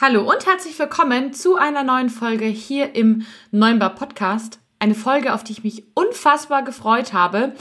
Hallo 0.00 0.20
und 0.20 0.46
herzlich 0.46 0.78
willkommen 0.78 1.32
zu 1.32 1.56
einer 1.56 1.82
neuen 1.82 2.08
Folge 2.08 2.44
hier 2.44 2.94
im 2.94 3.26
Neunbar 3.50 3.96
Podcast. 3.96 4.60
Eine 4.78 4.94
Folge, 4.94 5.34
auf 5.34 5.42
die 5.42 5.50
ich 5.50 5.64
mich 5.64 5.86
unfassbar 5.94 6.62
gefreut 6.62 7.12
habe. 7.12 7.54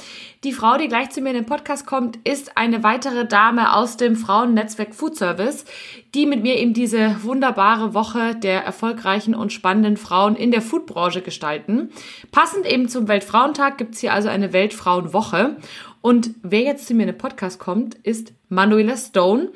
Die 0.44 0.52
Frau, 0.52 0.78
die 0.78 0.88
gleich 0.88 1.10
zu 1.10 1.20
mir 1.22 1.30
in 1.30 1.38
den 1.38 1.46
Podcast 1.48 1.88
kommt, 1.88 2.18
ist 2.28 2.56
eine 2.56 2.84
weitere 2.84 3.26
Dame 3.26 3.74
aus 3.76 3.98
dem 3.98 4.16
Frauennetzwerk 4.16 4.94
Food 4.94 5.16
Service, 5.16 5.66
die 6.14 6.28
mit 6.28 6.44
mir 6.44 6.58
eben 6.58 6.76
diese 6.76 7.24
wunderbare 7.24 7.96
Woche 7.96 8.36
der 8.36 8.64
erfolgreichen 8.64 9.34
und 9.34 9.52
spannenden 9.52 9.98
Frauen 9.98 10.36
in 10.36 10.52
der 10.52 10.62
Foodbranche 10.62 11.24
gestalten. 11.24 11.90
Passend 12.32 12.68
eben 12.68 12.88
zum 12.88 13.08
Weltfrauentag 13.08 13.80
gibt's 13.80 14.00
hier 14.00 14.14
also 14.14 14.30
eine 14.30 14.54
Weltfrauenwoche. 14.54 15.58
Und 16.02 16.36
wer 16.44 16.62
jetzt 16.62 16.86
zu 16.86 16.94
mir 16.94 17.02
in 17.02 17.14
den 17.14 17.18
Podcast 17.18 17.60
kommt, 17.60 17.96
ist 17.96 18.32
Manuela 18.48 18.96
Stone. 18.96 19.50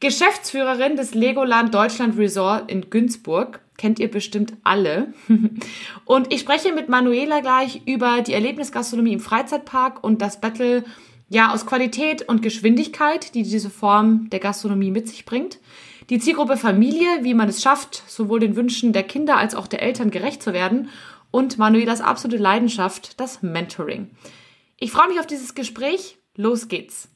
Geschäftsführerin 0.00 0.96
des 0.96 1.14
Legoland 1.14 1.74
Deutschland 1.74 2.16
Resort 2.16 2.70
in 2.70 2.88
Günzburg. 2.88 3.60
Kennt 3.76 3.98
ihr 3.98 4.10
bestimmt 4.10 4.54
alle. 4.64 5.12
Und 6.06 6.32
ich 6.32 6.40
spreche 6.40 6.72
mit 6.72 6.88
Manuela 6.88 7.40
gleich 7.40 7.82
über 7.86 8.22
die 8.22 8.32
Erlebnisgastronomie 8.32 9.12
im 9.12 9.20
Freizeitpark 9.20 10.02
und 10.02 10.22
das 10.22 10.40
Battle 10.40 10.84
ja 11.28 11.52
aus 11.52 11.64
Qualität 11.64 12.28
und 12.28 12.42
Geschwindigkeit, 12.42 13.34
die 13.34 13.42
diese 13.42 13.70
Form 13.70 14.28
der 14.30 14.40
Gastronomie 14.40 14.90
mit 14.90 15.08
sich 15.08 15.24
bringt. 15.24 15.58
Die 16.10 16.18
Zielgruppe 16.18 16.56
Familie, 16.56 17.22
wie 17.22 17.34
man 17.34 17.48
es 17.48 17.62
schafft, 17.62 18.02
sowohl 18.08 18.40
den 18.40 18.56
Wünschen 18.56 18.92
der 18.92 19.04
Kinder 19.04 19.36
als 19.36 19.54
auch 19.54 19.66
der 19.66 19.82
Eltern 19.82 20.10
gerecht 20.10 20.42
zu 20.42 20.52
werden. 20.52 20.88
Und 21.30 21.56
Manuelas 21.56 22.00
absolute 22.00 22.42
Leidenschaft, 22.42 23.20
das 23.20 23.42
Mentoring. 23.42 24.10
Ich 24.78 24.90
freue 24.90 25.08
mich 25.08 25.20
auf 25.20 25.26
dieses 25.26 25.54
Gespräch. 25.54 26.16
Los 26.36 26.68
geht's. 26.68 27.08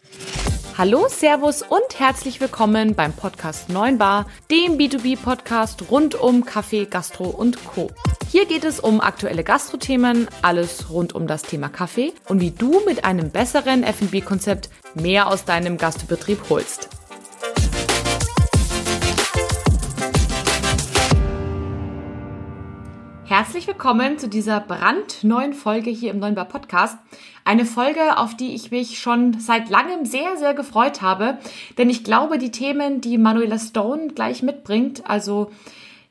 Hallo, 0.76 1.06
Servus 1.08 1.62
und 1.62 2.00
herzlich 2.00 2.40
willkommen 2.40 2.96
beim 2.96 3.12
Podcast 3.12 3.68
9 3.68 3.96
Bar, 3.96 4.26
dem 4.50 4.76
B2B-Podcast 4.76 5.88
rund 5.88 6.16
um 6.16 6.44
Kaffee, 6.44 6.86
Gastro 6.86 7.28
und 7.28 7.64
Co. 7.64 7.92
Hier 8.28 8.44
geht 8.46 8.64
es 8.64 8.80
um 8.80 9.00
aktuelle 9.00 9.44
Gastrothemen, 9.44 10.26
alles 10.42 10.90
rund 10.90 11.14
um 11.14 11.28
das 11.28 11.42
Thema 11.42 11.68
Kaffee 11.68 12.12
und 12.28 12.40
wie 12.40 12.50
du 12.50 12.80
mit 12.86 13.04
einem 13.04 13.30
besseren 13.30 13.84
F&B-Konzept 13.84 14.68
mehr 14.94 15.28
aus 15.28 15.44
deinem 15.44 15.78
Gastbetrieb 15.78 16.50
holst. 16.50 16.88
Herzlich 23.36 23.66
willkommen 23.66 24.16
zu 24.16 24.28
dieser 24.28 24.60
brandneuen 24.60 25.54
Folge 25.54 25.90
hier 25.90 26.12
im 26.12 26.20
Neuen 26.20 26.36
Bar 26.36 26.44
Podcast. 26.44 26.96
Eine 27.44 27.64
Folge, 27.64 28.16
auf 28.16 28.36
die 28.36 28.54
ich 28.54 28.70
mich 28.70 29.00
schon 29.00 29.40
seit 29.40 29.70
langem 29.70 30.04
sehr, 30.04 30.36
sehr 30.36 30.54
gefreut 30.54 31.02
habe, 31.02 31.38
denn 31.76 31.90
ich 31.90 32.04
glaube, 32.04 32.38
die 32.38 32.52
Themen, 32.52 33.00
die 33.00 33.18
Manuela 33.18 33.58
Stone 33.58 34.12
gleich 34.14 34.44
mitbringt, 34.44 35.10
also 35.10 35.50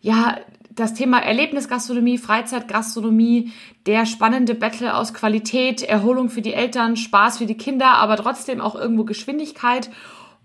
ja, 0.01 0.35
das 0.69 0.95
Thema 0.95 1.19
Erlebnisgastronomie, 1.19 2.17
Freizeitgastronomie, 2.17 3.53
der 3.85 4.05
spannende 4.05 4.53
Battle 4.53 4.94
aus 4.94 5.13
Qualität, 5.13 5.81
Erholung 5.81 6.27
für 6.27 6.41
die 6.41 6.53
Eltern, 6.53 6.97
Spaß 6.97 7.38
für 7.38 7.45
die 7.45 7.55
Kinder, 7.55 7.91
aber 7.94 8.17
trotzdem 8.17 8.59
auch 8.59 8.75
irgendwo 8.75 9.05
Geschwindigkeit 9.05 9.89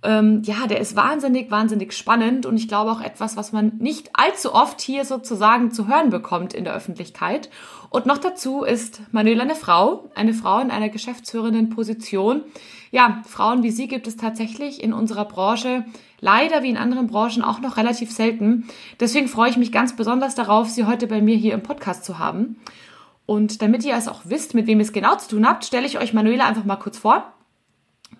ähm, 0.03 0.43
ja, 0.45 0.67
der 0.69 0.81
ist 0.81 0.95
wahnsinnig, 0.95 1.51
wahnsinnig 1.51 1.93
spannend 1.93 2.47
und 2.47 2.57
ich 2.57 2.69
glaube 2.69 2.93
auch 2.93 3.01
etwas, 3.01 3.37
was 3.37 3.53
man 3.53 3.73
nicht 3.79 4.11
allzu 4.13 4.55
oft 4.55 4.81
hier 4.81 5.05
sozusagen 5.05 5.73
zu 5.73 5.89
hören 5.89 6.11
bekommt 6.11 6.55
in 6.55 6.65
der 6.65 6.75
Öffentlichkeit. 6.75 7.51
Und 7.91 8.07
noch 8.07 8.19
dazu 8.19 8.63
ist 8.63 9.01
Manuela 9.13 9.43
eine 9.43 9.57
Frau, 9.57 10.11
eine 10.15 10.35
Frau 10.35 10.61
in 10.61 10.71
einer 10.71 10.89
geschäftsführenden 10.89 11.71
Position. 11.71 12.43
Ja, 12.91 13.23
Frauen 13.27 13.63
wie 13.63 13.71
sie 13.71 13.89
gibt 13.89 14.07
es 14.07 14.17
tatsächlich 14.17 14.83
in 14.83 14.93
unserer 14.93 15.25
Branche 15.25 15.85
leider 16.21 16.63
wie 16.63 16.71
in 16.71 16.77
anderen 16.77 17.09
Branchen 17.09 17.43
auch 17.43 17.61
noch 17.61 17.77
relativ 17.77 18.13
selten. 18.13 18.69
Deswegen 19.01 19.29
freue 19.29 19.51
ich 19.51 19.57
mich 19.57 19.73
ganz 19.73 19.97
besonders 19.97 20.35
darauf, 20.35 20.69
sie 20.69 20.85
heute 20.85 21.07
bei 21.07 21.21
mir 21.21 21.37
hier 21.37 21.55
im 21.55 21.63
Podcast 21.63 22.05
zu 22.05 22.19
haben. 22.19 22.57
Und 23.27 23.63
damit 23.63 23.85
ihr 23.85 23.95
es 23.95 24.09
auch 24.09 24.23
wisst, 24.25 24.55
mit 24.55 24.67
wem 24.67 24.79
ihr 24.79 24.85
es 24.85 24.93
genau 24.93 25.17
zu 25.17 25.29
tun 25.29 25.47
habt, 25.47 25.65
stelle 25.65 25.87
ich 25.87 25.99
euch 25.99 26.15
Manuela 26.15 26.47
einfach 26.47 26.65
mal 26.65 26.77
kurz 26.77 26.99
vor. 26.99 27.33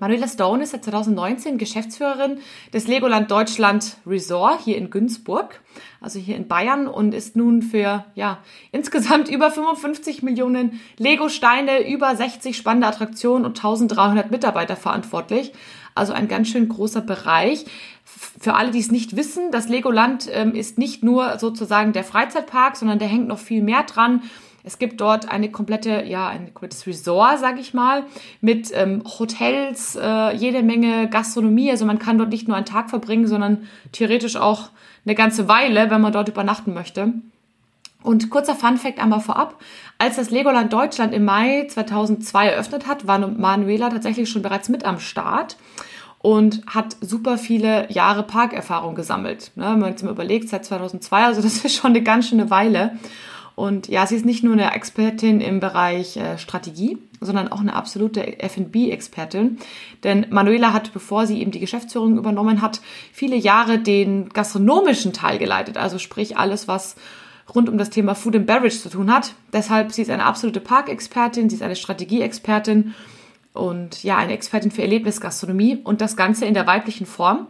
Manuela 0.01 0.29
Stone 0.29 0.63
ist 0.63 0.71
seit 0.71 0.85
2019 0.85 1.59
Geschäftsführerin 1.59 2.39
des 2.73 2.87
Legoland 2.87 3.31
Deutschland 3.31 3.97
Resort 4.07 4.61
hier 4.61 4.77
in 4.77 4.91
Günzburg, 4.91 5.61
also 6.01 6.21
hier 6.21 6.37
in 6.37 6.47
Bayern 6.47 6.87
und 6.87 7.15
ist 7.15 7.35
nun 7.35 7.63
für 7.63 8.05
ja 8.15 8.39
insgesamt 8.71 9.29
über 9.31 9.51
55 9.51 10.23
Millionen 10.23 10.81
Lego-Steine, 10.99 11.89
über 11.89 12.15
60 12.15 12.57
spannende 12.57 12.87
Attraktionen 12.87 13.45
und 13.45 13.59
1300 13.59 14.31
Mitarbeiter 14.31 14.77
verantwortlich. 14.77 15.53
Also 15.97 16.13
ein 16.13 16.29
ganz 16.29 16.49
schön 16.49 16.69
großer 16.69 17.01
Bereich. 17.01 17.65
Für 18.05 18.55
alle, 18.55 18.71
die 18.71 18.79
es 18.79 18.93
nicht 18.93 19.17
wissen, 19.17 19.51
das 19.51 19.69
Legoland 19.69 20.29
ähm, 20.33 20.55
ist 20.55 20.79
nicht 20.79 21.03
nur 21.03 21.39
sozusagen 21.39 21.93
der 21.93 22.05
Freizeitpark, 22.05 22.77
sondern 22.77 23.01
der 23.01 23.09
hängt 23.09 23.27
noch 23.27 23.39
viel 23.39 23.63
mehr 23.63 23.83
dran. 23.83 24.23
Es 24.69 24.79
gibt 24.79 25.01
dort 25.01 25.31
eine 25.31 25.51
komplette, 25.51 26.05
ja, 26.05 26.29
ein 26.29 26.53
komplettes 26.53 26.87
Resort, 26.87 27.39
sag 27.39 27.59
ich 27.59 27.73
mal, 27.73 28.05
mit 28.43 28.71
ähm, 28.75 29.03
Hotels, 29.19 29.97
äh, 29.97 30.37
jede 30.37 30.63
Menge 30.63 31.09
Gastronomie. 31.09 31.71
Also 31.71 31.87
man 31.87 31.99
kann 31.99 32.19
dort 32.19 32.29
nicht 32.29 32.49
nur 32.49 32.57
einen 32.59 32.67
Tag 32.67 32.91
verbringen, 32.91 33.27
sondern 33.27 33.67
theoretisch 33.93 34.37
auch 34.37 34.69
eine 35.07 35.15
ganze 35.15 35.49
Weile, 35.49 35.89
wenn 35.89 36.03
man 36.03 36.13
dort 36.13 36.29
übernachten 36.29 36.75
möchte. 36.75 37.15
Und 38.03 38.29
kurzer 38.29 38.55
Fun-Fact 38.55 38.99
einmal 38.99 39.21
vorab. 39.21 39.59
Als 39.97 40.17
das 40.17 40.29
Legoland 40.29 40.71
Deutschland 40.71 41.15
im 41.15 41.25
Mai 41.25 41.67
2002 41.67 42.49
eröffnet 42.49 42.87
hat, 42.87 43.07
war 43.07 43.19
Manuela 43.19 43.89
tatsächlich 43.89 44.29
schon 44.29 44.43
bereits 44.43 44.69
mit 44.69 44.85
am 44.85 45.01
Start 45.01 45.57
und 46.19 46.61
hat 46.67 46.95
super 47.01 47.39
viele 47.39 47.91
Jahre 47.91 48.23
Parkerfahrung 48.23 48.95
gesammelt. 48.95 49.51
Ne, 49.55 49.65
wenn 49.65 49.79
man 49.79 49.91
jetzt 49.93 50.05
mal 50.05 50.11
überlegt, 50.11 50.51
seit 50.51 50.67
2002, 50.67 51.25
also 51.25 51.41
das 51.41 51.65
ist 51.65 51.75
schon 51.75 51.93
eine 51.93 52.03
ganz 52.03 52.29
schöne 52.29 52.51
Weile. 52.51 52.99
Und 53.59 53.89
ja, 53.89 54.07
sie 54.07 54.15
ist 54.15 54.25
nicht 54.25 54.45
nur 54.45 54.53
eine 54.53 54.73
Expertin 54.73 55.41
im 55.41 55.59
Bereich 55.59 56.17
äh, 56.17 56.39
Strategie, 56.39 56.97
sondern 57.21 57.49
auch 57.49 57.59
eine 57.59 57.75
absolute 57.75 58.39
F&B-Expertin. 58.39 59.59
Denn 60.05 60.27
Manuela 60.31 60.73
hat, 60.73 60.93
bevor 60.93 61.27
sie 61.27 61.41
eben 61.41 61.51
die 61.51 61.59
Geschäftsführung 61.59 62.19
übernommen 62.19 62.63
hat, 62.63 62.81
viele 63.13 63.35
Jahre 63.35 63.81
den 63.81 64.29
gastronomischen 64.29 65.13
Teil 65.13 65.39
geleitet. 65.39 65.77
Also 65.77 65.99
sprich 65.99 66.37
alles, 66.37 66.69
was 66.69 66.95
rund 67.53 67.69
um 67.69 67.79
das 67.79 67.91
Thema 67.91 68.15
Food 68.15 68.37
and 68.37 68.47
Beverage 68.47 68.79
zu 68.79 68.91
tun 68.91 69.13
hat. 69.13 69.35
Deshalb, 69.53 69.91
sie 69.91 70.03
ist 70.03 70.11
eine 70.11 70.25
absolute 70.25 70.61
Parkexpertin, 70.61 71.51
sie 71.51 71.57
ist 71.57 71.63
eine 71.63 71.75
Strategieexpertin 71.75 72.95
und 73.55 74.05
ja, 74.05 74.19
eine 74.19 74.35
Expertin 74.35 74.71
für 74.71 74.83
Erlebnisgastronomie 74.83 75.81
und 75.83 76.01
das 76.01 76.17
Ganze 76.17 76.47
in 76.47 76.55
der 76.55 76.69
weiblichen 76.69 77.07
Form. 77.07 77.49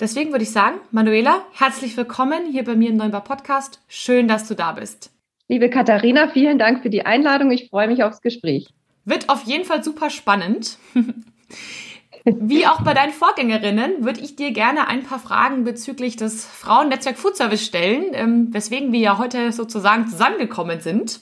Deswegen 0.00 0.32
würde 0.32 0.42
ich 0.42 0.50
sagen, 0.50 0.78
Manuela, 0.90 1.44
herzlich 1.52 1.96
willkommen 1.96 2.50
hier 2.50 2.64
bei 2.64 2.74
mir 2.74 2.90
im 2.90 2.96
Neunbar 2.96 3.22
Podcast. 3.22 3.80
Schön, 3.86 4.26
dass 4.26 4.48
du 4.48 4.54
da 4.54 4.72
bist. 4.72 5.15
Liebe 5.48 5.70
Katharina, 5.70 6.28
vielen 6.28 6.58
Dank 6.58 6.82
für 6.82 6.90
die 6.90 7.06
Einladung. 7.06 7.52
Ich 7.52 7.70
freue 7.70 7.86
mich 7.86 8.02
aufs 8.02 8.20
Gespräch. 8.20 8.68
Wird 9.04 9.28
auf 9.28 9.44
jeden 9.44 9.64
Fall 9.64 9.84
super 9.84 10.10
spannend. 10.10 10.78
Wie 12.24 12.66
auch 12.66 12.80
bei 12.82 12.92
deinen 12.92 13.12
Vorgängerinnen 13.12 14.04
würde 14.04 14.20
ich 14.20 14.34
dir 14.34 14.50
gerne 14.50 14.88
ein 14.88 15.04
paar 15.04 15.20
Fragen 15.20 15.62
bezüglich 15.62 16.16
des 16.16 16.44
Frauennetzwerk 16.44 17.16
Food 17.16 17.36
Service 17.36 17.64
stellen, 17.64 18.06
ähm, 18.14 18.52
weswegen 18.52 18.90
wir 18.90 18.98
ja 18.98 19.18
heute 19.18 19.52
sozusagen 19.52 20.08
zusammengekommen 20.08 20.80
sind. 20.80 21.20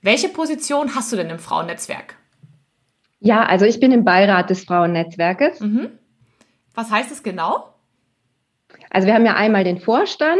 Welche 0.00 0.30
Position 0.30 0.94
hast 0.94 1.12
du 1.12 1.16
denn 1.16 1.28
im 1.28 1.38
Frauennetzwerk? 1.38 2.16
Ja, 3.18 3.42
also 3.42 3.66
ich 3.66 3.78
bin 3.78 3.92
im 3.92 4.04
Beirat 4.04 4.48
des 4.48 4.64
Frauennetzwerkes. 4.64 5.60
Mhm. 5.60 5.90
Was 6.74 6.90
heißt 6.90 7.12
es 7.12 7.22
genau? 7.22 7.69
Also 8.90 9.06
wir 9.06 9.14
haben 9.14 9.24
ja 9.24 9.36
einmal 9.36 9.64
den 9.64 9.78
Vorstand, 9.78 10.38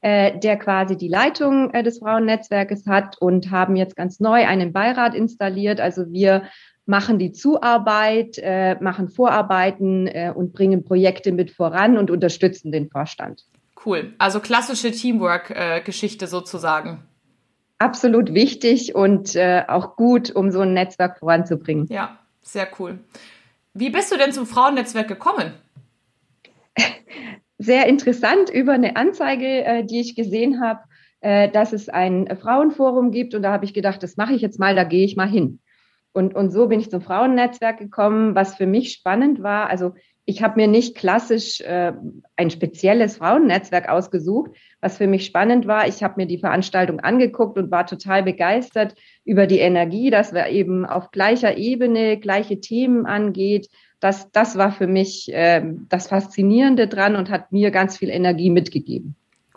äh, 0.00 0.38
der 0.38 0.56
quasi 0.56 0.96
die 0.96 1.08
Leitung 1.08 1.70
äh, 1.70 1.82
des 1.82 2.00
Frauennetzwerkes 2.00 2.86
hat 2.86 3.16
und 3.20 3.50
haben 3.50 3.76
jetzt 3.76 3.96
ganz 3.96 4.18
neu 4.18 4.46
einen 4.46 4.72
Beirat 4.72 5.14
installiert. 5.14 5.80
Also 5.80 6.10
wir 6.10 6.42
machen 6.86 7.18
die 7.18 7.32
Zuarbeit, 7.32 8.38
äh, 8.38 8.76
machen 8.80 9.08
Vorarbeiten 9.08 10.06
äh, 10.06 10.32
und 10.34 10.52
bringen 10.52 10.84
Projekte 10.84 11.32
mit 11.32 11.50
voran 11.50 11.96
und 11.96 12.10
unterstützen 12.10 12.72
den 12.72 12.90
Vorstand. 12.90 13.44
Cool. 13.84 14.14
Also 14.18 14.40
klassische 14.40 14.90
Teamwork-Geschichte 14.90 16.26
sozusagen. 16.26 17.04
Absolut 17.78 18.32
wichtig 18.34 18.94
und 18.94 19.34
äh, 19.34 19.64
auch 19.68 19.96
gut, 19.96 20.30
um 20.30 20.50
so 20.50 20.60
ein 20.60 20.72
Netzwerk 20.74 21.18
voranzubringen. 21.18 21.86
Ja, 21.88 22.18
sehr 22.40 22.68
cool. 22.78 22.98
Wie 23.74 23.90
bist 23.90 24.12
du 24.12 24.16
denn 24.16 24.32
zum 24.32 24.46
Frauennetzwerk 24.46 25.08
gekommen? 25.08 25.54
sehr 27.58 27.86
interessant 27.86 28.50
über 28.50 28.72
eine 28.72 28.96
Anzeige, 28.96 29.64
äh, 29.64 29.84
die 29.84 30.00
ich 30.00 30.16
gesehen 30.16 30.60
habe, 30.60 30.80
äh, 31.20 31.48
dass 31.48 31.72
es 31.72 31.88
ein 31.88 32.28
Frauenforum 32.40 33.10
gibt. 33.10 33.34
Und 33.34 33.42
da 33.42 33.52
habe 33.52 33.64
ich 33.64 33.74
gedacht, 33.74 34.02
das 34.02 34.16
mache 34.16 34.34
ich 34.34 34.42
jetzt 34.42 34.58
mal, 34.58 34.74
da 34.74 34.84
gehe 34.84 35.04
ich 35.04 35.16
mal 35.16 35.28
hin. 35.28 35.60
Und, 36.12 36.34
und 36.34 36.52
so 36.52 36.68
bin 36.68 36.78
ich 36.78 36.90
zum 36.90 37.00
Frauennetzwerk 37.00 37.78
gekommen, 37.78 38.34
was 38.34 38.54
für 38.54 38.66
mich 38.66 38.92
spannend 38.92 39.42
war. 39.42 39.68
Also 39.68 39.94
ich 40.26 40.42
habe 40.42 40.56
mir 40.56 40.68
nicht 40.68 40.96
klassisch 40.96 41.60
äh, 41.60 41.92
ein 42.36 42.50
spezielles 42.50 43.16
Frauennetzwerk 43.16 43.88
ausgesucht. 43.88 44.52
Was 44.80 44.96
für 44.96 45.06
mich 45.06 45.26
spannend 45.26 45.66
war, 45.66 45.86
ich 45.88 46.02
habe 46.02 46.14
mir 46.16 46.26
die 46.26 46.38
Veranstaltung 46.38 47.00
angeguckt 47.00 47.58
und 47.58 47.70
war 47.70 47.86
total 47.86 48.22
begeistert 48.22 48.94
über 49.24 49.46
die 49.46 49.58
Energie, 49.58 50.10
dass 50.10 50.32
wir 50.32 50.46
eben 50.48 50.86
auf 50.86 51.10
gleicher 51.10 51.58
Ebene 51.58 52.18
gleiche 52.18 52.60
Themen 52.60 53.06
angeht, 53.06 53.68
das, 54.04 54.30
das 54.32 54.58
war 54.58 54.70
für 54.70 54.86
mich 54.86 55.32
äh, 55.32 55.62
das 55.88 56.08
Faszinierende 56.08 56.88
dran 56.88 57.16
und 57.16 57.30
hat 57.30 57.52
mir 57.52 57.70
ganz 57.70 57.96
viel 57.96 58.10
Energie 58.10 58.50
mitgegeben. 58.50 59.14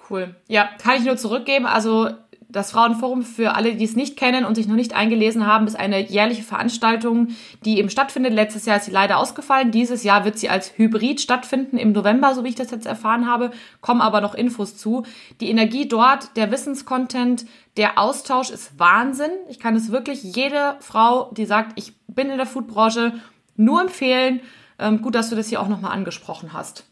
Cool. 0.10 0.36
Ja, 0.48 0.70
kann 0.82 0.96
ich 0.96 1.04
nur 1.04 1.18
zurückgeben. 1.18 1.66
Also 1.66 2.12
das 2.48 2.72
Frauenforum 2.72 3.24
für 3.24 3.56
alle, 3.56 3.76
die 3.76 3.84
es 3.84 3.98
nicht 3.98 4.16
kennen 4.16 4.46
und 4.46 4.56
sich 4.56 4.70
noch 4.70 4.78
nicht 4.78 4.96
eingelesen 4.96 5.46
haben, 5.46 5.68
ist 5.68 5.78
eine 5.78 6.00
jährliche 6.00 6.44
Veranstaltung, 6.44 7.30
die 7.66 7.78
eben 7.78 7.90
stattfindet. 7.90 8.32
Letztes 8.32 8.66
Jahr 8.66 8.78
ist 8.78 8.86
sie 8.86 8.92
leider 8.92 9.18
ausgefallen. 9.18 9.72
Dieses 9.72 10.06
Jahr 10.06 10.24
wird 10.24 10.38
sie 10.38 10.48
als 10.48 10.78
Hybrid 10.78 11.20
stattfinden 11.20 11.78
im 11.78 11.92
November, 11.92 12.34
so 12.34 12.46
wie 12.46 12.50
ich 12.50 12.56
das 12.56 12.72
jetzt 12.72 12.88
erfahren 12.88 13.28
habe. 13.28 13.52
Kommen 13.82 14.00
aber 14.00 14.22
noch 14.22 14.34
Infos 14.34 14.78
zu. 14.78 15.04
Die 15.42 15.50
Energie 15.50 15.90
dort, 15.90 16.38
der 16.38 16.52
Wissenscontent, 16.52 17.46
der 17.76 18.00
Austausch 18.00 18.50
ist 18.50 18.80
Wahnsinn. 18.80 19.32
Ich 19.50 19.60
kann 19.60 19.76
es 19.76 19.92
wirklich 19.92 20.24
jede 20.24 20.78
Frau, 20.80 21.32
die 21.34 21.46
sagt, 21.46 21.74
ich 21.76 21.92
bin 22.08 22.30
in 22.30 22.38
der 22.38 22.48
Foodbranche, 22.48 23.12
nur 23.57 23.81
empfehlen. 23.81 24.42
Ähm, 24.80 25.01
gut, 25.01 25.15
dass 25.15 25.30
du 25.30 25.36
das 25.36 25.50
hier 25.50 25.62
auch 25.62 25.68
nochmal 25.68 25.92
angesprochen 25.92 26.54
hast. 26.54 26.86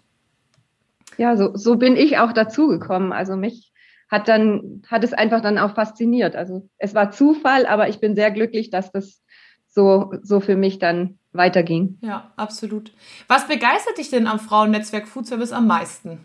Ja, 1.18 1.38
so, 1.38 1.56
so 1.56 1.78
bin 1.78 1.96
ich 1.96 2.18
auch 2.18 2.34
dazugekommen. 2.34 3.14
Also 3.14 3.36
mich 3.36 3.72
hat 4.10 4.28
dann, 4.28 4.82
hat 4.88 5.04
es 5.04 5.14
einfach 5.14 5.42
dann 5.42 5.58
auch 5.58 5.76
fasziniert. 5.76 6.36
Also 6.36 6.70
es 6.78 6.94
war 6.94 7.12
Zufall, 7.12 7.66
aber 7.66 7.90
ich 7.90 8.00
bin 8.00 8.16
sehr 8.16 8.32
glücklich, 8.32 8.70
dass 8.70 8.92
das 8.92 9.24
so, 9.68 10.14
so 10.22 10.40
für 10.40 10.56
mich 10.56 10.80
dann 10.80 11.20
weiterging. 11.34 11.98
Ja, 12.02 12.34
absolut. 12.38 12.92
Was 13.28 13.48
begeistert 13.48 13.98
dich 13.98 14.10
denn 14.10 14.28
am 14.28 14.40
Frauennetzwerk 14.40 15.08
Food 15.08 15.28
Service 15.28 15.52
am 15.52 15.68
meisten? 15.68 16.20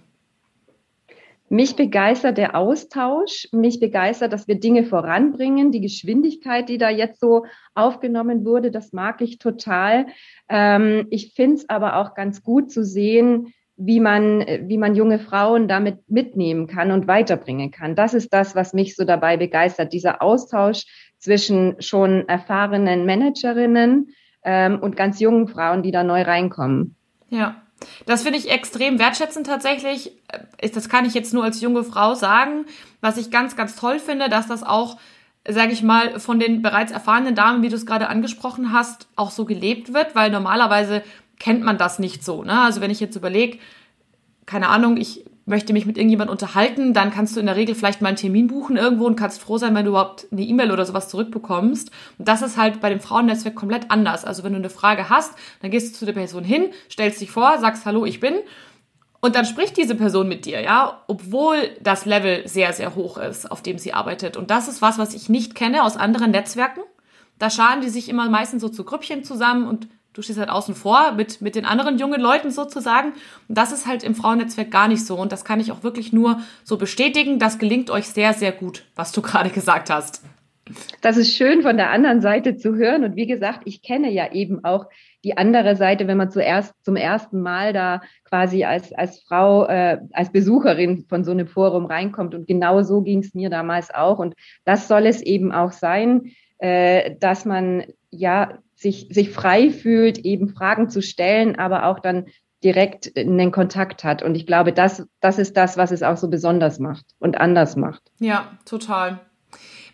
Mich 1.52 1.74
begeistert 1.74 2.38
der 2.38 2.54
Austausch, 2.54 3.48
mich 3.50 3.80
begeistert, 3.80 4.32
dass 4.32 4.46
wir 4.46 4.60
Dinge 4.60 4.84
voranbringen. 4.84 5.72
Die 5.72 5.80
Geschwindigkeit, 5.80 6.68
die 6.68 6.78
da 6.78 6.90
jetzt 6.90 7.18
so 7.18 7.44
aufgenommen 7.74 8.44
wurde, 8.44 8.70
das 8.70 8.92
mag 8.92 9.20
ich 9.20 9.38
total. 9.38 10.06
Ähm, 10.48 11.08
ich 11.10 11.34
finde 11.34 11.56
es 11.56 11.68
aber 11.68 11.96
auch 11.96 12.14
ganz 12.14 12.44
gut 12.44 12.70
zu 12.70 12.84
sehen, 12.84 13.52
wie 13.76 13.98
man, 13.98 14.46
wie 14.68 14.78
man 14.78 14.94
junge 14.94 15.18
Frauen 15.18 15.66
damit 15.66 16.08
mitnehmen 16.08 16.68
kann 16.68 16.92
und 16.92 17.08
weiterbringen 17.08 17.72
kann. 17.72 17.96
Das 17.96 18.14
ist 18.14 18.32
das, 18.32 18.54
was 18.54 18.72
mich 18.72 18.94
so 18.94 19.04
dabei 19.04 19.36
begeistert. 19.36 19.92
Dieser 19.92 20.22
Austausch 20.22 20.84
zwischen 21.18 21.82
schon 21.82 22.28
erfahrenen 22.28 23.06
Managerinnen 23.06 24.10
ähm, 24.44 24.78
und 24.78 24.96
ganz 24.96 25.18
jungen 25.18 25.48
Frauen, 25.48 25.82
die 25.82 25.90
da 25.90 26.04
neu 26.04 26.22
reinkommen. 26.22 26.94
Ja, 27.28 27.62
das 28.06 28.22
finde 28.22 28.38
ich 28.38 28.50
extrem 28.50 28.98
wertschätzend 28.98 29.46
tatsächlich. 29.46 30.12
Äh, 30.58 30.70
das 30.70 30.88
kann 30.88 31.04
ich 31.04 31.14
jetzt 31.14 31.34
nur 31.34 31.44
als 31.44 31.60
junge 31.60 31.84
Frau 31.84 32.14
sagen. 32.14 32.66
Was 33.00 33.16
ich 33.16 33.30
ganz, 33.30 33.56
ganz 33.56 33.76
toll 33.76 33.98
finde, 33.98 34.28
dass 34.28 34.46
das 34.46 34.62
auch, 34.62 34.98
sage 35.48 35.72
ich 35.72 35.82
mal, 35.82 36.20
von 36.20 36.38
den 36.38 36.62
bereits 36.62 36.92
erfahrenen 36.92 37.34
Damen, 37.34 37.62
wie 37.62 37.68
du 37.68 37.76
es 37.76 37.86
gerade 37.86 38.08
angesprochen 38.08 38.72
hast, 38.72 39.08
auch 39.16 39.30
so 39.30 39.44
gelebt 39.44 39.94
wird, 39.94 40.14
weil 40.14 40.30
normalerweise 40.30 41.02
kennt 41.38 41.62
man 41.62 41.78
das 41.78 41.98
nicht 41.98 42.24
so. 42.24 42.44
Ne? 42.44 42.60
Also 42.60 42.80
wenn 42.80 42.90
ich 42.90 43.00
jetzt 43.00 43.16
überlege, 43.16 43.58
keine 44.44 44.68
Ahnung, 44.68 44.96
ich 44.96 45.24
möchte 45.46 45.72
mich 45.72 45.86
mit 45.86 45.96
irgendjemand 45.96 46.30
unterhalten, 46.30 46.94
dann 46.94 47.10
kannst 47.10 47.34
du 47.34 47.40
in 47.40 47.46
der 47.46 47.56
Regel 47.56 47.74
vielleicht 47.74 48.00
mal 48.02 48.08
einen 48.08 48.16
Termin 48.16 48.46
buchen 48.46 48.76
irgendwo 48.76 49.06
und 49.06 49.16
kannst 49.16 49.40
froh 49.40 49.58
sein, 49.58 49.74
wenn 49.74 49.84
du 49.84 49.90
überhaupt 49.90 50.26
eine 50.30 50.42
E-Mail 50.42 50.70
oder 50.70 50.84
sowas 50.84 51.08
zurückbekommst. 51.08 51.90
Und 52.18 52.28
das 52.28 52.42
ist 52.42 52.56
halt 52.56 52.80
bei 52.80 52.90
dem 52.90 53.00
Frauennetzwerk 53.00 53.54
komplett 53.54 53.90
anders. 53.90 54.24
Also 54.24 54.44
wenn 54.44 54.52
du 54.52 54.58
eine 54.58 54.70
Frage 54.70 55.08
hast, 55.08 55.34
dann 55.60 55.70
gehst 55.70 55.94
du 55.94 55.98
zu 55.98 56.06
der 56.06 56.12
Person 56.12 56.44
hin, 56.44 56.68
stellst 56.90 57.20
dich 57.20 57.30
vor, 57.30 57.58
sagst 57.58 57.84
Hallo, 57.84 58.04
ich 58.04 58.20
bin. 58.20 58.34
Und 59.20 59.34
dann 59.34 59.44
spricht 59.44 59.76
diese 59.76 59.94
Person 59.94 60.28
mit 60.28 60.46
dir, 60.46 60.62
ja, 60.62 61.02
obwohl 61.06 61.58
das 61.82 62.06
Level 62.06 62.46
sehr, 62.48 62.72
sehr 62.72 62.94
hoch 62.94 63.18
ist, 63.18 63.50
auf 63.50 63.60
dem 63.60 63.78
sie 63.78 63.92
arbeitet. 63.92 64.36
Und 64.38 64.50
das 64.50 64.66
ist 64.66 64.80
was, 64.80 64.98
was 64.98 65.14
ich 65.14 65.28
nicht 65.28 65.54
kenne 65.54 65.84
aus 65.84 65.98
anderen 65.98 66.30
Netzwerken. 66.30 66.80
Da 67.38 67.50
scharen 67.50 67.82
die 67.82 67.90
sich 67.90 68.08
immer 68.08 68.28
meistens 68.30 68.62
so 68.62 68.68
zu 68.68 68.84
Grüppchen 68.84 69.22
zusammen 69.24 69.66
und 69.66 69.88
du 70.12 70.22
stehst 70.22 70.38
halt 70.38 70.50
außen 70.50 70.74
vor 70.74 71.12
mit, 71.12 71.40
mit 71.40 71.54
den 71.54 71.64
anderen 71.64 71.98
jungen 71.98 72.20
Leuten 72.20 72.50
sozusagen. 72.50 73.12
Und 73.48 73.58
das 73.58 73.72
ist 73.72 73.86
halt 73.86 74.02
im 74.02 74.14
Frauennetzwerk 74.14 74.70
gar 74.70 74.88
nicht 74.88 75.04
so. 75.04 75.16
Und 75.16 75.32
das 75.32 75.44
kann 75.44 75.60
ich 75.60 75.72
auch 75.72 75.82
wirklich 75.82 76.12
nur 76.12 76.40
so 76.64 76.76
bestätigen. 76.76 77.38
Das 77.38 77.58
gelingt 77.58 77.90
euch 77.90 78.06
sehr, 78.06 78.32
sehr 78.32 78.52
gut, 78.52 78.84
was 78.94 79.12
du 79.12 79.22
gerade 79.22 79.50
gesagt 79.50 79.90
hast. 79.90 80.22
Das 81.00 81.16
ist 81.16 81.34
schön 81.34 81.62
von 81.62 81.76
der 81.76 81.90
anderen 81.90 82.20
Seite 82.20 82.56
zu 82.56 82.76
hören. 82.76 83.04
Und 83.04 83.16
wie 83.16 83.26
gesagt, 83.26 83.62
ich 83.64 83.82
kenne 83.82 84.10
ja 84.10 84.32
eben 84.32 84.64
auch 84.64 84.86
die 85.24 85.36
andere 85.36 85.76
Seite, 85.76 86.06
wenn 86.06 86.16
man 86.16 86.30
zuerst 86.30 86.74
zum 86.84 86.96
ersten 86.96 87.40
Mal 87.40 87.72
da 87.72 88.02
quasi 88.24 88.64
als, 88.64 88.92
als 88.92 89.20
Frau, 89.20 89.66
äh, 89.66 89.98
als 90.12 90.30
Besucherin 90.30 91.04
von 91.08 91.24
so 91.24 91.32
einem 91.32 91.46
Forum 91.46 91.86
reinkommt. 91.86 92.34
Und 92.34 92.46
genau 92.46 92.82
so 92.82 93.02
ging 93.02 93.18
es 93.18 93.34
mir 93.34 93.50
damals 93.50 93.92
auch. 93.92 94.18
Und 94.18 94.34
das 94.64 94.88
soll 94.88 95.06
es 95.06 95.20
eben 95.22 95.52
auch 95.52 95.72
sein, 95.72 96.32
äh, 96.58 97.16
dass 97.18 97.44
man 97.44 97.84
ja 98.10 98.58
sich, 98.80 99.08
sich 99.10 99.30
frei 99.30 99.70
fühlt, 99.70 100.18
eben 100.18 100.48
Fragen 100.48 100.88
zu 100.88 101.02
stellen, 101.02 101.58
aber 101.58 101.84
auch 101.84 102.00
dann 102.00 102.26
direkt 102.64 103.16
einen 103.16 103.52
Kontakt 103.52 104.04
hat. 104.04 104.22
Und 104.22 104.34
ich 104.34 104.46
glaube, 104.46 104.72
das, 104.72 105.06
das 105.20 105.38
ist 105.38 105.56
das, 105.56 105.76
was 105.76 105.90
es 105.90 106.02
auch 106.02 106.16
so 106.16 106.28
besonders 106.28 106.78
macht 106.78 107.04
und 107.18 107.38
anders 107.38 107.76
macht. 107.76 108.02
Ja, 108.18 108.58
total. 108.64 109.20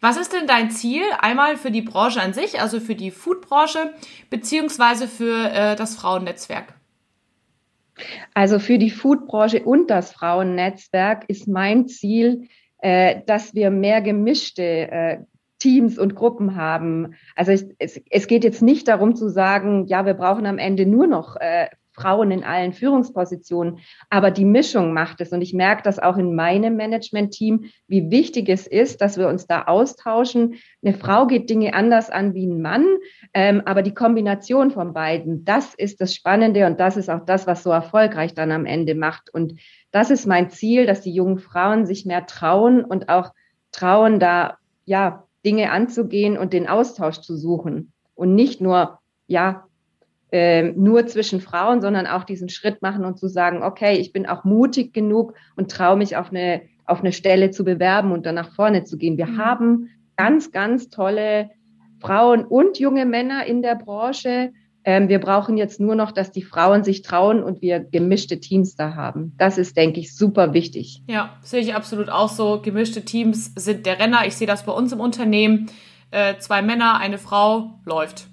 Was 0.01 0.17
ist 0.17 0.33
denn 0.33 0.47
dein 0.47 0.71
Ziel 0.71 1.03
einmal 1.19 1.57
für 1.57 1.71
die 1.71 1.83
Branche 1.83 2.21
an 2.21 2.33
sich, 2.33 2.61
also 2.61 2.79
für 2.79 2.95
die 2.95 3.11
Foodbranche, 3.11 3.93
beziehungsweise 4.31 5.09
für 5.09 5.51
äh, 5.51 5.75
das 5.75 5.97
Frauennetzwerk? 5.97 6.75
Also 8.35 8.59
für 8.59 8.79
die 8.79 8.91
Foodbranche 8.91 9.65
und 9.65 9.91
das 9.91 10.13
Frauennetzwerk 10.13 11.25
ist 11.29 11.49
mein 11.49 11.89
Ziel, 11.89 12.49
äh, 12.79 13.23
dass 13.27 13.55
wir 13.55 13.71
mehr 13.71 14.03
gemischte 14.03 14.63
äh, 14.63 15.19
Teams 15.59 15.99
und 15.99 16.15
Gruppen 16.15 16.57
haben. 16.57 17.15
Also 17.35 17.53
ich, 17.53 17.65
es, 17.79 18.01
es 18.11 18.27
geht 18.27 18.45
jetzt 18.45 18.63
nicht 18.63 18.89
darum 18.89 19.15
zu 19.15 19.29
sagen, 19.29 19.87
ja, 19.87 20.07
wir 20.07 20.15
brauchen 20.15 20.47
am 20.47 20.59
Ende 20.59 20.87
nur 20.87 21.07
noch 21.07 21.37
äh, 21.37 21.69
Frauen 21.97 22.31
in 22.31 22.45
allen 22.45 22.75
Führungspositionen, 22.75 23.79
aber 24.11 24.31
die 24.31 24.45
Mischung 24.45 24.93
macht 24.93 25.21
es. 25.23 25.33
Und 25.33 25.41
ich 25.41 25.55
merke 25.55 25.83
das 25.83 25.99
auch 25.99 26.19
in 26.19 26.35
meinem 26.35 26.77
Management-Team, 26.77 27.71
wie 27.89 28.11
wichtig 28.11 28.51
es 28.51 28.67
ist, 28.67 29.01
dass 29.01 29.17
wir 29.17 29.29
uns 29.29 29.47
da 29.47 29.63
austauschen. 29.63 30.57
Eine 30.85 30.95
Frau 30.95 31.27
geht 31.27 31.49
Dinge 31.49 31.73
anders 31.73 32.11
an 32.11 32.35
wie 32.35 32.47
ein 32.47 32.61
Mann, 32.61 32.85
ähm, 33.33 33.63
aber 33.65 33.83
die 33.83 33.95
Kombination 33.95 34.71
von 34.71 34.93
beiden, 34.93 35.45
das 35.47 35.75
ist 35.75 36.01
das 36.01 36.15
Spannende 36.15 36.67
und 36.67 36.79
das 36.79 36.99
ist 36.99 37.09
auch 37.09 37.25
das, 37.25 37.47
was 37.47 37.63
so 37.63 37.71
erfolgreich 37.71 38.35
dann 38.35 38.53
am 38.53 38.67
Ende 38.67 38.95
macht. 38.95 39.33
Und 39.33 39.59
das 39.91 40.11
ist 40.11 40.27
mein 40.27 40.51
Ziel, 40.51 40.85
dass 40.85 41.01
die 41.01 41.15
jungen 41.15 41.39
Frauen 41.39 41.87
sich 41.87 42.05
mehr 42.05 42.27
trauen 42.27 42.85
und 42.85 43.09
auch 43.09 43.33
trauen, 43.73 44.21
da 44.21 44.59
ja 44.85 45.26
Dinge 45.47 45.71
anzugehen 45.71 46.37
und 46.37 46.53
den 46.53 46.69
Austausch 46.69 47.21
zu 47.21 47.37
suchen 47.37 47.93
und 48.15 48.35
nicht 48.35 48.61
nur, 48.61 48.99
ja, 49.29 49.65
äh, 50.33 50.73
nur 50.73 51.07
zwischen 51.07 51.41
Frauen, 51.41 51.81
sondern 51.81 52.07
auch 52.07 52.25
diesen 52.25 52.49
Schritt 52.49 52.83
machen 52.83 53.05
und 53.05 53.17
zu 53.17 53.29
sagen, 53.29 53.63
okay, 53.63 53.97
ich 53.97 54.13
bin 54.13 54.27
auch 54.27 54.45
mutig 54.45 54.93
genug 54.93 55.35
und 55.55 55.71
traue 55.71 55.97
mich 55.97 56.17
auf 56.17 56.31
eine, 56.31 56.63
auf 56.85 57.01
eine 57.01 57.13
Stelle 57.13 57.53
zu 57.53 57.65
bewerben 57.65 58.11
und 58.11 58.27
dann 58.27 58.35
nach 58.35 58.53
vorne 58.53 58.85
zu 58.85 58.99
gehen. 58.99 59.17
Wir 59.17 59.27
mhm. 59.27 59.39
haben 59.39 59.89
ganz, 60.17 60.51
ganz 60.51 60.89
tolle 60.91 61.51
Frauen 62.01 62.45
und 62.45 62.79
junge 62.79 63.07
Männer 63.07 63.47
in 63.47 63.63
der 63.63 63.77
Branche, 63.77 64.53
wir 64.87 65.19
brauchen 65.19 65.57
jetzt 65.57 65.81
nur 65.81 65.97
noch, 65.97 66.13
dass 66.13 66.31
die 66.31 66.43
Frauen 66.43 66.85
sich 66.85 67.03
trauen 67.03 67.43
und 67.43 67.61
wir 67.61 67.81
gemischte 67.81 68.39
Teams 68.39 68.77
da 68.77 68.95
haben. 68.95 69.33
Das 69.37 69.59
ist, 69.59 69.77
denke 69.77 69.99
ich, 69.99 70.17
super 70.17 70.53
wichtig. 70.53 71.03
Ja, 71.09 71.37
sehe 71.43 71.61
ich 71.61 71.75
absolut 71.75 72.09
auch 72.09 72.29
so. 72.29 72.61
Gemischte 72.63 73.05
Teams 73.05 73.53
sind 73.57 73.85
der 73.85 73.99
Renner. 73.99 74.27
Ich 74.27 74.37
sehe 74.37 74.47
das 74.47 74.65
bei 74.65 74.71
uns 74.71 74.93
im 74.93 75.01
Unternehmen. 75.01 75.67
Äh, 76.13 76.39
zwei 76.39 76.63
Männer, 76.63 76.99
eine 76.99 77.19
Frau, 77.19 77.81
läuft. 77.85 78.29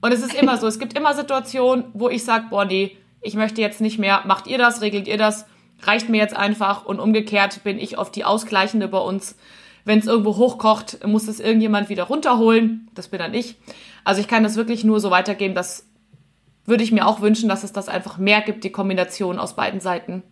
Und 0.00 0.12
es 0.12 0.22
ist 0.22 0.34
immer 0.34 0.56
so. 0.56 0.66
Es 0.66 0.80
gibt 0.80 0.98
immer 0.98 1.14
Situationen, 1.14 1.84
wo 1.94 2.08
ich 2.08 2.24
sage, 2.24 2.46
boah, 2.50 2.64
nee, 2.64 2.96
ich 3.20 3.34
möchte 3.34 3.60
jetzt 3.60 3.80
nicht 3.80 4.00
mehr. 4.00 4.22
Macht 4.26 4.48
ihr 4.48 4.58
das, 4.58 4.80
regelt 4.80 5.06
ihr 5.06 5.18
das? 5.18 5.46
Reicht 5.82 6.08
mir 6.08 6.18
jetzt 6.18 6.36
einfach. 6.36 6.84
Und 6.84 6.98
umgekehrt 6.98 7.62
bin 7.62 7.78
ich 7.78 7.96
auf 7.96 8.10
die 8.10 8.24
Ausgleichende 8.24 8.88
bei 8.88 8.98
uns. 8.98 9.36
Wenn 9.84 10.00
es 10.00 10.06
irgendwo 10.06 10.36
hochkocht, 10.36 11.06
muss 11.06 11.28
es 11.28 11.38
irgendjemand 11.38 11.88
wieder 11.88 12.04
runterholen. 12.04 12.88
Das 12.94 13.06
bin 13.06 13.20
dann 13.20 13.34
ich. 13.34 13.54
Also 14.02 14.20
ich 14.20 14.26
kann 14.26 14.42
das 14.42 14.56
wirklich 14.56 14.82
nur 14.82 14.98
so 14.98 15.12
weitergeben, 15.12 15.54
dass 15.54 15.86
würde 16.64 16.84
ich 16.84 16.92
mir 16.92 17.06
auch 17.06 17.20
wünschen, 17.20 17.48
dass 17.48 17.64
es 17.64 17.72
das 17.72 17.88
einfach 17.88 18.18
mehr 18.18 18.40
gibt, 18.40 18.64
die 18.64 18.72
Kombination 18.72 19.38
aus 19.38 19.56
beiden 19.56 19.80
Seiten. 19.80 20.22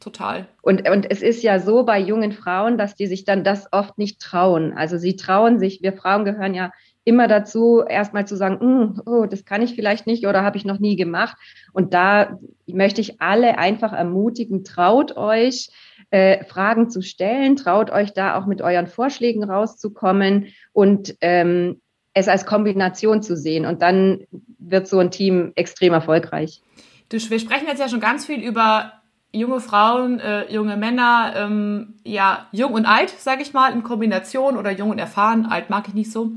Total. 0.00 0.48
Und, 0.62 0.88
und 0.88 1.08
es 1.08 1.22
ist 1.22 1.42
ja 1.44 1.60
so 1.60 1.84
bei 1.84 2.00
jungen 2.00 2.32
Frauen, 2.32 2.76
dass 2.76 2.96
die 2.96 3.06
sich 3.06 3.24
dann 3.24 3.44
das 3.44 3.72
oft 3.72 3.98
nicht 3.98 4.20
trauen. 4.20 4.72
Also 4.72 4.98
sie 4.98 5.14
trauen 5.14 5.60
sich, 5.60 5.80
wir 5.80 5.92
Frauen 5.92 6.24
gehören 6.24 6.54
ja 6.54 6.72
immer 7.04 7.28
dazu, 7.28 7.82
erstmal 7.88 8.26
zu 8.26 8.36
sagen, 8.36 8.58
mm, 8.60 9.02
oh, 9.06 9.26
das 9.26 9.44
kann 9.44 9.62
ich 9.62 9.74
vielleicht 9.74 10.06
nicht 10.06 10.26
oder 10.26 10.42
habe 10.42 10.56
ich 10.56 10.64
noch 10.64 10.80
nie 10.80 10.96
gemacht. 10.96 11.36
Und 11.72 11.94
da 11.94 12.38
möchte 12.66 13.00
ich 13.00 13.20
alle 13.20 13.58
einfach 13.58 13.92
ermutigen, 13.92 14.64
traut 14.64 15.16
euch, 15.16 15.70
äh, 16.10 16.44
Fragen 16.44 16.90
zu 16.90 17.00
stellen, 17.00 17.56
traut 17.56 17.90
euch 17.90 18.12
da 18.12 18.36
auch 18.36 18.46
mit 18.46 18.60
euren 18.60 18.88
Vorschlägen 18.88 19.44
rauszukommen 19.44 20.48
und 20.72 21.16
ähm, 21.20 21.80
es 22.14 22.28
als 22.28 22.46
Kombination 22.46 23.22
zu 23.22 23.36
sehen. 23.36 23.66
Und 23.66 23.82
dann 23.82 24.26
wird 24.58 24.86
so 24.86 24.98
ein 24.98 25.10
Team 25.10 25.52
extrem 25.54 25.92
erfolgreich. 25.92 26.62
Du, 27.08 27.18
wir 27.18 27.38
sprechen 27.38 27.66
jetzt 27.66 27.80
ja 27.80 27.88
schon 27.88 28.00
ganz 28.00 28.26
viel 28.26 28.40
über 28.40 28.92
junge 29.32 29.60
Frauen, 29.60 30.20
äh, 30.20 30.52
junge 30.52 30.76
Männer, 30.76 31.32
ähm, 31.36 31.94
ja, 32.04 32.48
jung 32.52 32.74
und 32.74 32.86
alt, 32.86 33.10
sage 33.10 33.42
ich 33.42 33.52
mal, 33.52 33.72
in 33.72 33.82
Kombination 33.82 34.56
oder 34.56 34.70
jung 34.70 34.90
und 34.90 34.98
erfahren. 34.98 35.46
Alt 35.46 35.70
mag 35.70 35.88
ich 35.88 35.94
nicht 35.94 36.12
so. 36.12 36.32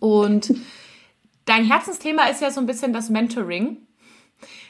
Und 0.00 0.54
dein 1.44 1.64
Herzensthema 1.64 2.24
ist 2.24 2.42
ja 2.42 2.50
so 2.50 2.60
ein 2.60 2.66
bisschen 2.66 2.92
das 2.92 3.10
Mentoring. 3.10 3.78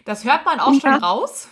Das 0.05 0.25
hört 0.25 0.45
man 0.45 0.61
auch 0.61 0.75
ja. 0.75 0.81
schon 0.81 0.95
raus. 0.95 1.49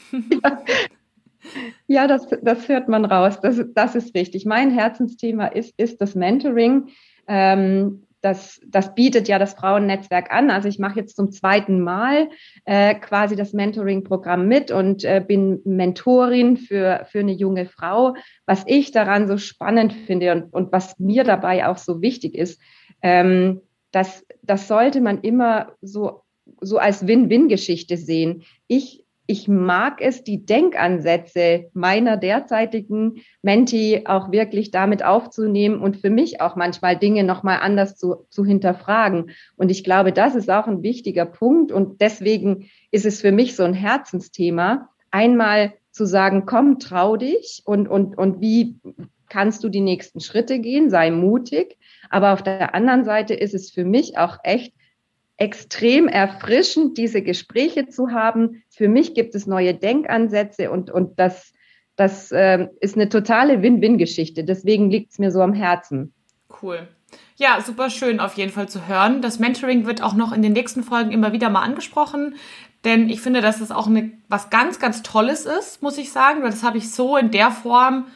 Ja, 1.87 2.07
das, 2.07 2.26
das 2.43 2.69
hört 2.69 2.88
man 2.88 3.05
raus. 3.05 3.41
Das, 3.41 3.61
das 3.75 3.95
ist 3.95 4.14
richtig. 4.14 4.47
Mein 4.47 4.71
Herzensthema 4.71 5.47
ist, 5.47 5.75
ist 5.76 6.00
das 6.00 6.14
Mentoring. 6.14 6.88
Ähm, 7.26 8.07
das, 8.25 8.59
das 8.66 8.95
bietet 8.95 9.28
ja 9.28 9.38
das 9.38 9.52
Frauennetzwerk 9.52 10.33
an. 10.33 10.50
Also 10.50 10.66
ich 10.66 10.78
mache 10.78 10.99
jetzt 10.99 11.14
zum 11.14 11.31
zweiten 11.31 11.81
Mal 11.81 12.31
äh, 12.64 12.95
quasi 12.95 13.37
das 13.37 13.52
Mentoring-Programm 13.52 14.49
mit 14.49 14.71
und 14.71 15.04
äh, 15.04 15.23
bin 15.26 15.61
Mentorin 15.64 16.57
für, 16.57 17.07
für 17.11 17.19
eine 17.21 17.33
junge 17.33 17.66
Frau. 17.66 18.14
Was 18.47 18.64
ich 18.66 18.93
daran 18.93 19.28
so 19.28 19.37
spannend 19.37 19.93
finde 19.93 20.33
und, 20.33 20.54
und 20.54 20.73
was 20.73 20.99
mir 20.99 21.25
dabei 21.25 21.66
auch 21.69 21.76
so 21.76 22.00
wichtig 22.00 22.35
ist, 22.35 22.59
ähm, 23.02 23.61
das, 23.90 24.25
das 24.43 24.69
sollte 24.69 25.02
man 25.02 25.21
immer 25.21 25.73
so, 25.83 26.23
so 26.62 26.78
als 26.78 27.07
Win-Win-Geschichte 27.07 27.99
sehen. 27.99 28.45
Ich 28.69 29.03
ich 29.26 29.49
mag 29.49 30.00
es, 30.00 30.23
die 30.23 30.45
Denkansätze 30.45 31.71
meiner 31.73 32.16
derzeitigen 32.16 33.23
Menti 33.43 34.02
auch 34.04 34.31
wirklich 34.31 34.71
damit 34.71 35.04
aufzunehmen 35.04 35.81
und 35.81 35.97
für 35.97 36.11
mich 36.11 36.40
auch 36.43 36.57
manchmal 36.57 36.99
Dinge 36.99 37.25
nochmal 37.25 37.61
anders 37.62 37.97
zu, 37.97 38.26
zu 38.28 38.45
hinterfragen. 38.45 39.31
Und 39.57 39.71
ich 39.71 39.83
glaube, 39.83 40.12
das 40.12 40.35
ist 40.35 40.50
auch 40.50 40.66
ein 40.66 40.83
wichtiger 40.83 41.25
Punkt. 41.25 41.73
Und 41.73 42.02
deswegen 42.02 42.69
ist 42.90 43.07
es 43.07 43.23
für 43.23 43.33
mich 43.33 43.57
so 43.57 43.62
ein 43.62 43.75
Herzensthema, 43.75 44.90
einmal 45.11 45.73
zu 45.90 46.04
sagen, 46.04 46.45
komm, 46.45 46.78
trau 46.78 47.16
dich 47.16 47.62
und, 47.64 47.88
und, 47.88 48.19
und 48.19 48.40
wie 48.40 48.78
kannst 49.31 49.64
du 49.64 49.69
die 49.69 49.81
nächsten 49.81 50.21
Schritte 50.21 50.59
gehen, 50.59 50.90
sei 50.90 51.11
mutig. 51.11 51.78
Aber 52.11 52.35
auf 52.35 52.43
der 52.43 52.75
anderen 52.75 53.04
Seite 53.04 53.33
ist 53.33 53.54
es 53.54 53.71
für 53.71 53.85
mich 53.85 54.19
auch 54.19 54.38
echt 54.43 54.75
extrem 55.37 56.09
erfrischend, 56.09 56.97
diese 56.97 57.23
Gespräche 57.23 57.88
zu 57.88 58.11
haben. 58.11 58.62
Für 58.71 58.88
mich 58.88 59.14
gibt 59.14 59.35
es 59.35 59.47
neue 59.47 59.75
Denkansätze 59.75 60.71
und, 60.71 60.91
und 60.91 61.19
das, 61.19 61.53
das 61.97 62.31
äh, 62.31 62.69
ist 62.81 62.97
eine 62.97 63.09
totale 63.09 63.62
Win-Win-Geschichte. 63.62 64.45
Deswegen 64.45 64.91
liegt 64.91 65.12
es 65.12 65.19
mir 65.19 65.31
so 65.31 65.41
am 65.41 65.53
Herzen. 65.53 66.12
Cool. 66.62 66.88
Ja, 67.37 67.61
super 67.61 67.91
schön 67.91 68.21
auf 68.21 68.35
jeden 68.35 68.53
Fall 68.53 68.69
zu 68.69 68.87
hören. 68.87 69.23
Das 69.23 69.38
Mentoring 69.38 69.87
wird 69.87 70.03
auch 70.03 70.14
noch 70.14 70.33
in 70.33 70.43
den 70.43 70.53
nächsten 70.53 70.85
Folgen 70.85 71.11
immer 71.11 71.33
wieder 71.33 71.50
mal 71.50 71.62
angesprochen, 71.62 72.37
denn 72.85 73.09
ich 73.09 73.21
finde, 73.21 73.41
dass 73.41 73.61
es 73.61 73.71
auch 73.71 73.87
eine, 73.87 74.12
was 74.29 74.50
ganz, 74.50 74.79
ganz 74.79 75.03
Tolles 75.03 75.47
ist, 75.47 75.83
muss 75.83 75.99
ich 75.99 76.12
sagen, 76.12 76.43
weil 76.43 76.50
das 76.50 76.62
habe 76.62 76.79
ich 76.79 76.93
so 76.93 77.17
in 77.17 77.31
der 77.31 77.50
Form 77.50 78.07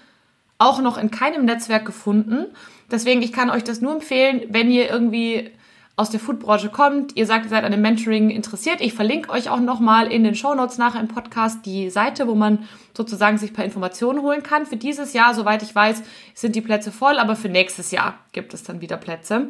auch 0.59 0.81
noch 0.81 0.99
in 0.99 1.11
keinem 1.11 1.45
Netzwerk 1.45 1.85
gefunden. 1.85 2.47
Deswegen, 2.91 3.23
ich 3.23 3.33
kann 3.33 3.51
euch 3.51 3.65
das 3.65 3.81
nur 3.81 3.93
empfehlen, 3.93 4.43
wenn 4.51 4.71
ihr 4.71 4.91
irgendwie 4.91 5.51
aus 5.99 6.11
der 6.11 6.21
Foodbranche 6.21 6.69
kommt, 6.69 7.17
ihr 7.17 7.27
sagt, 7.27 7.47
ihr 7.47 7.51
seid 7.51 7.65
an 7.65 7.73
dem 7.73 7.81
Mentoring 7.81 8.31
interessiert. 8.31 8.81
Ich 8.81 8.95
verlinke 8.95 9.31
euch 9.31 9.51
auch 9.51 9.59
nochmal 9.59 10.13
in 10.13 10.23
den 10.23 10.37
Shownotes 10.37 10.79
nachher 10.79 11.01
im 11.01 11.09
Podcast 11.09 11.67
die 11.67 11.91
Seite, 11.91 12.29
wo 12.29 12.37
man 12.37 12.61
sozusagen 12.97 13.37
sich 13.37 13.51
ein 13.51 13.55
paar 13.55 13.65
Informationen 13.65 14.23
holen 14.23 14.45
kann. 14.45 14.65
Für 14.65 14.77
dieses 14.77 15.13
Jahr, 15.13 15.35
soweit 15.35 15.65
ich 15.65 15.75
weiß, 15.75 16.05
sind 16.35 16.55
die 16.55 16.61
Plätze 16.61 16.93
voll, 16.93 17.19
aber 17.19 17.35
für 17.35 17.49
nächstes 17.49 17.91
Jahr 17.91 18.15
gibt 18.31 18.55
es 18.55 18.63
dann 18.63 18.81
wieder 18.81 18.97
Plätze. 18.97 19.49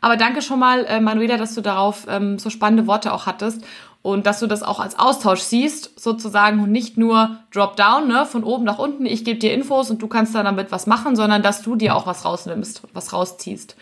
Aber 0.00 0.16
danke 0.16 0.40
schon 0.40 0.60
mal, 0.60 0.84
äh, 0.84 1.00
Manuela, 1.00 1.36
dass 1.36 1.56
du 1.56 1.62
darauf 1.62 2.06
ähm, 2.08 2.38
so 2.38 2.48
spannende 2.48 2.86
Worte 2.86 3.12
auch 3.12 3.26
hattest 3.26 3.64
und 4.02 4.26
dass 4.26 4.38
du 4.38 4.46
das 4.46 4.62
auch 4.62 4.78
als 4.78 4.98
Austausch 5.00 5.40
siehst, 5.40 5.98
sozusagen 5.98 6.60
und 6.60 6.70
nicht 6.70 6.96
nur 6.96 7.38
Drop-down, 7.52 8.06
ne, 8.06 8.24
von 8.24 8.44
oben 8.44 8.62
nach 8.62 8.78
unten, 8.78 9.04
ich 9.04 9.24
gebe 9.24 9.40
dir 9.40 9.52
Infos 9.52 9.90
und 9.90 10.00
du 10.00 10.06
kannst 10.06 10.32
dann 10.36 10.44
damit 10.44 10.70
was 10.70 10.86
machen, 10.86 11.16
sondern 11.16 11.42
dass 11.42 11.62
du 11.62 11.74
dir 11.74 11.96
auch 11.96 12.06
was 12.06 12.24
rausnimmst, 12.24 12.82
was 12.92 13.12
rausziehst. 13.12 13.74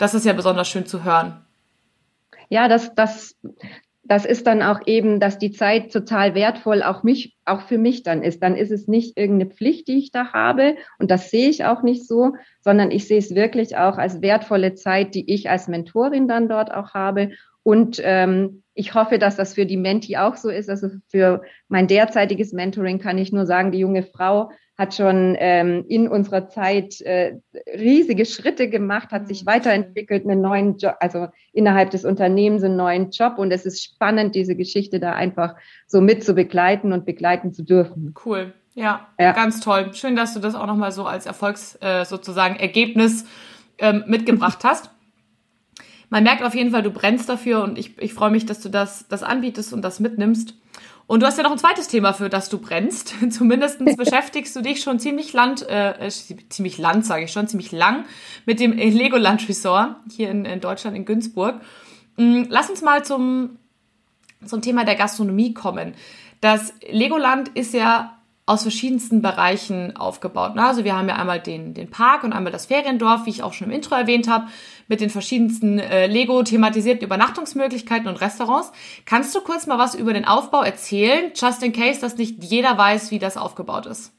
Das 0.00 0.14
ist 0.14 0.24
ja 0.24 0.32
besonders 0.32 0.66
schön 0.66 0.86
zu 0.86 1.04
hören. 1.04 1.44
Ja, 2.48 2.68
das, 2.68 2.94
das, 2.94 3.36
das 4.02 4.24
ist 4.24 4.46
dann 4.46 4.62
auch 4.62 4.80
eben, 4.86 5.20
dass 5.20 5.38
die 5.38 5.52
Zeit 5.52 5.92
total 5.92 6.34
wertvoll 6.34 6.82
auch 6.82 7.02
mich, 7.02 7.36
auch 7.44 7.60
für 7.60 7.76
mich 7.76 8.02
dann 8.02 8.22
ist. 8.22 8.42
Dann 8.42 8.56
ist 8.56 8.70
es 8.70 8.88
nicht 8.88 9.18
irgendeine 9.18 9.50
Pflicht, 9.50 9.88
die 9.88 9.98
ich 9.98 10.10
da 10.10 10.32
habe. 10.32 10.76
Und 10.98 11.10
das 11.10 11.30
sehe 11.30 11.50
ich 11.50 11.66
auch 11.66 11.82
nicht 11.82 12.08
so, 12.08 12.32
sondern 12.62 12.90
ich 12.90 13.06
sehe 13.06 13.18
es 13.18 13.34
wirklich 13.34 13.76
auch 13.76 13.98
als 13.98 14.22
wertvolle 14.22 14.74
Zeit, 14.74 15.14
die 15.14 15.30
ich 15.30 15.50
als 15.50 15.68
Mentorin 15.68 16.26
dann 16.26 16.48
dort 16.48 16.72
auch 16.72 16.94
habe. 16.94 17.32
Und 17.62 18.00
ähm, 18.02 18.62
ich 18.72 18.94
hoffe, 18.94 19.18
dass 19.18 19.36
das 19.36 19.52
für 19.52 19.66
die 19.66 19.76
Menti 19.76 20.16
auch 20.16 20.36
so 20.36 20.48
ist. 20.48 20.70
Also 20.70 20.88
für 21.08 21.42
mein 21.68 21.88
derzeitiges 21.88 22.54
Mentoring 22.54 23.00
kann 23.00 23.18
ich 23.18 23.32
nur 23.32 23.44
sagen, 23.44 23.70
die 23.70 23.80
junge 23.80 24.02
Frau 24.02 24.50
hat 24.80 24.94
schon 24.94 25.36
ähm, 25.38 25.84
in 25.88 26.08
unserer 26.08 26.48
Zeit 26.48 27.02
äh, 27.02 27.36
riesige 27.76 28.24
Schritte 28.24 28.70
gemacht, 28.70 29.10
hat 29.10 29.28
sich 29.28 29.42
mhm. 29.42 29.48
weiterentwickelt, 29.48 30.24
einen 30.24 30.40
neuen 30.40 30.78
Job, 30.78 30.96
also 31.00 31.28
innerhalb 31.52 31.90
des 31.90 32.06
Unternehmens 32.06 32.64
einen 32.64 32.76
neuen 32.76 33.10
Job. 33.10 33.34
Und 33.36 33.52
es 33.52 33.66
ist 33.66 33.84
spannend, 33.84 34.34
diese 34.34 34.56
Geschichte 34.56 34.98
da 34.98 35.12
einfach 35.12 35.54
so 35.86 36.00
mit 36.00 36.24
zu 36.24 36.32
begleiten 36.32 36.94
und 36.94 37.04
begleiten 37.04 37.52
zu 37.52 37.62
dürfen. 37.62 38.14
Cool. 38.24 38.54
Ja, 38.74 39.08
ja. 39.18 39.32
ganz 39.32 39.60
toll. 39.60 39.92
Schön, 39.92 40.16
dass 40.16 40.32
du 40.32 40.40
das 40.40 40.54
auch 40.54 40.66
nochmal 40.66 40.92
so 40.92 41.04
als 41.04 41.26
Erfolgs 41.26 41.76
äh, 41.82 42.06
sozusagen 42.06 42.56
Ergebnis 42.56 43.26
ähm, 43.76 44.04
mitgebracht 44.06 44.60
hast. 44.64 44.90
Man 46.10 46.24
merkt 46.24 46.42
auf 46.42 46.54
jeden 46.54 46.72
Fall, 46.72 46.82
du 46.82 46.90
brennst 46.90 47.28
dafür 47.28 47.62
und 47.62 47.78
ich, 47.78 47.96
ich 47.98 48.12
freue 48.12 48.30
mich, 48.30 48.44
dass 48.44 48.60
du 48.60 48.68
das, 48.68 49.06
das 49.08 49.22
anbietest 49.22 49.72
und 49.72 49.82
das 49.82 50.00
mitnimmst. 50.00 50.54
Und 51.06 51.20
du 51.20 51.26
hast 51.26 51.38
ja 51.38 51.44
noch 51.44 51.52
ein 51.52 51.58
zweites 51.58 51.88
Thema, 51.88 52.12
für 52.12 52.28
das 52.28 52.48
du 52.48 52.58
brennst. 52.58 53.14
Zumindest 53.30 53.78
beschäftigst 53.96 54.54
du 54.54 54.60
dich 54.60 54.82
schon 54.82 54.98
ziemlich 54.98 55.32
land, 55.32 55.68
äh, 55.68 56.08
ziemlich 56.48 56.78
land, 56.78 57.06
sage 57.06 57.24
ich 57.24 57.32
schon, 57.32 57.48
ziemlich 57.48 57.72
lang 57.72 58.04
mit 58.44 58.60
dem 58.60 58.72
Legoland 58.72 59.48
Resort 59.48 59.96
hier 60.10 60.30
in, 60.30 60.44
in 60.44 60.60
Deutschland, 60.60 60.96
in 60.96 61.04
Günzburg. 61.04 61.60
Mm, 62.16 62.42
lass 62.48 62.70
uns 62.70 62.82
mal 62.82 63.04
zum, 63.04 63.58
zum 64.44 64.62
Thema 64.62 64.84
der 64.84 64.96
Gastronomie 64.96 65.54
kommen. 65.54 65.94
Das 66.40 66.74
Legoland 66.88 67.48
ist 67.50 67.72
ja 67.72 68.16
aus 68.46 68.62
verschiedensten 68.62 69.22
Bereichen 69.22 69.96
aufgebaut. 69.96 70.52
Also 70.56 70.82
wir 70.82 70.96
haben 70.96 71.08
ja 71.08 71.14
einmal 71.14 71.38
den, 71.38 71.72
den 71.72 71.88
Park 71.88 72.24
und 72.24 72.32
einmal 72.32 72.50
das 72.50 72.66
Feriendorf, 72.66 73.26
wie 73.26 73.30
ich 73.30 73.44
auch 73.44 73.52
schon 73.52 73.68
im 73.68 73.72
Intro 73.72 73.94
erwähnt 73.94 74.28
habe 74.28 74.46
mit 74.90 75.00
den 75.00 75.08
verschiedensten 75.08 75.78
äh, 75.78 76.06
Lego-thematisierten 76.06 77.06
Übernachtungsmöglichkeiten 77.06 78.08
und 78.08 78.20
Restaurants. 78.20 78.72
Kannst 79.06 79.34
du 79.34 79.40
kurz 79.40 79.66
mal 79.66 79.78
was 79.78 79.94
über 79.94 80.12
den 80.12 80.26
Aufbau 80.26 80.62
erzählen, 80.62 81.30
just 81.34 81.62
in 81.62 81.72
case, 81.72 82.00
dass 82.00 82.18
nicht 82.18 82.42
jeder 82.42 82.76
weiß, 82.76 83.10
wie 83.12 83.20
das 83.20 83.38
aufgebaut 83.38 83.86
ist? 83.86 84.12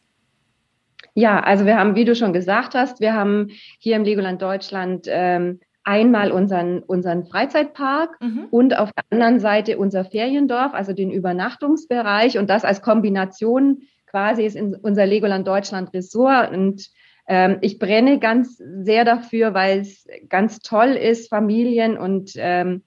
Ja, 1.14 1.42
also 1.42 1.66
wir 1.66 1.78
haben, 1.78 1.96
wie 1.96 2.06
du 2.06 2.16
schon 2.16 2.32
gesagt 2.32 2.74
hast, 2.74 3.02
wir 3.02 3.14
haben 3.14 3.50
hier 3.80 3.98
im 3.98 4.06
Legoland 4.06 4.42
Deutschland 4.42 5.08
ähm, 5.10 5.60
einmal 5.84 6.32
unseren, 6.32 6.80
unseren 6.80 7.26
Freizeitpark 7.26 8.18
mhm. 8.22 8.48
und 8.50 8.78
auf 8.78 8.92
der 8.94 9.04
anderen 9.10 9.42
Seite 9.42 9.78
unser 9.78 10.06
Feriendorf, 10.06 10.74
also 10.74 10.94
den 10.94 11.12
Übernachtungsbereich 11.12 12.38
und 12.38 12.50
das 12.50 12.64
als 12.64 12.82
Kombination 12.82 13.82
quasi 14.06 14.44
ist 14.44 14.56
in 14.56 14.76
unser 14.76 15.06
Legoland 15.06 15.48
Deutschland 15.48 15.94
Resort 15.94 16.54
und 16.54 16.90
ähm, 17.32 17.60
ich 17.62 17.80
brenne 17.80 18.20
ganz 18.20 18.58
sehr 18.58 19.06
dafür, 19.06 19.54
weil 19.54 19.80
es 19.80 20.06
ganz 20.28 20.60
toll 20.60 20.90
ist, 20.90 21.30
Familien 21.30 21.98
und 21.98 22.34
ähm, 22.36 22.84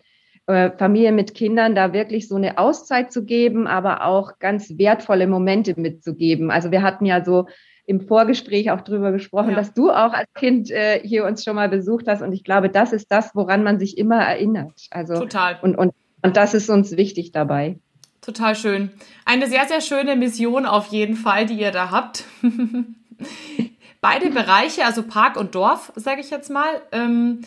äh, 0.46 0.70
Familien 0.76 1.14
mit 1.14 1.34
Kindern 1.34 1.74
da 1.74 1.94
wirklich 1.94 2.28
so 2.28 2.36
eine 2.36 2.58
Auszeit 2.58 3.10
zu 3.10 3.24
geben, 3.24 3.66
aber 3.66 4.04
auch 4.04 4.38
ganz 4.40 4.76
wertvolle 4.76 5.26
Momente 5.26 5.80
mitzugeben. 5.80 6.50
Also 6.50 6.70
wir 6.70 6.82
hatten 6.82 7.06
ja 7.06 7.24
so 7.24 7.46
im 7.86 8.02
Vorgespräch 8.02 8.70
auch 8.70 8.82
drüber 8.82 9.12
gesprochen, 9.12 9.52
ja. 9.52 9.56
dass 9.56 9.72
du 9.72 9.90
auch 9.90 10.12
als 10.12 10.28
Kind 10.34 10.70
äh, 10.70 11.00
hier 11.02 11.24
uns 11.24 11.42
schon 11.42 11.56
mal 11.56 11.70
besucht 11.70 12.06
hast. 12.06 12.20
Und 12.20 12.34
ich 12.34 12.44
glaube, 12.44 12.68
das 12.68 12.92
ist 12.92 13.10
das, 13.10 13.30
woran 13.34 13.62
man 13.62 13.78
sich 13.78 13.96
immer 13.96 14.22
erinnert. 14.22 14.74
Also, 14.90 15.14
Total. 15.14 15.58
Und, 15.62 15.74
und, 15.74 15.94
und 16.20 16.36
das 16.36 16.52
ist 16.52 16.68
uns 16.68 16.98
wichtig 16.98 17.32
dabei. 17.32 17.78
Total 18.20 18.54
schön. 18.54 18.90
Eine 19.24 19.46
sehr, 19.46 19.64
sehr 19.64 19.80
schöne 19.80 20.16
Mission 20.16 20.66
auf 20.66 20.88
jeden 20.88 21.16
Fall, 21.16 21.46
die 21.46 21.58
ihr 21.58 21.70
da 21.70 21.90
habt. 21.90 22.24
Beide 24.04 24.28
Bereiche, 24.28 24.84
also 24.84 25.02
Park 25.02 25.38
und 25.38 25.54
Dorf, 25.54 25.90
sage 25.96 26.20
ich 26.20 26.28
jetzt 26.28 26.50
mal, 26.50 26.82
ähm, 26.92 27.40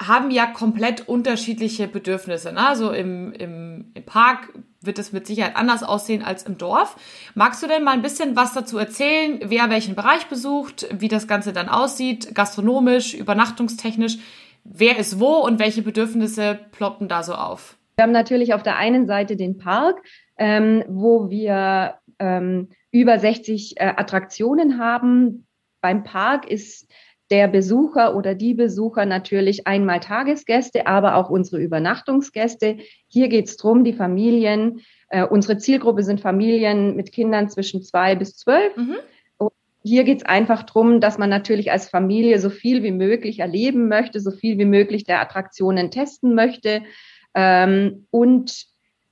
haben 0.00 0.30
ja 0.30 0.46
komplett 0.46 1.08
unterschiedliche 1.08 1.88
Bedürfnisse. 1.88 2.52
Ne? 2.52 2.64
Also 2.64 2.92
im, 2.92 3.32
im, 3.32 3.90
im 3.94 4.06
Park 4.06 4.52
wird 4.80 5.00
es 5.00 5.12
mit 5.12 5.26
Sicherheit 5.26 5.56
anders 5.56 5.82
aussehen 5.82 6.22
als 6.22 6.44
im 6.44 6.58
Dorf. 6.58 6.94
Magst 7.34 7.60
du 7.60 7.66
denn 7.66 7.82
mal 7.82 7.90
ein 7.90 8.02
bisschen 8.02 8.36
was 8.36 8.52
dazu 8.52 8.78
erzählen, 8.78 9.40
wer 9.42 9.68
welchen 9.68 9.96
Bereich 9.96 10.28
besucht, 10.28 10.86
wie 10.96 11.08
das 11.08 11.26
Ganze 11.26 11.52
dann 11.52 11.68
aussieht, 11.68 12.36
gastronomisch, 12.36 13.14
übernachtungstechnisch, 13.14 14.18
wer 14.62 14.96
ist 14.96 15.18
wo 15.18 15.38
und 15.38 15.58
welche 15.58 15.82
Bedürfnisse 15.82 16.60
ploppen 16.70 17.08
da 17.08 17.24
so 17.24 17.34
auf? 17.34 17.76
Wir 17.96 18.04
haben 18.04 18.12
natürlich 18.12 18.54
auf 18.54 18.62
der 18.62 18.76
einen 18.76 19.08
Seite 19.08 19.34
den 19.34 19.58
Park, 19.58 20.00
ähm, 20.38 20.84
wo 20.86 21.30
wir 21.30 21.96
ähm, 22.20 22.68
über 22.92 23.18
60 23.18 23.74
äh, 23.80 23.92
Attraktionen 23.96 24.78
haben, 24.78 25.46
beim 25.80 26.04
Park 26.04 26.50
ist 26.50 26.90
der 27.30 27.46
Besucher 27.46 28.16
oder 28.16 28.34
die 28.34 28.54
Besucher 28.54 29.06
natürlich 29.06 29.66
einmal 29.66 30.00
Tagesgäste, 30.00 30.86
aber 30.86 31.14
auch 31.14 31.30
unsere 31.30 31.62
Übernachtungsgäste. 31.62 32.78
Hier 33.06 33.28
geht 33.28 33.46
es 33.46 33.56
darum, 33.56 33.84
die 33.84 33.92
Familien, 33.92 34.80
äh, 35.08 35.24
unsere 35.24 35.58
Zielgruppe 35.58 36.02
sind 36.02 36.20
Familien 36.20 36.96
mit 36.96 37.12
Kindern 37.12 37.48
zwischen 37.48 37.82
zwei 37.82 38.16
bis 38.16 38.36
zwölf. 38.36 38.76
Mhm. 38.76 38.96
hier 39.82 40.04
geht 40.04 40.18
es 40.18 40.26
einfach 40.26 40.64
darum, 40.64 41.00
dass 41.00 41.16
man 41.16 41.30
natürlich 41.30 41.72
als 41.72 41.88
Familie 41.88 42.38
so 42.38 42.50
viel 42.50 42.82
wie 42.82 42.92
möglich 42.92 43.38
erleben 43.38 43.88
möchte, 43.88 44.20
so 44.20 44.30
viel 44.30 44.58
wie 44.58 44.66
möglich 44.66 45.04
der 45.04 45.22
Attraktionen 45.22 45.90
testen 45.90 46.34
möchte 46.34 46.82
ähm, 47.34 48.06
und 48.10 48.66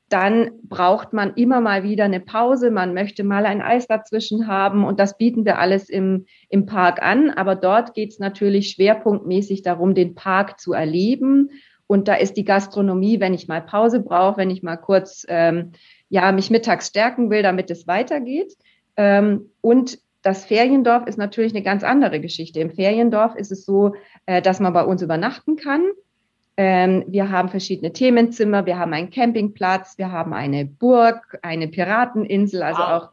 dann 0.08 0.50
braucht 0.62 1.12
man 1.12 1.34
immer 1.34 1.60
mal 1.60 1.82
wieder 1.82 2.04
eine 2.04 2.20
Pause. 2.20 2.70
Man 2.70 2.94
möchte 2.94 3.24
mal 3.24 3.44
ein 3.44 3.60
Eis 3.60 3.86
dazwischen 3.86 4.46
haben 4.46 4.84
und 4.84 4.98
das 4.98 5.18
bieten 5.18 5.44
wir 5.44 5.58
alles 5.58 5.90
im, 5.90 6.24
im 6.48 6.64
Park 6.64 7.02
an. 7.02 7.30
Aber 7.30 7.54
dort 7.54 7.94
geht 7.94 8.12
es 8.12 8.18
natürlich 8.18 8.70
schwerpunktmäßig 8.70 9.62
darum, 9.62 9.94
den 9.94 10.14
Park 10.14 10.58
zu 10.60 10.72
erleben. 10.72 11.50
Und 11.86 12.08
da 12.08 12.14
ist 12.14 12.34
die 12.34 12.44
Gastronomie, 12.44 13.20
wenn 13.20 13.34
ich 13.34 13.48
mal 13.48 13.60
Pause 13.62 14.00
brauche, 14.00 14.38
wenn 14.38 14.50
ich 14.50 14.62
mal 14.62 14.76
kurz 14.76 15.26
ähm, 15.28 15.72
ja 16.08 16.32
mich 16.32 16.50
mittags 16.50 16.88
stärken 16.88 17.30
will, 17.30 17.42
damit 17.42 17.70
es 17.70 17.86
weitergeht. 17.86 18.54
Ähm, 18.96 19.50
und 19.60 19.98
das 20.22 20.44
Feriendorf 20.44 21.06
ist 21.06 21.18
natürlich 21.18 21.52
eine 21.52 21.62
ganz 21.62 21.84
andere 21.84 22.20
Geschichte. 22.20 22.60
Im 22.60 22.70
Feriendorf 22.70 23.34
ist 23.36 23.52
es 23.52 23.64
so, 23.64 23.94
äh, 24.26 24.42
dass 24.42 24.58
man 24.60 24.72
bei 24.72 24.84
uns 24.84 25.02
übernachten 25.02 25.56
kann. 25.56 25.82
Ähm, 26.58 27.04
wir 27.06 27.30
haben 27.30 27.48
verschiedene 27.48 27.92
Themenzimmer, 27.92 28.66
wir 28.66 28.78
haben 28.78 28.92
einen 28.92 29.10
Campingplatz, 29.10 29.96
wir 29.96 30.10
haben 30.10 30.32
eine 30.32 30.64
Burg, 30.64 31.38
eine 31.42 31.68
Pirateninsel, 31.68 32.62
also 32.62 32.82
wow. 32.82 32.88
auch 32.88 33.10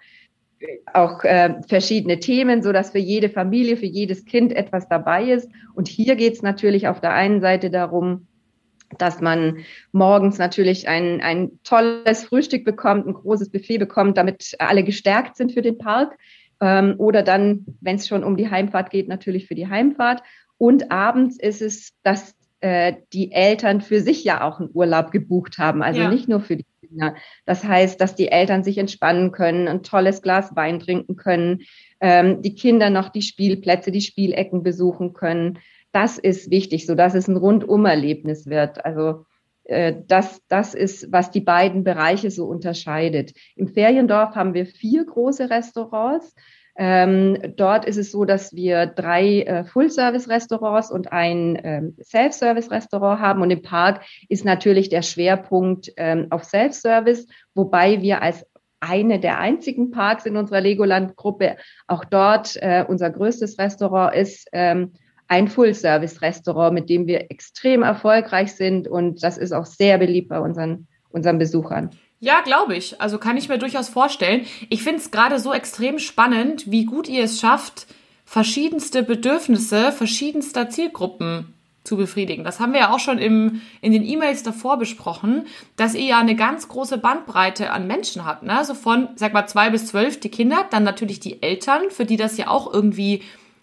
auch 0.93 1.23
äh, 1.23 1.61
verschiedene 1.67 2.19
Themen, 2.19 2.63
so 2.63 2.71
dass 2.71 2.91
für 2.91 2.97
jede 2.97 3.29
Familie, 3.29 3.77
für 3.77 3.85
jedes 3.85 4.25
Kind 4.25 4.51
etwas 4.51 4.87
dabei 4.87 5.25
ist. 5.25 5.49
Und 5.75 5.87
hier 5.87 6.15
geht 6.15 6.33
es 6.33 6.41
natürlich 6.41 6.87
auf 6.87 7.01
der 7.01 7.13
einen 7.13 7.41
Seite 7.41 7.69
darum, 7.69 8.25
dass 8.97 9.19
man 9.19 9.57
morgens 9.91 10.37
natürlich 10.37 10.87
ein, 10.87 11.21
ein 11.21 11.59
tolles 11.63 12.23
Frühstück 12.23 12.63
bekommt, 12.63 13.05
ein 13.05 13.13
großes 13.13 13.49
Buffet 13.49 13.77
bekommt, 13.77 14.17
damit 14.17 14.55
alle 14.59 14.83
gestärkt 14.83 15.35
sind 15.37 15.51
für 15.51 15.61
den 15.61 15.77
Park. 15.77 16.17
Ähm, 16.61 16.95
oder 16.97 17.21
dann, 17.21 17.65
wenn 17.81 17.97
es 17.97 18.07
schon 18.07 18.23
um 18.23 18.37
die 18.37 18.49
Heimfahrt 18.49 18.89
geht, 18.89 19.07
natürlich 19.07 19.47
für 19.47 19.55
die 19.55 19.67
Heimfahrt. 19.67 20.23
Und 20.57 20.91
abends 20.91 21.37
ist 21.37 21.61
es, 21.61 21.93
dass 22.03 22.33
äh, 22.65 22.95
die 23.13 23.31
Eltern 23.31 23.79
für 23.79 24.01
sich 24.01 24.23
ja 24.23 24.43
auch 24.43 24.59
einen 24.59 24.71
Urlaub 24.73 25.11
gebucht 25.11 25.59
haben, 25.59 25.83
also 25.83 26.01
ja. 26.01 26.09
nicht 26.09 26.27
nur 26.27 26.39
für 26.39 26.57
die 26.57 26.65
Kinder. 26.81 27.13
Das 27.45 27.63
heißt, 27.63 28.01
dass 28.01 28.15
die 28.15 28.29
Eltern 28.29 28.63
sich 28.63 28.79
entspannen 28.79 29.31
können, 29.31 29.67
ein 29.67 29.83
tolles 29.83 30.23
Glas 30.23 30.55
Wein 30.55 30.79
trinken 30.79 31.15
können, 31.15 31.61
ähm, 32.01 32.41
die 32.41 32.55
Kinder 32.55 32.89
noch 32.89 33.09
die 33.09 33.21
Spielplätze, 33.21 33.91
die 33.91 34.01
Spielecken 34.01 34.63
besuchen 34.63 35.13
können. 35.13 35.59
Das 35.91 36.17
ist 36.17 36.49
wichtig, 36.49 36.87
so 36.87 36.95
dass 36.95 37.13
es 37.13 37.27
ein 37.27 37.37
Rundumerlebnis 37.37 38.47
wird. 38.47 38.83
Also 38.83 39.25
äh, 39.65 39.93
das, 40.07 40.41
das 40.47 40.73
ist, 40.73 41.11
was 41.11 41.29
die 41.29 41.41
beiden 41.41 41.83
Bereiche 41.83 42.31
so 42.31 42.47
unterscheidet. 42.47 43.33
Im 43.55 43.67
Feriendorf 43.67 44.33
haben 44.33 44.55
wir 44.55 44.65
vier 44.65 45.05
große 45.05 45.51
Restaurants. 45.51 46.33
Ähm, 46.77 47.53
dort 47.55 47.85
ist 47.85 47.97
es 47.97 48.11
so, 48.11 48.25
dass 48.25 48.53
wir 48.53 48.85
drei 48.85 49.41
äh, 49.41 49.63
Full-Service-Restaurants 49.63 50.91
und 50.91 51.11
ein 51.11 51.59
ähm, 51.63 51.95
Self-Service-Restaurant 52.01 53.21
haben. 53.21 53.41
Und 53.41 53.51
im 53.51 53.61
Park 53.61 54.01
ist 54.27 54.43
natürlich 54.43 54.89
der 54.89 55.01
Schwerpunkt 55.01 55.93
ähm, 55.95 56.27
auf 56.31 56.43
Self-Service, 56.43 57.27
wobei 57.53 58.01
wir 58.01 58.21
als 58.21 58.45
eine 58.81 59.19
der 59.19 59.39
einzigen 59.39 59.91
Parks 59.91 60.25
in 60.25 60.35
unserer 60.35 60.61
Legoland-Gruppe 60.61 61.55
auch 61.87 62.03
dort 62.03 62.57
äh, 62.57 62.83
unser 62.87 63.09
größtes 63.09 63.57
Restaurant 63.57 64.15
ist. 64.15 64.47
Ähm, 64.51 64.93
ein 65.27 65.47
Full-Service-Restaurant, 65.47 66.73
mit 66.73 66.89
dem 66.89 67.07
wir 67.07 67.31
extrem 67.31 67.81
erfolgreich 67.81 68.53
sind 68.53 68.87
und 68.87 69.23
das 69.23 69.37
ist 69.37 69.53
auch 69.53 69.65
sehr 69.65 69.97
beliebt 69.97 70.29
bei 70.29 70.39
unseren, 70.39 70.87
unseren 71.09 71.39
Besuchern. 71.39 71.89
Ja, 72.25 72.41
glaube 72.41 72.75
ich. 72.75 72.99
Also 72.99 73.19
kann 73.19 73.37
ich 73.37 73.49
mir 73.49 73.59
durchaus 73.59 73.87
vorstellen. 73.87 74.47
Ich 74.69 74.81
finde 74.81 74.99
es 74.99 75.11
gerade 75.11 75.37
so 75.37 75.53
extrem 75.53 75.99
spannend, 75.99 76.71
wie 76.71 76.85
gut 76.85 77.07
ihr 77.07 77.23
es 77.23 77.39
schafft, 77.39 77.85
verschiedenste 78.25 79.03
Bedürfnisse 79.03 79.91
verschiedenster 79.91 80.67
Zielgruppen 80.67 81.53
zu 81.83 81.97
befriedigen. 81.97 82.43
Das 82.43 82.59
haben 82.59 82.73
wir 82.73 82.79
ja 82.79 82.89
auch 82.91 82.97
schon 82.97 83.19
im, 83.19 83.61
in 83.79 83.91
den 83.91 84.03
E-Mails 84.03 84.41
davor 84.41 84.79
besprochen, 84.79 85.45
dass 85.75 85.93
ihr 85.93 86.05
ja 86.05 86.17
eine 86.17 86.35
ganz 86.35 86.67
große 86.67 86.97
Bandbreite 86.97 87.69
an 87.69 87.85
Menschen 87.85 88.25
habt. 88.25 88.41
Ne? 88.41 88.57
Also 88.57 88.73
von, 88.73 89.09
sag 89.17 89.33
mal, 89.33 89.45
zwei 89.45 89.69
bis 89.69 89.85
zwölf 89.85 90.19
die 90.19 90.29
Kinder, 90.29 90.65
dann 90.71 90.81
natürlich 90.81 91.19
die 91.19 91.43
Eltern, 91.43 91.91
für 91.91 92.05
die 92.05 92.17
das 92.17 92.37
ja 92.37 92.47
auch 92.47 92.73
irgendwie 92.73 93.21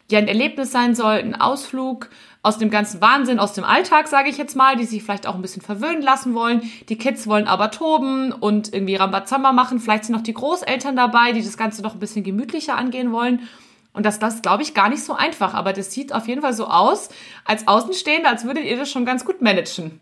ja 0.09 0.21
ein 0.21 0.29
Erlebnis 0.29 0.71
sein 0.71 0.95
soll, 0.95 1.15
ein 1.15 1.35
Ausflug 1.35 2.11
aus 2.43 2.59
dem 2.59 2.71
ganzen 2.71 3.01
Wahnsinn, 3.01 3.39
aus 3.39 3.53
dem 3.53 3.63
Alltag, 3.63 4.09
sage 4.09 4.29
ich 4.29 4.37
jetzt 4.37 4.57
mal, 4.57 4.77
die 4.77 4.85
sich 4.85 5.03
vielleicht 5.03 5.29
auch 5.29 5.37
ein 5.37 5.43
bisschen 5.43 5.63
verwöhnen 5.63 6.03
lassen 6.03 6.35
wollen. 6.35 6.63
Die 6.89 6.99
Kids 6.99 7.29
wollen 7.29 7.47
aber 7.47 7.71
toben 7.71 8.33
und 8.33 8.75
irgendwie 8.75 8.97
Rambazamba 8.97 9.53
machen. 9.53 9.79
Vielleicht 9.79 10.05
sind 10.05 10.17
noch 10.17 10.23
die 10.23 10.35
Großeltern 10.35 10.97
dabei, 10.97 11.33
die 11.33 11.43
das 11.43 11.57
Ganze 11.57 11.83
noch 11.83 11.95
ein 11.95 12.01
bisschen 12.01 12.25
gemütlicher 12.25 12.77
angehen 12.77 13.13
wollen. 13.13 13.49
Und 13.93 14.07
das, 14.07 14.19
das 14.19 14.43
glaube 14.43 14.63
ich, 14.63 14.75
gar 14.75 14.89
nicht 14.89 15.05
so 15.05 15.15
einfach. 15.15 15.55
Aber 15.55 15.73
das 15.73 15.93
sieht 15.93 16.13
auf 16.13 16.27
jeden 16.27 16.43
Fall 16.43 16.53
so 16.53 16.67
aus, 16.67 17.11
als 17.45 17.69
Außenstehende, 17.69 18.29
als 18.29 18.45
würdet 18.45 18.65
ihr 18.65 18.77
das 18.77 18.91
schon 18.91 19.05
ganz 19.05 19.25
gut 19.25 19.41
managen. 19.41 20.01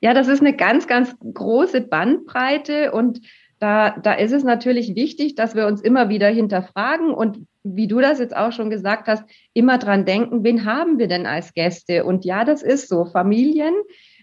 Ja, 0.00 0.12
das 0.14 0.28
ist 0.28 0.40
eine 0.40 0.54
ganz, 0.54 0.86
ganz 0.86 1.14
große 1.20 1.80
Bandbreite 1.80 2.92
und 2.92 3.20
da, 3.62 3.90
da 3.90 4.14
ist 4.14 4.32
es 4.32 4.42
natürlich 4.42 4.96
wichtig, 4.96 5.36
dass 5.36 5.54
wir 5.54 5.68
uns 5.68 5.80
immer 5.80 6.08
wieder 6.08 6.26
hinterfragen 6.26 7.14
und 7.14 7.46
wie 7.62 7.86
du 7.86 8.00
das 8.00 8.18
jetzt 8.18 8.36
auch 8.36 8.50
schon 8.50 8.70
gesagt 8.70 9.06
hast, 9.06 9.22
immer 9.52 9.78
dran 9.78 10.04
denken, 10.04 10.42
wen 10.42 10.64
haben 10.64 10.98
wir 10.98 11.06
denn 11.06 11.26
als 11.26 11.54
Gäste? 11.54 12.04
Und 12.04 12.24
ja, 12.24 12.44
das 12.44 12.64
ist 12.64 12.88
so. 12.88 13.04
Familien, 13.04 13.72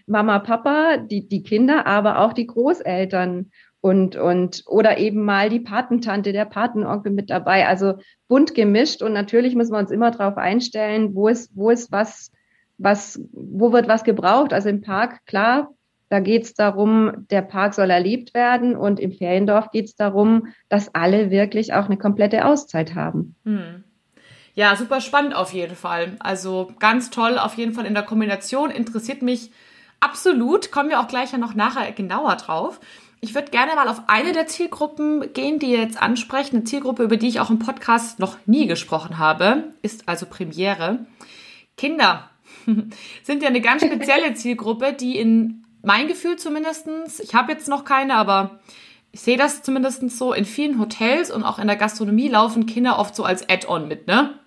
Mama, 0.06 0.40
Papa, 0.40 0.98
die, 0.98 1.26
die 1.26 1.42
Kinder, 1.42 1.86
aber 1.86 2.18
auch 2.18 2.34
die 2.34 2.46
Großeltern 2.46 3.50
und, 3.80 4.14
und, 4.14 4.62
oder 4.66 4.98
eben 4.98 5.24
mal 5.24 5.48
die 5.48 5.60
Patentante, 5.60 6.34
der 6.34 6.44
Patenonkel 6.44 7.10
mit 7.10 7.30
dabei. 7.30 7.66
Also 7.66 7.94
bunt 8.28 8.54
gemischt. 8.54 9.00
Und 9.00 9.14
natürlich 9.14 9.54
müssen 9.54 9.72
wir 9.72 9.78
uns 9.78 9.90
immer 9.90 10.10
darauf 10.10 10.36
einstellen, 10.36 11.14
wo 11.14 11.28
ist, 11.28 11.50
wo 11.54 11.70
ist 11.70 11.90
was, 11.90 12.30
was, 12.76 13.18
wo 13.32 13.72
wird 13.72 13.88
was 13.88 14.04
gebraucht. 14.04 14.52
Also 14.52 14.68
im 14.68 14.82
Park, 14.82 15.24
klar, 15.24 15.70
da 16.10 16.18
geht 16.18 16.42
es 16.42 16.54
darum, 16.54 17.26
der 17.30 17.40
Park 17.40 17.72
soll 17.72 17.88
erlebt 17.88 18.34
werden 18.34 18.76
und 18.76 18.98
im 18.98 19.12
Feriendorf 19.12 19.70
geht 19.70 19.86
es 19.86 19.94
darum, 19.94 20.48
dass 20.68 20.92
alle 20.92 21.30
wirklich 21.30 21.72
auch 21.72 21.86
eine 21.86 21.96
komplette 21.96 22.44
Auszeit 22.44 22.96
haben. 22.96 23.36
Hm. 23.44 23.84
Ja, 24.54 24.74
super 24.74 25.00
spannend 25.00 25.36
auf 25.36 25.52
jeden 25.52 25.76
Fall. 25.76 26.16
Also 26.18 26.72
ganz 26.80 27.10
toll 27.10 27.38
auf 27.38 27.54
jeden 27.54 27.72
Fall 27.74 27.86
in 27.86 27.94
der 27.94 28.02
Kombination. 28.02 28.72
Interessiert 28.72 29.22
mich 29.22 29.52
absolut. 30.00 30.72
Kommen 30.72 30.88
wir 30.88 30.98
auch 30.98 31.06
gleich 31.06 31.30
ja 31.30 31.38
noch 31.38 31.54
nachher 31.54 31.92
genauer 31.92 32.34
drauf. 32.34 32.80
Ich 33.20 33.36
würde 33.36 33.52
gerne 33.52 33.76
mal 33.76 33.86
auf 33.86 34.02
eine 34.08 34.32
der 34.32 34.48
Zielgruppen 34.48 35.32
gehen, 35.32 35.60
die 35.60 35.70
ihr 35.70 35.78
jetzt 35.78 36.02
ansprecht. 36.02 36.52
Eine 36.52 36.64
Zielgruppe, 36.64 37.04
über 37.04 37.18
die 37.18 37.28
ich 37.28 37.38
auch 37.38 37.50
im 37.50 37.60
Podcast 37.60 38.18
noch 38.18 38.36
nie 38.46 38.66
gesprochen 38.66 39.18
habe, 39.18 39.74
ist 39.82 40.08
also 40.08 40.26
Premiere. 40.26 41.06
Kinder 41.76 42.28
sind 43.22 43.44
ja 43.44 43.48
eine 43.48 43.60
ganz 43.60 43.84
spezielle 43.84 44.34
Zielgruppe, 44.34 44.92
die 44.92 45.16
in 45.16 45.64
mein 45.82 46.08
Gefühl 46.08 46.36
zumindestens. 46.36 47.20
ich 47.20 47.34
habe 47.34 47.52
jetzt 47.52 47.68
noch 47.68 47.84
keine, 47.84 48.14
aber 48.14 48.60
ich 49.12 49.20
sehe 49.20 49.36
das 49.36 49.62
zumindest 49.62 50.08
so, 50.10 50.32
in 50.32 50.44
vielen 50.44 50.78
Hotels 50.78 51.30
und 51.30 51.42
auch 51.42 51.58
in 51.58 51.66
der 51.66 51.76
Gastronomie 51.76 52.28
laufen 52.28 52.66
Kinder 52.66 52.98
oft 52.98 53.14
so 53.16 53.24
als 53.24 53.48
Add-on 53.48 53.88
mit, 53.88 54.06
ne? 54.06 54.38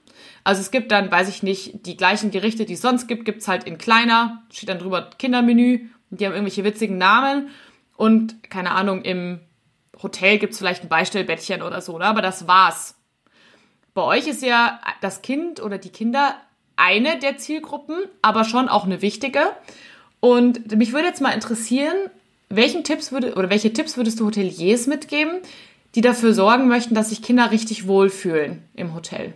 Also 0.45 0.61
es 0.61 0.71
gibt 0.71 0.91
dann, 0.91 1.09
weiß 1.09 1.29
ich 1.29 1.41
nicht, 1.41 1.85
die 1.85 1.95
gleichen 1.95 2.31
Gerichte, 2.31 2.65
die 2.65 2.73
es 2.73 2.81
sonst 2.81 3.07
gibt, 3.07 3.23
gibt's 3.23 3.47
halt 3.47 3.63
in 3.63 3.77
kleiner, 3.77 4.43
steht 4.51 4.69
dann 4.69 4.79
drüber 4.79 5.09
Kindermenü 5.17 5.89
und 6.11 6.19
die 6.19 6.25
haben 6.25 6.33
irgendwelche 6.33 6.65
witzigen 6.65 6.97
Namen 6.97 7.49
und 7.95 8.49
keine 8.49 8.71
Ahnung, 8.71 9.03
im 9.03 9.39
Hotel 10.01 10.39
gibt's 10.39 10.57
vielleicht 10.57 10.83
ein 10.83 10.89
Beistellbettchen 10.89 11.61
oder 11.61 11.81
so, 11.81 11.97
ne? 11.97 12.05
aber 12.05 12.21
das 12.21 12.47
war's. 12.47 12.95
Bei 13.93 14.01
euch 14.01 14.27
ist 14.27 14.41
ja 14.41 14.81
das 15.01 15.21
Kind 15.21 15.61
oder 15.61 15.77
die 15.77 15.91
Kinder 15.91 16.35
eine 16.75 17.19
der 17.19 17.37
Zielgruppen, 17.37 17.95
aber 18.21 18.43
schon 18.43 18.67
auch 18.67 18.85
eine 18.85 19.01
wichtige. 19.01 19.39
Und 20.23 20.77
mich 20.77 20.93
würde 20.93 21.07
jetzt 21.07 21.19
mal 21.19 21.33
interessieren, 21.33 21.97
welchen 22.47 22.85
Tipps 22.85 23.11
würde, 23.11 23.33
oder 23.35 23.49
welche 23.49 23.73
Tipps 23.73 23.97
würdest 23.97 24.21
du 24.21 24.25
Hoteliers 24.27 24.87
mitgeben, 24.87 25.41
die 25.95 26.01
dafür 26.01 26.33
sorgen 26.33 26.69
möchten, 26.69 26.95
dass 26.95 27.09
sich 27.09 27.21
Kinder 27.21 27.51
richtig 27.51 27.87
wohlfühlen 27.87 28.63
im 28.73 28.95
Hotel? 28.95 29.33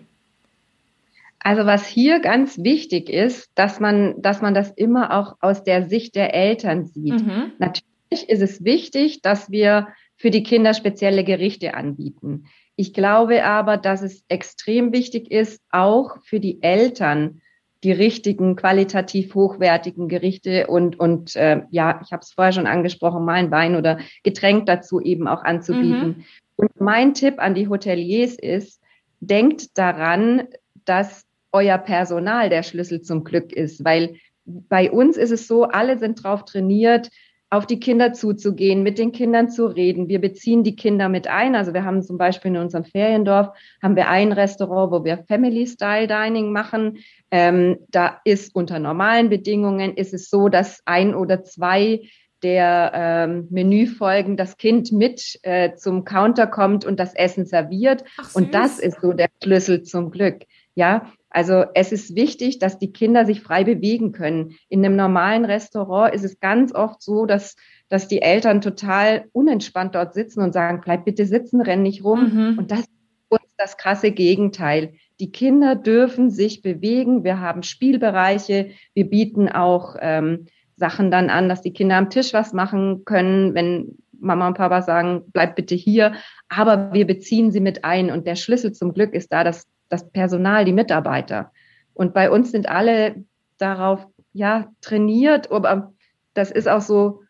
Also 1.40 1.66
was 1.66 1.86
hier 1.86 2.22
ganz 2.22 2.60
wichtig 2.60 3.10
ist, 3.10 3.50
dass 3.54 3.82
man, 3.82 4.22
dass 4.22 4.42
man 4.42 4.54
das 4.54 4.72
immer 4.78 5.12
auch 5.12 5.36
aus 5.42 5.62
der 5.62 5.90
Sicht 5.90 6.16
der 6.16 6.34
Eltern 6.34 6.86
sieht. 6.86 7.22
Mhm. 7.22 7.52
Natürlich 7.60 8.30
ist 8.30 8.42
es 8.42 8.64
wichtig, 8.64 9.22
dass 9.22 9.52
wir 9.52 9.90
für 10.16 10.32
die 10.32 10.44
Kinder 10.44 10.74
spezielle 10.74 11.26
Gerichte 11.26 11.74
anbieten. 11.74 12.46
Ich 12.78 12.94
glaube 12.94 13.44
aber, 13.44 13.76
dass 13.76 14.02
es 14.04 14.24
extrem 14.30 14.94
wichtig 14.94 15.32
ist, 15.32 15.62
auch 15.70 16.24
für 16.24 16.40
die 16.40 16.64
Eltern 16.64 17.42
die 17.88 17.94
richtigen, 17.94 18.58
qualitativ 18.58 19.34
hochwertigen 19.34 20.10
Gerichte 20.10 20.68
und, 20.68 21.00
und 21.00 21.38
äh, 21.38 21.62
ja, 21.72 22.02
ich 22.04 22.12
habe 22.12 22.22
es 22.22 22.34
vorher 22.34 22.52
schon 22.52 22.68
angesprochen, 22.68 23.24
mal 23.24 23.36
ein 23.36 23.50
Wein 23.50 23.78
oder 23.78 24.00
Getränk 24.24 24.66
dazu 24.66 25.00
eben 25.00 25.26
auch 25.26 25.46
anzubieten. 25.46 26.08
Mhm. 26.08 26.26
Und 26.58 26.82
mein 26.82 27.14
Tipp 27.14 27.36
an 27.38 27.56
die 27.56 27.70
Hoteliers 27.70 28.36
ist, 28.36 28.82
denkt 29.22 29.78
daran, 29.78 30.50
dass 30.84 31.24
euer 31.54 31.78
Personal 31.78 32.50
der 32.50 32.64
Schlüssel 32.64 33.02
zum 33.02 33.24
Glück 33.24 33.54
ist, 33.54 33.86
weil 33.86 34.16
bei 34.44 34.92
uns 34.92 35.16
ist 35.16 35.32
es 35.32 35.48
so, 35.48 35.64
alle 35.64 35.98
sind 35.98 36.22
drauf 36.22 36.44
trainiert, 36.44 37.10
auf 37.50 37.66
die 37.66 37.80
Kinder 37.80 38.12
zuzugehen, 38.12 38.84
mit 38.84 38.98
den 38.98 39.12
Kindern 39.12 39.50
zu 39.50 39.68
reden. 39.68 40.10
Wir 40.10 40.20
beziehen 40.20 40.64
die 40.64 40.76
Kinder 40.76 41.08
mit 41.08 41.28
ein. 41.28 41.56
Also 41.56 41.74
wir 41.74 41.86
haben 41.86 42.02
zum 42.02 42.18
Beispiel 42.18 42.52
in 42.52 42.58
unserem 42.58 42.84
Feriendorf 42.84 43.50
haben 43.82 43.96
wir 43.96 44.10
ein 44.10 44.34
Restaurant, 44.34 44.92
wo 44.92 45.06
wir 45.06 45.24
Family 45.28 45.66
Style 45.66 46.08
Dining 46.08 46.52
machen. 46.52 46.98
Ähm, 47.32 47.78
da 47.90 48.20
ist 48.26 48.54
unter 48.54 48.80
normalen 48.80 49.30
Bedingungen 49.30 49.96
ist 49.96 50.14
es 50.14 50.30
so, 50.30 50.50
dass 50.50 50.82
ein 50.86 51.16
oder 51.16 51.44
zwei 51.44 52.02
der 52.44 52.92
ähm, 52.94 53.48
Menüfolgen 53.50 54.38
das 54.38 54.58
Kind 54.58 54.92
mit 54.92 55.40
äh, 55.42 55.74
zum 55.76 56.04
Counter 56.06 56.48
kommt 56.48 56.86
und 56.86 57.00
das 57.00 57.16
Essen 57.16 57.46
serviert. 57.46 58.04
Ach, 58.18 58.36
und 58.36 58.54
das 58.54 58.80
ist 58.80 59.02
so 59.02 59.14
der 59.14 59.30
Schlüssel 59.42 59.84
zum 59.84 60.12
Glück. 60.12 60.44
Ja, 60.76 61.12
also 61.30 61.66
es 61.74 61.92
ist 61.92 62.16
wichtig, 62.16 62.60
dass 62.60 62.80
die 62.80 62.92
Kinder 62.92 63.26
sich 63.26 63.42
frei 63.42 63.64
bewegen 63.64 64.12
können. 64.12 64.56
In 64.70 64.84
einem 64.84 64.96
normalen 64.96 65.46
Restaurant 65.46 66.14
ist 66.14 66.24
es 66.24 66.40
ganz 66.40 66.74
oft 66.74 67.02
so, 67.02 67.26
dass, 67.26 67.56
dass 67.90 68.08
die 68.08 68.22
Eltern 68.22 68.62
total 68.62 69.26
unentspannt 69.34 69.96
dort 69.96 70.14
sitzen 70.14 70.42
und 70.42 70.54
sagen, 70.54 70.82
bleib 70.84 71.06
bitte 71.06 71.26
sitzen, 71.26 71.62
renn 71.62 71.84
nicht 71.84 72.04
rum. 72.04 72.34
Mhm. 72.34 72.58
Und 72.58 72.72
das 72.72 72.82
ist 72.82 72.92
uns 73.30 73.42
das 73.58 73.78
krasse 73.78 74.12
Gegenteil. 74.12 74.94
Die 75.20 75.32
Kinder 75.32 75.76
dürfen 75.76 76.30
sich 76.30 76.62
bewegen. 76.62 77.24
Wir 77.24 77.40
haben 77.40 77.64
Spielbereiche. 77.64 78.72
Wir 78.94 79.10
bieten 79.10 79.50
auch 79.50 79.96
ähm, 80.00 80.46
Sachen 80.76 81.12
dann 81.12 81.30
an, 81.30 81.50
dass 81.50 81.62
die 81.62 81.74
Kinder 81.74 81.98
am 81.98 82.10
Tisch 82.10 82.34
was 82.34 82.54
machen 82.54 83.04
können, 83.04 83.54
wenn 83.54 83.98
Mama 84.20 84.48
und 84.48 84.58
Papa 84.58 84.82
sagen, 84.82 85.24
bleib 85.34 85.56
bitte 85.56 85.76
hier. 85.76 86.14
Aber 86.50 86.94
wir 86.94 87.06
beziehen 87.06 87.52
sie 87.52 87.60
mit 87.60 87.84
ein. 87.84 88.12
Und 88.12 88.28
der 88.28 88.36
Schlüssel 88.36 88.72
zum 88.72 88.94
Glück 88.94 89.14
ist 89.14 89.34
da, 89.34 89.44
dass 89.44 89.68
das 89.90 90.10
Personal, 90.10 90.66
die 90.66 90.74
Mitarbeiter. 90.74 91.52
Und 91.94 92.14
bei 92.14 92.30
uns 92.30 92.52
sind 92.52 92.70
alle 92.70 93.24
darauf, 93.58 94.06
ja, 94.34 94.72
trainiert. 94.82 95.52
Aber 95.52 95.94
das 96.34 96.52
ist 96.52 96.68
auch 96.68 96.82
so, 96.82 97.24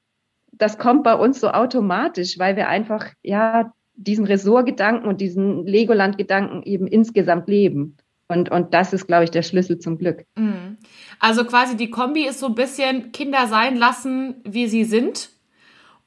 das 0.52 0.78
kommt 0.78 1.04
bei 1.04 1.16
uns 1.16 1.40
so 1.40 1.50
automatisch, 1.50 2.38
weil 2.40 2.56
wir 2.56 2.68
einfach, 2.68 3.08
ja, 3.24 3.72
diesen 3.96 4.26
Ressortgedanken 4.26 5.08
und 5.08 5.22
diesen 5.22 5.66
Legoland-Gedanken 5.66 6.64
eben 6.64 6.88
insgesamt 6.88 7.48
leben. 7.48 7.98
Und, 8.28 8.52
und 8.52 8.74
das 8.74 8.94
ist, 8.94 9.08
glaube 9.08 9.24
ich, 9.24 9.32
der 9.32 9.42
Schlüssel 9.42 9.80
zum 9.80 9.98
Glück. 9.98 10.26
Mhm. 10.36 10.78
Also 11.20 11.46
quasi 11.46 11.78
die 11.78 11.90
Kombi 11.90 12.28
ist 12.28 12.40
so 12.40 12.48
ein 12.48 12.56
bisschen 12.56 13.12
Kinder 13.12 13.48
sein 13.48 13.78
lassen, 13.78 14.36
wie 14.44 14.68
sie 14.68 14.84
sind. 14.84 15.30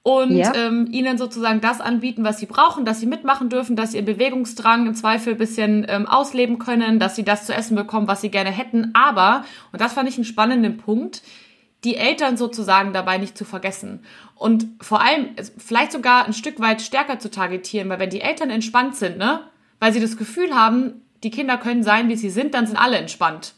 Und 0.03 0.33
ja. 0.33 0.55
ähm, 0.55 0.89
ihnen 0.91 1.19
sozusagen 1.19 1.61
das 1.61 1.81
anbieten, 1.81 2.25
was 2.25 2.39
sie 2.39 2.47
brauchen, 2.47 2.87
dass 2.87 3.01
sie 3.01 3.07
mitmachen 3.07 3.51
dürfen, 3.51 3.77
dass 3.77 3.93
sie 3.93 3.99
ihren 3.99 4.07
Bewegungsdrang 4.07 4.87
im 4.87 4.95
Zweifel 4.95 5.35
ein 5.35 5.39
bisschen 5.39 5.85
ähm, 5.89 6.07
ausleben 6.07 6.59
können, 6.59 6.99
dass 6.99 7.17
sie 7.17 7.23
das 7.23 7.45
zu 7.45 7.55
essen 7.55 7.75
bekommen, 7.75 8.09
was 8.09 8.23
sie 8.23 8.31
gerne 8.31 8.51
hätten. 8.51 8.93
Aber, 8.95 9.45
und 9.73 9.81
das 9.81 9.93
fand 9.93 10.09
ich 10.09 10.17
einen 10.17 10.25
spannenden 10.25 10.79
Punkt, 10.79 11.23
die 11.85 11.97
Eltern 11.97 12.39
sozusagen 12.39 12.95
dabei 12.95 13.19
nicht 13.19 13.37
zu 13.37 13.45
vergessen. 13.45 14.05
Und 14.35 14.69
vor 14.81 15.03
allem 15.03 15.37
vielleicht 15.59 15.93
sogar 15.93 16.25
ein 16.25 16.33
Stück 16.33 16.61
weit 16.61 16.81
stärker 16.81 17.19
zu 17.19 17.31
targetieren, 17.31 17.89
weil 17.91 17.99
wenn 17.99 18.11
die 18.11 18.23
Eltern 18.23 18.49
entspannt 18.49 18.97
sind, 18.97 19.19
ne, 19.19 19.41
weil 19.81 19.93
sie 19.93 20.01
das 20.01 20.17
Gefühl 20.17 20.55
haben, 20.55 21.03
die 21.23 21.31
Kinder 21.31 21.59
können 21.59 21.83
sein, 21.83 22.09
wie 22.09 22.17
sie 22.17 22.31
sind, 22.31 22.55
dann 22.55 22.67
sind 22.67 22.77
alle 22.77 22.97
entspannt. 22.97 23.55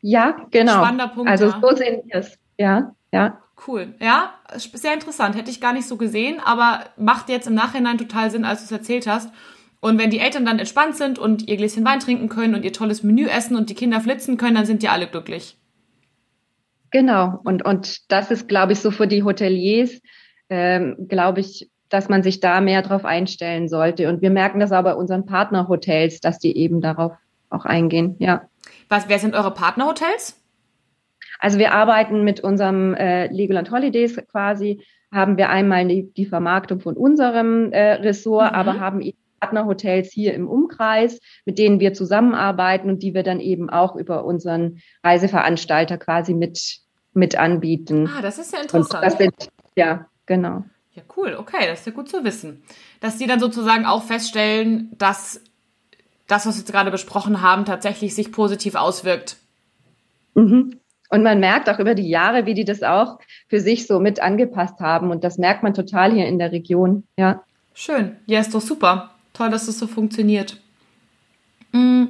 Ja, 0.00 0.36
genau. 0.50 0.72
Spannender 0.72 1.08
Punkt. 1.08 1.30
Also 1.30 1.46
ja. 1.46 1.60
so 1.60 1.76
sehen 1.76 2.02
wir 2.04 2.16
es. 2.16 2.38
Ja, 2.58 2.94
ja. 3.12 3.38
Cool. 3.66 3.94
Ja, 4.00 4.34
sehr 4.54 4.94
interessant. 4.94 5.36
Hätte 5.36 5.50
ich 5.50 5.60
gar 5.60 5.72
nicht 5.72 5.88
so 5.88 5.96
gesehen, 5.96 6.40
aber 6.44 6.84
macht 6.96 7.28
jetzt 7.28 7.48
im 7.48 7.54
Nachhinein 7.54 7.98
total 7.98 8.30
Sinn, 8.30 8.44
als 8.44 8.60
du 8.60 8.64
es 8.66 8.72
erzählt 8.72 9.06
hast. 9.06 9.30
Und 9.80 9.98
wenn 9.98 10.10
die 10.10 10.18
Eltern 10.18 10.44
dann 10.44 10.58
entspannt 10.58 10.96
sind 10.96 11.18
und 11.18 11.48
ihr 11.48 11.56
Gläschen 11.56 11.84
Wein 11.84 12.00
trinken 12.00 12.28
können 12.28 12.54
und 12.54 12.64
ihr 12.64 12.72
tolles 12.72 13.02
Menü 13.02 13.26
essen 13.26 13.56
und 13.56 13.70
die 13.70 13.74
Kinder 13.74 14.00
flitzen 14.00 14.36
können, 14.36 14.56
dann 14.56 14.66
sind 14.66 14.82
die 14.82 14.88
alle 14.88 15.06
glücklich. 15.06 15.56
Genau. 16.90 17.40
Und, 17.44 17.64
und 17.64 18.10
das 18.10 18.30
ist, 18.30 18.48
glaube 18.48 18.72
ich, 18.72 18.80
so 18.80 18.90
für 18.90 19.06
die 19.06 19.22
Hoteliers, 19.22 20.00
ähm, 20.48 20.96
glaube 21.08 21.40
ich, 21.40 21.70
dass 21.88 22.08
man 22.08 22.22
sich 22.22 22.40
da 22.40 22.60
mehr 22.60 22.82
drauf 22.82 23.04
einstellen 23.04 23.68
sollte. 23.68 24.08
Und 24.08 24.22
wir 24.22 24.30
merken 24.30 24.60
das 24.60 24.72
aber 24.72 24.90
bei 24.90 24.96
unseren 24.96 25.26
Partnerhotels, 25.26 26.20
dass 26.20 26.38
die 26.38 26.56
eben 26.56 26.80
darauf 26.80 27.12
auch 27.50 27.64
eingehen, 27.64 28.16
ja. 28.18 28.42
Was, 28.88 29.08
wer 29.08 29.18
sind 29.18 29.34
eure 29.34 29.52
Partnerhotels? 29.52 30.36
Also 31.38 31.58
wir 31.58 31.72
arbeiten 31.72 32.24
mit 32.24 32.40
unserem 32.40 32.94
äh, 32.94 33.26
Legoland 33.28 33.70
Holidays 33.70 34.16
quasi, 34.30 34.82
haben 35.12 35.36
wir 35.36 35.48
einmal 35.48 35.86
die, 35.86 36.12
die 36.12 36.26
Vermarktung 36.26 36.80
von 36.80 36.96
unserem 36.96 37.72
äh, 37.72 37.94
Ressort, 37.94 38.52
mhm. 38.52 38.58
aber 38.58 38.80
haben 38.80 39.00
eben 39.00 39.18
Partnerhotels 39.40 40.12
hier 40.12 40.34
im 40.34 40.48
Umkreis, 40.48 41.20
mit 41.44 41.58
denen 41.58 41.80
wir 41.80 41.94
zusammenarbeiten 41.94 42.90
und 42.90 43.02
die 43.02 43.14
wir 43.14 43.22
dann 43.22 43.40
eben 43.40 43.70
auch 43.70 43.96
über 43.96 44.24
unseren 44.24 44.80
Reiseveranstalter 45.04 45.96
quasi 45.96 46.34
mit, 46.34 46.78
mit 47.12 47.36
anbieten. 47.36 48.10
Ah, 48.16 48.22
das 48.22 48.38
ist 48.38 48.52
ja 48.52 48.60
interessant. 48.60 49.12
Sind, 49.12 49.48
ja, 49.76 50.06
genau. 50.26 50.64
Ja, 50.92 51.02
cool, 51.16 51.36
okay, 51.38 51.68
das 51.68 51.80
ist 51.80 51.86
ja 51.86 51.92
gut 51.92 52.08
zu 52.08 52.24
wissen. 52.24 52.62
Dass 53.00 53.18
die 53.18 53.26
dann 53.26 53.38
sozusagen 53.38 53.86
auch 53.86 54.02
feststellen, 54.02 54.90
dass 54.98 55.40
das, 56.26 56.44
was 56.44 56.56
wir 56.56 56.60
jetzt 56.60 56.72
gerade 56.72 56.90
besprochen 56.90 57.40
haben, 57.40 57.64
tatsächlich 57.64 58.14
sich 58.14 58.32
positiv 58.32 58.74
auswirkt. 58.74 59.36
Mhm. 60.34 60.80
Und 61.08 61.22
man 61.22 61.40
merkt 61.40 61.70
auch 61.70 61.78
über 61.78 61.94
die 61.94 62.08
Jahre, 62.08 62.46
wie 62.46 62.54
die 62.54 62.64
das 62.64 62.82
auch 62.82 63.18
für 63.48 63.60
sich 63.60 63.86
so 63.86 63.98
mit 63.98 64.20
angepasst 64.20 64.80
haben. 64.80 65.10
Und 65.10 65.24
das 65.24 65.38
merkt 65.38 65.62
man 65.62 65.74
total 65.74 66.12
hier 66.12 66.26
in 66.26 66.38
der 66.38 66.52
Region, 66.52 67.04
ja. 67.16 67.42
Schön. 67.74 68.16
Ja, 68.26 68.40
ist 68.40 68.54
doch 68.54 68.60
super. 68.60 69.10
Toll, 69.32 69.50
dass 69.50 69.66
das 69.66 69.78
so 69.78 69.86
funktioniert. 69.86 70.60
Mhm. 71.72 72.08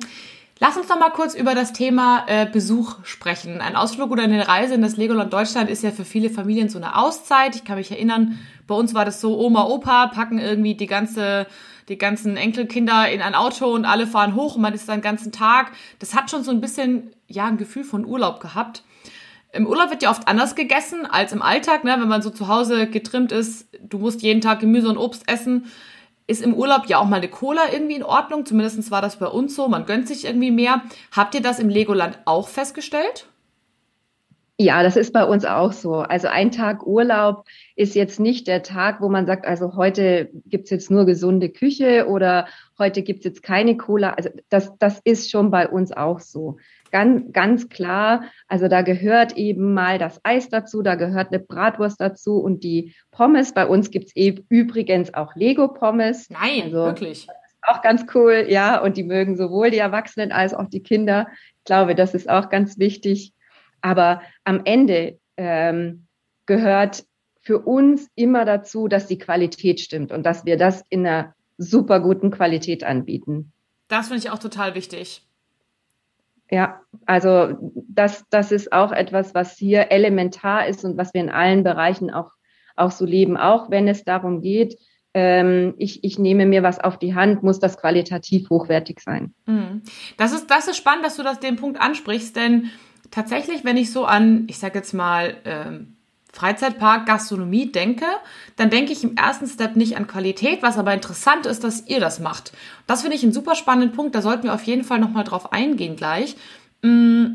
Lass 0.61 0.77
uns 0.77 0.89
noch 0.89 0.99
mal 0.99 1.11
kurz 1.11 1.35
über 1.35 1.55
das 1.55 1.73
Thema 1.73 2.25
äh, 2.27 2.47
Besuch 2.47 2.97
sprechen. 3.05 3.61
Ein 3.61 3.77
Ausflug 3.77 4.11
oder 4.11 4.25
eine 4.25 4.49
Reise 4.49 4.75
in 4.75 4.83
das 4.83 4.97
Legoland 4.97 5.33
Deutschland 5.33 5.71
ist 5.71 5.85
ja 5.85 5.93
für 5.93 6.05
viele 6.05 6.31
Familien 6.31 6.69
so 6.69 6.79
eine 6.79 6.97
Auszeit. 6.97 7.55
Ich 7.55 7.65
kann 7.65 7.77
mich 7.77 7.93
erinnern, 7.93 8.41
bei 8.67 8.75
uns 8.75 8.93
war 8.93 9.05
das 9.05 9.21
so, 9.21 9.39
Oma, 9.39 9.67
Opa 9.67 10.09
packen 10.09 10.41
irgendwie 10.41 10.75
die 10.75 10.89
ganze 10.89 11.47
die 11.89 11.99
ganzen 11.99 12.37
Enkelkinder 12.37 13.11
in 13.11 13.23
ein 13.23 13.35
Auto 13.35 13.67
und 13.67 13.85
alle 13.85 14.07
fahren 14.07 14.35
hoch 14.35 14.57
und 14.57 14.63
man 14.63 14.75
ist 14.75 14.89
dann 14.89 14.99
den 14.99 15.03
ganzen 15.03 15.33
Tag. 15.33 15.73
Das 15.99 16.15
hat 16.15 16.31
schon 16.31 16.45
so 16.45 16.51
ein 16.51 16.61
bisschen, 16.61 17.11
ja, 17.27 17.47
ein 17.47 17.57
Gefühl 17.57 17.85
von 17.85 18.05
Urlaub 18.05 18.41
gehabt. 18.41 18.83
Im 19.53 19.67
Urlaub 19.67 19.91
wird 19.91 20.03
ja 20.03 20.11
oft 20.11 20.29
anders 20.29 20.55
gegessen 20.55 21.07
als 21.07 21.33
im 21.33 21.41
Alltag, 21.41 21.85
ne? 21.85 21.97
wenn 21.99 22.09
man 22.09 22.21
so 22.21 22.31
zu 22.31 22.49
Hause 22.49 22.87
getrimmt 22.87 23.33
ist. 23.33 23.67
Du 23.83 23.99
musst 23.99 24.23
jeden 24.23 24.43
Tag 24.43 24.61
Gemüse 24.61 24.89
und 24.89 24.99
Obst 24.99 25.29
essen 25.29 25.67
ist 26.29 26.43
im 26.43 26.55
Urlaub 26.55 26.87
ja 26.87 26.99
auch 26.99 27.07
mal 27.07 27.17
eine 27.17 27.29
Cola 27.29 27.73
irgendwie 27.73 27.97
in 27.97 28.03
Ordnung. 28.03 28.45
Zumindest 28.45 28.91
war 28.91 29.01
das 29.01 29.19
bei 29.19 29.27
uns 29.27 29.57
so. 29.57 29.67
Man 29.67 29.87
gönnt 29.87 30.07
sich 30.07 30.27
irgendwie 30.27 30.51
mehr. 30.51 30.83
Habt 31.11 31.35
ihr 31.35 31.41
das 31.41 31.59
im 31.59 31.71
Legoland 31.71 32.19
auch 32.27 32.49
festgestellt? 32.49 33.27
Ja, 34.61 34.83
das 34.83 34.97
ist 34.97 35.13
bei 35.13 35.25
uns 35.25 35.45
auch 35.45 35.73
so. 35.73 35.95
Also 35.95 36.27
ein 36.27 36.51
Tag 36.51 36.85
Urlaub 36.85 37.45
ist 37.77 37.95
jetzt 37.95 38.19
nicht 38.19 38.49
der 38.49 38.65
Tag, 38.65 39.01
wo 39.01 39.09
man 39.09 39.25
sagt, 39.25 39.47
also 39.47 39.77
heute 39.77 40.31
gibt's 40.47 40.71
jetzt 40.71 40.91
nur 40.91 41.07
gesunde 41.07 41.49
Küche 41.49 42.09
oder 42.09 42.49
heute 42.77 43.03
gibt's 43.03 43.25
jetzt 43.25 43.45
keine 43.45 43.77
Cola. 43.77 44.15
Also 44.15 44.31
das, 44.49 44.77
das 44.81 45.01
ist 45.05 45.31
schon 45.31 45.53
bei 45.53 45.69
uns 45.69 45.93
auch 45.93 46.19
so 46.19 46.57
ganz, 46.91 47.33
ganz 47.33 47.69
klar, 47.69 48.25
also 48.49 48.67
da 48.67 48.83
gehört 48.83 49.37
eben 49.37 49.75
mal 49.75 49.99
das 49.99 50.21
Eis 50.25 50.49
dazu, 50.49 50.83
da 50.83 50.97
gehört 50.97 51.29
eine 51.29 51.39
Bratwurst 51.39 52.01
dazu 52.01 52.39
und 52.39 52.65
die 52.65 52.95
Pommes. 53.13 53.55
Bei 53.55 53.65
uns 53.65 53.93
gibt's 53.93 54.17
eben 54.17 54.45
übrigens 54.49 55.15
auch 55.15 55.37
Lego-Pommes. 55.37 56.31
Nein, 56.31 56.65
also, 56.65 56.85
wirklich. 56.85 57.29
Auch 57.63 57.83
ganz 57.83 58.07
cool, 58.15 58.47
ja. 58.49 58.81
Und 58.83 58.97
die 58.97 59.05
mögen 59.05 59.37
sowohl 59.37 59.71
die 59.71 59.79
Erwachsenen 59.79 60.33
als 60.33 60.53
auch 60.53 60.69
die 60.69 60.83
Kinder. 60.83 61.29
Ich 61.59 61.65
glaube, 61.65 61.95
das 61.95 62.15
ist 62.15 62.29
auch 62.29 62.49
ganz 62.49 62.79
wichtig. 62.79 63.35
Aber 63.81 64.23
am 64.45 64.63
Ende 64.65 65.19
ähm, 65.37 66.07
gehört 66.47 67.05
für 67.41 67.59
uns 67.61 68.09
immer 68.15 68.45
dazu, 68.45 68.89
dass 68.89 69.07
die 69.07 69.19
Qualität 69.19 69.81
stimmt 69.81 70.13
und 70.13 70.25
dass 70.25 70.45
wir 70.45 70.57
das 70.57 70.83
in 70.91 71.07
einer 71.07 71.35
super 71.57 72.01
guten 72.01 72.31
Qualität 72.31 72.85
anbieten. 72.85 73.53
Das 73.89 74.09
finde 74.09 74.23
ich 74.23 74.31
auch 74.31 74.39
total 74.39 74.75
wichtig. 74.75 75.23
Ja, 76.51 76.81
also 77.05 77.75
das, 77.89 78.25
das 78.31 78.53
ist 78.53 78.73
auch 78.73 78.93
etwas, 78.93 79.35
was 79.35 79.57
hier 79.57 79.91
elementar 79.91 80.67
ist 80.67 80.85
und 80.85 80.97
was 80.97 81.13
wir 81.13 81.21
in 81.21 81.31
allen 81.31 81.63
Bereichen 81.63 82.11
auch, 82.11 82.31
auch 82.77 82.91
so 82.91 83.05
leben. 83.05 83.37
Auch 83.37 83.71
wenn 83.71 83.87
es 83.87 84.05
darum 84.05 84.41
geht, 84.41 84.79
ähm, 85.15 85.75
ich, 85.79 86.05
ich 86.05 86.19
nehme 86.19 86.47
mir 86.47 86.63
was 86.63 86.79
auf 86.79 86.99
die 86.99 87.15
Hand, 87.15 87.43
muss 87.43 87.59
das 87.59 87.79
qualitativ 87.79 88.49
hochwertig 88.51 89.01
sein. 89.01 89.35
Mhm. 89.47 89.83
Das 90.17 90.33
ist, 90.33 90.51
das 90.51 90.69
ist 90.69 90.77
spannend, 90.77 91.05
dass 91.05 91.17
du 91.17 91.23
das 91.23 91.41
den 91.41 91.57
Punkt 91.57 91.81
ansprichst, 91.81 92.37
denn 92.37 92.71
tatsächlich, 93.11 93.65
wenn 93.65 93.77
ich 93.77 93.93
so 93.93 94.05
an, 94.05 94.45
ich 94.49 94.59
sage 94.59 94.79
jetzt 94.79 94.95
mal, 94.95 95.37
ähm, 95.45 95.95
Freizeitpark, 96.33 97.07
Gastronomie 97.07 97.73
denke, 97.73 98.05
dann 98.57 98.71
denke 98.71 98.93
ich 98.93 99.03
im 99.03 99.17
ersten 99.17 99.47
Step 99.47 99.77
nicht 99.77 99.97
an 99.97 100.07
Qualität, 100.07 100.63
was 100.63 100.79
aber 100.79 100.93
interessant 100.93 101.47
ist, 101.47 101.65
dass 101.65 101.87
ihr 101.87 102.01
das 102.01 102.21
macht. 102.21 102.53
Das 102.87 103.01
finde 103.01 103.17
ich 103.17 103.23
einen 103.23 103.33
super 103.33 103.55
spannenden 103.55 103.93
Punkt, 103.93 104.15
da 104.15 104.23
sollten 104.23 104.45
wir 104.45 104.55
auf 104.55 104.63
jeden 104.65 104.85
Fall 104.85 105.01
nochmal 105.01 105.25
drauf 105.25 105.53
eingehen 105.53 105.97
gleich. 105.97 106.37
Mm, 106.83 107.27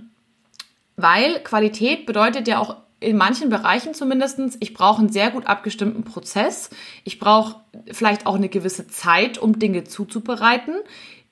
weil 0.95 1.39
Qualität 1.39 2.05
bedeutet 2.05 2.47
ja 2.47 2.59
auch 2.59 2.77
in 2.99 3.17
manchen 3.17 3.49
Bereichen 3.49 3.93
zumindestens, 3.93 4.57
ich 4.62 4.73
brauche 4.73 4.99
einen 4.99 5.12
sehr 5.12 5.31
gut 5.31 5.47
abgestimmten 5.47 6.03
Prozess. 6.03 6.69
Ich 7.03 7.19
brauche 7.19 7.59
vielleicht 7.91 8.25
auch 8.25 8.36
eine 8.36 8.47
gewisse 8.47 8.88
Zeit, 8.88 9.38
um 9.38 9.59
Dinge 9.59 9.83
zuzubereiten. 9.83 10.75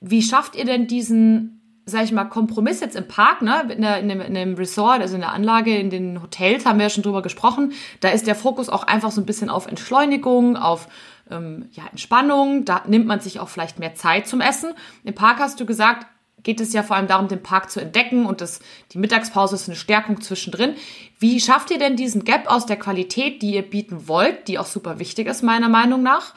Wie 0.00 0.22
schafft 0.22 0.56
ihr 0.56 0.66
denn 0.66 0.86
diesen 0.86 1.61
sag 1.84 2.04
ich 2.04 2.12
mal, 2.12 2.24
Kompromiss 2.24 2.80
jetzt 2.80 2.96
im 2.96 3.08
Park, 3.08 3.42
ne, 3.42 3.62
in, 3.70 3.82
der, 3.82 3.98
in, 3.98 4.08
dem, 4.08 4.20
in 4.20 4.34
dem 4.34 4.54
Resort, 4.54 5.00
also 5.00 5.14
in 5.14 5.20
der 5.20 5.32
Anlage, 5.32 5.76
in 5.76 5.90
den 5.90 6.22
Hotels, 6.22 6.64
haben 6.64 6.78
wir 6.78 6.86
ja 6.86 6.90
schon 6.90 7.02
drüber 7.02 7.22
gesprochen, 7.22 7.72
da 8.00 8.10
ist 8.10 8.26
der 8.26 8.34
Fokus 8.34 8.68
auch 8.68 8.84
einfach 8.84 9.10
so 9.10 9.20
ein 9.20 9.26
bisschen 9.26 9.50
auf 9.50 9.66
Entschleunigung, 9.66 10.56
auf 10.56 10.88
ähm, 11.30 11.66
ja, 11.72 11.84
Entspannung, 11.90 12.64
da 12.64 12.82
nimmt 12.86 13.06
man 13.06 13.20
sich 13.20 13.40
auch 13.40 13.48
vielleicht 13.48 13.78
mehr 13.78 13.94
Zeit 13.94 14.28
zum 14.28 14.40
Essen. 14.40 14.74
Im 15.04 15.14
Park 15.14 15.38
hast 15.40 15.58
du 15.58 15.66
gesagt, 15.66 16.06
geht 16.42 16.60
es 16.60 16.72
ja 16.72 16.82
vor 16.82 16.96
allem 16.96 17.06
darum, 17.06 17.28
den 17.28 17.42
Park 17.42 17.70
zu 17.70 17.80
entdecken 17.80 18.26
und 18.26 18.40
das, 18.40 18.60
die 18.92 18.98
Mittagspause 18.98 19.54
ist 19.54 19.68
eine 19.68 19.76
Stärkung 19.76 20.20
zwischendrin. 20.20 20.74
Wie 21.18 21.40
schafft 21.40 21.70
ihr 21.70 21.78
denn 21.78 21.96
diesen 21.96 22.24
Gap 22.24 22.50
aus 22.50 22.66
der 22.66 22.78
Qualität, 22.78 23.42
die 23.42 23.54
ihr 23.54 23.62
bieten 23.62 24.08
wollt, 24.08 24.48
die 24.48 24.58
auch 24.58 24.66
super 24.66 24.98
wichtig 24.98 25.28
ist, 25.28 25.42
meiner 25.42 25.68
Meinung 25.68 26.02
nach, 26.02 26.34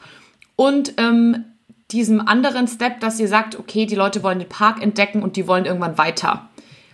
und 0.54 0.94
ähm, 0.96 1.44
diesem 1.92 2.20
anderen 2.20 2.66
Step, 2.66 3.00
dass 3.00 3.20
ihr 3.20 3.28
sagt, 3.28 3.58
okay, 3.58 3.86
die 3.86 3.94
Leute 3.94 4.22
wollen 4.22 4.38
den 4.38 4.48
Park 4.48 4.82
entdecken 4.82 5.22
und 5.22 5.36
die 5.36 5.46
wollen 5.46 5.64
irgendwann 5.64 5.98
weiter. 5.98 6.48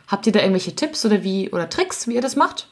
Habt 0.09 0.27
ihr 0.27 0.33
da 0.33 0.41
irgendwelche 0.41 0.77
Tipps 0.77 1.07
oder 1.07 1.25
wie 1.25 1.51
oder 1.51 1.69
Tricks, 1.71 2.07
wie 2.07 2.15
ihr 2.15 2.21
das 2.21 2.37
macht? 2.37 2.69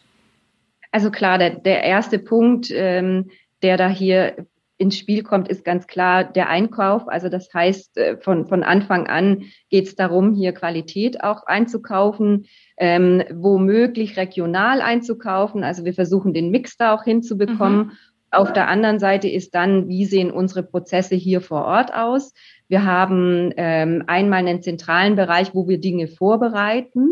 Also 0.92 1.10
klar, 1.10 1.38
der, 1.38 1.50
der 1.50 1.82
erste 1.84 2.18
Punkt, 2.18 2.70
ähm, 2.70 3.30
der 3.62 3.76
da 3.76 3.88
hier 3.88 4.46
ins 4.80 4.96
Spiel 4.96 5.22
kommt, 5.22 5.48
ist 5.48 5.62
ganz 5.64 5.86
klar 5.86 6.24
der 6.24 6.48
Einkauf. 6.48 7.06
Also 7.06 7.28
das 7.28 7.52
heißt, 7.52 7.98
äh, 7.98 8.16
von, 8.16 8.46
von 8.46 8.62
Anfang 8.62 9.06
an 9.06 9.44
geht 9.68 9.86
es 9.86 9.94
darum, 9.94 10.32
hier 10.32 10.52
Qualität 10.52 11.22
auch 11.22 11.44
einzukaufen, 11.44 12.46
ähm, 12.78 13.22
womöglich 13.30 14.16
regional 14.16 14.80
einzukaufen. 14.80 15.64
Also 15.64 15.84
wir 15.84 15.92
versuchen 15.92 16.32
den 16.32 16.50
Mix 16.50 16.78
da 16.78 16.94
auch 16.94 17.04
hinzubekommen. 17.04 17.78
Mhm. 17.78 17.92
Auf 18.30 18.52
der 18.52 18.68
anderen 18.68 18.98
Seite 18.98 19.28
ist 19.28 19.54
dann, 19.54 19.88
wie 19.88 20.04
sehen 20.04 20.30
unsere 20.30 20.62
Prozesse 20.62 21.16
hier 21.16 21.40
vor 21.40 21.64
Ort 21.64 21.92
aus? 21.92 22.32
Wir 22.68 22.84
haben 22.84 23.52
ähm, 23.56 24.04
einmal 24.06 24.40
einen 24.40 24.62
zentralen 24.62 25.16
Bereich, 25.16 25.54
wo 25.54 25.68
wir 25.68 25.80
Dinge 25.80 26.06
vorbereiten. 26.06 27.08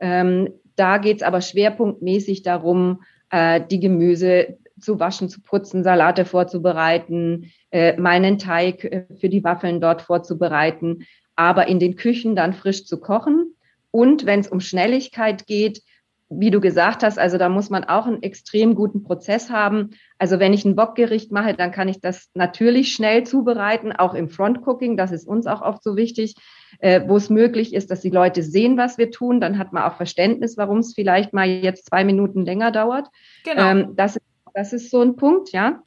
Ähm, 0.00 0.50
da 0.74 0.98
geht 0.98 1.18
es 1.18 1.22
aber 1.22 1.40
schwerpunktmäßig 1.40 2.42
darum, 2.42 3.02
äh, 3.30 3.60
die 3.70 3.78
Gemüse 3.78 4.58
zu 4.80 4.98
waschen, 5.00 5.28
zu 5.28 5.42
putzen, 5.42 5.82
Salate 5.84 6.24
vorzubereiten, 6.24 7.52
äh, 7.70 7.96
meinen 7.96 8.38
Teig 8.38 8.84
äh, 8.84 9.06
für 9.20 9.28
die 9.28 9.44
Waffeln 9.44 9.80
dort 9.80 10.02
vorzubereiten, 10.02 11.06
aber 11.36 11.68
in 11.68 11.78
den 11.78 11.96
Küchen 11.96 12.34
dann 12.34 12.52
frisch 12.52 12.84
zu 12.84 13.00
kochen. 13.00 13.54
Und 13.90 14.26
wenn 14.26 14.40
es 14.40 14.48
um 14.48 14.60
Schnelligkeit 14.60 15.46
geht, 15.46 15.82
wie 16.30 16.50
du 16.50 16.60
gesagt 16.60 17.02
hast, 17.02 17.18
also 17.18 17.38
da 17.38 17.48
muss 17.48 17.70
man 17.70 17.84
auch 17.84 18.06
einen 18.06 18.22
extrem 18.22 18.74
guten 18.74 19.02
Prozess 19.02 19.50
haben. 19.50 19.90
Also 20.18 20.38
wenn 20.38 20.52
ich 20.52 20.64
ein 20.64 20.76
Bockgericht 20.76 21.32
mache, 21.32 21.54
dann 21.54 21.72
kann 21.72 21.88
ich 21.88 22.00
das 22.00 22.28
natürlich 22.34 22.92
schnell 22.92 23.24
zubereiten, 23.24 23.92
auch 23.92 24.14
im 24.14 24.28
Frontcooking, 24.28 24.96
das 24.96 25.10
ist 25.10 25.26
uns 25.26 25.46
auch 25.46 25.62
oft 25.62 25.82
so 25.82 25.96
wichtig, 25.96 26.34
äh, 26.80 27.00
wo 27.06 27.16
es 27.16 27.30
möglich 27.30 27.74
ist, 27.74 27.90
dass 27.90 28.00
die 28.00 28.10
Leute 28.10 28.42
sehen, 28.42 28.76
was 28.76 28.98
wir 28.98 29.10
tun, 29.10 29.40
dann 29.40 29.58
hat 29.58 29.72
man 29.72 29.84
auch 29.84 29.96
Verständnis, 29.96 30.58
warum 30.58 30.78
es 30.78 30.94
vielleicht 30.94 31.32
mal 31.32 31.48
jetzt 31.48 31.86
zwei 31.86 32.04
Minuten 32.04 32.44
länger 32.44 32.72
dauert. 32.72 33.08
Genau. 33.44 33.70
Ähm, 33.70 33.92
das 33.96 34.16
ist 34.16 34.24
das 34.58 34.72
ist 34.72 34.90
so 34.90 35.00
ein 35.00 35.14
Punkt, 35.14 35.52
ja. 35.52 35.82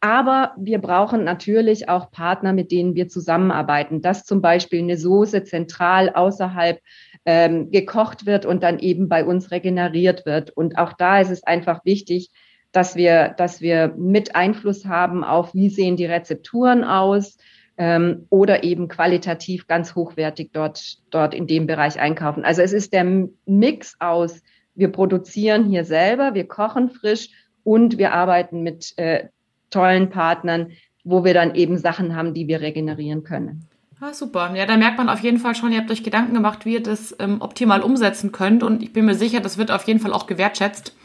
Aber 0.00 0.54
wir 0.56 0.78
brauchen 0.78 1.24
natürlich 1.24 1.88
auch 1.88 2.10
Partner, 2.10 2.52
mit 2.52 2.72
denen 2.72 2.94
wir 2.94 3.08
zusammenarbeiten, 3.08 4.00
dass 4.00 4.24
zum 4.24 4.40
Beispiel 4.40 4.80
eine 4.80 4.96
Soße 4.96 5.44
zentral 5.44 6.10
außerhalb 6.10 6.80
ähm, 7.24 7.70
gekocht 7.70 8.26
wird 8.26 8.46
und 8.46 8.62
dann 8.62 8.78
eben 8.78 9.08
bei 9.08 9.24
uns 9.24 9.50
regeneriert 9.50 10.26
wird. 10.26 10.50
Und 10.50 10.78
auch 10.78 10.92
da 10.94 11.20
ist 11.20 11.30
es 11.30 11.44
einfach 11.44 11.84
wichtig, 11.84 12.30
dass 12.72 12.96
wir, 12.96 13.34
dass 13.36 13.60
wir 13.60 13.94
mit 13.98 14.36
Einfluss 14.36 14.86
haben 14.86 15.24
auf, 15.24 15.54
wie 15.54 15.70
sehen 15.70 15.96
die 15.96 16.06
Rezepturen 16.06 16.84
aus 16.84 17.36
ähm, 17.76 18.26
oder 18.30 18.62
eben 18.62 18.88
qualitativ 18.88 19.66
ganz 19.66 19.94
hochwertig 19.94 20.50
dort, 20.52 20.98
dort 21.10 21.34
in 21.34 21.46
dem 21.46 21.66
Bereich 21.66 21.98
einkaufen. 21.98 22.44
Also 22.44 22.62
es 22.62 22.72
ist 22.72 22.92
der 22.92 23.04
Mix 23.46 23.96
aus, 23.98 24.42
wir 24.74 24.92
produzieren 24.92 25.64
hier 25.64 25.84
selber, 25.84 26.34
wir 26.34 26.46
kochen 26.46 26.90
frisch 26.90 27.30
und 27.64 27.98
wir 27.98 28.12
arbeiten 28.12 28.62
mit 28.62 28.96
äh, 28.98 29.28
tollen 29.70 30.10
Partnern, 30.10 30.72
wo 31.04 31.24
wir 31.24 31.34
dann 31.34 31.54
eben 31.54 31.78
Sachen 31.78 32.14
haben, 32.14 32.34
die 32.34 32.48
wir 32.48 32.60
regenerieren 32.60 33.24
können. 33.24 33.69
Ah, 34.02 34.14
super. 34.14 34.54
Ja, 34.54 34.64
da 34.64 34.78
merkt 34.78 34.96
man 34.96 35.10
auf 35.10 35.20
jeden 35.20 35.38
Fall 35.38 35.54
schon, 35.54 35.72
ihr 35.72 35.78
habt 35.78 35.90
euch 35.90 36.02
Gedanken 36.02 36.32
gemacht, 36.32 36.64
wie 36.64 36.74
ihr 36.74 36.82
das 36.82 37.14
ähm, 37.18 37.42
optimal 37.42 37.82
umsetzen 37.82 38.32
könnt. 38.32 38.62
Und 38.62 38.82
ich 38.82 38.94
bin 38.94 39.04
mir 39.04 39.14
sicher, 39.14 39.40
das 39.40 39.58
wird 39.58 39.70
auf 39.70 39.86
jeden 39.86 40.00
Fall 40.00 40.14
auch 40.14 40.26
gewertschätzt 40.26 40.96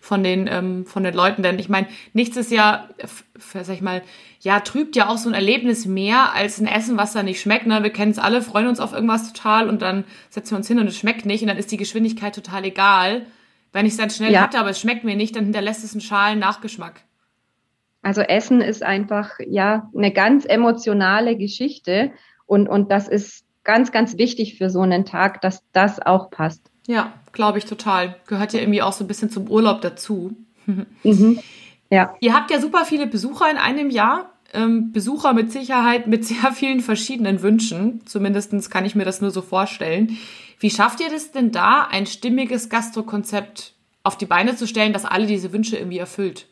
von 0.00 0.22
den, 0.22 0.46
ähm, 0.46 0.86
von 0.86 1.02
den 1.02 1.14
Leuten. 1.14 1.42
Denn 1.42 1.58
ich 1.58 1.68
meine, 1.68 1.88
nichts 2.12 2.36
ist 2.36 2.52
ja, 2.52 2.88
sag 3.36 3.74
ich 3.74 3.82
mal, 3.82 4.02
ja, 4.38 4.60
trübt 4.60 4.94
ja 4.94 5.08
auch 5.08 5.16
so 5.16 5.28
ein 5.28 5.34
Erlebnis 5.34 5.84
mehr 5.84 6.32
als 6.32 6.60
ein 6.60 6.68
Essen, 6.68 6.96
was 6.96 7.12
da 7.12 7.24
nicht 7.24 7.40
schmeckt. 7.40 7.66
Ne? 7.66 7.82
Wir 7.82 7.90
kennen 7.90 8.12
es 8.12 8.20
alle, 8.20 8.40
freuen 8.40 8.68
uns 8.68 8.78
auf 8.78 8.92
irgendwas 8.92 9.32
total 9.32 9.68
und 9.68 9.82
dann 9.82 10.04
setzen 10.30 10.52
wir 10.52 10.58
uns 10.58 10.68
hin 10.68 10.78
und 10.78 10.86
es 10.86 10.96
schmeckt 10.96 11.26
nicht 11.26 11.42
und 11.42 11.48
dann 11.48 11.56
ist 11.56 11.72
die 11.72 11.76
Geschwindigkeit 11.76 12.36
total 12.36 12.64
egal. 12.64 13.26
Wenn 13.72 13.86
ich 13.86 13.92
es 13.92 13.98
dann 13.98 14.10
schnell 14.10 14.32
ja. 14.32 14.42
hatte, 14.42 14.60
aber 14.60 14.70
es 14.70 14.78
schmeckt 14.78 15.02
mir 15.02 15.16
nicht, 15.16 15.34
dann 15.34 15.44
hinterlässt 15.44 15.82
es 15.82 15.94
einen 15.94 16.02
schalen 16.02 16.38
Nachgeschmack. 16.38 17.00
Also 18.02 18.20
Essen 18.20 18.60
ist 18.60 18.84
einfach 18.84 19.40
ja 19.44 19.90
eine 19.96 20.12
ganz 20.12 20.44
emotionale 20.44 21.36
Geschichte 21.36 22.12
und, 22.46 22.68
und 22.68 22.90
das 22.90 23.08
ist 23.08 23.44
ganz, 23.64 23.92
ganz 23.92 24.18
wichtig 24.18 24.56
für 24.56 24.70
so 24.70 24.80
einen 24.80 25.04
Tag, 25.04 25.40
dass 25.40 25.62
das 25.72 26.00
auch 26.00 26.30
passt. 26.30 26.70
Ja, 26.86 27.14
glaube 27.32 27.58
ich 27.58 27.64
total. 27.64 28.16
Gehört 28.26 28.52
ja 28.52 28.60
irgendwie 28.60 28.82
auch 28.82 28.92
so 28.92 29.04
ein 29.04 29.08
bisschen 29.08 29.30
zum 29.30 29.48
Urlaub 29.48 29.80
dazu. 29.80 30.36
mhm. 31.02 31.40
Ja. 31.90 32.14
Ihr 32.20 32.34
habt 32.34 32.50
ja 32.50 32.60
super 32.60 32.84
viele 32.84 33.06
Besucher 33.06 33.50
in 33.50 33.56
einem 33.56 33.90
Jahr. 33.90 34.30
Ähm, 34.52 34.92
Besucher 34.92 35.32
mit 35.32 35.50
Sicherheit 35.50 36.06
mit 36.06 36.24
sehr 36.24 36.52
vielen 36.52 36.80
verschiedenen 36.80 37.42
Wünschen. 37.42 38.06
Zumindest 38.06 38.70
kann 38.70 38.84
ich 38.84 38.94
mir 38.94 39.04
das 39.04 39.20
nur 39.20 39.30
so 39.30 39.42
vorstellen. 39.42 40.16
Wie 40.60 40.70
schafft 40.70 41.00
ihr 41.00 41.10
das 41.10 41.32
denn 41.32 41.50
da, 41.50 41.88
ein 41.90 42.06
stimmiges 42.06 42.68
Gastrokonzept 42.68 43.74
auf 44.02 44.16
die 44.16 44.26
Beine 44.26 44.54
zu 44.54 44.66
stellen, 44.66 44.92
das 44.92 45.04
alle 45.04 45.26
diese 45.26 45.52
Wünsche 45.52 45.76
irgendwie 45.76 45.98
erfüllt? 45.98 46.46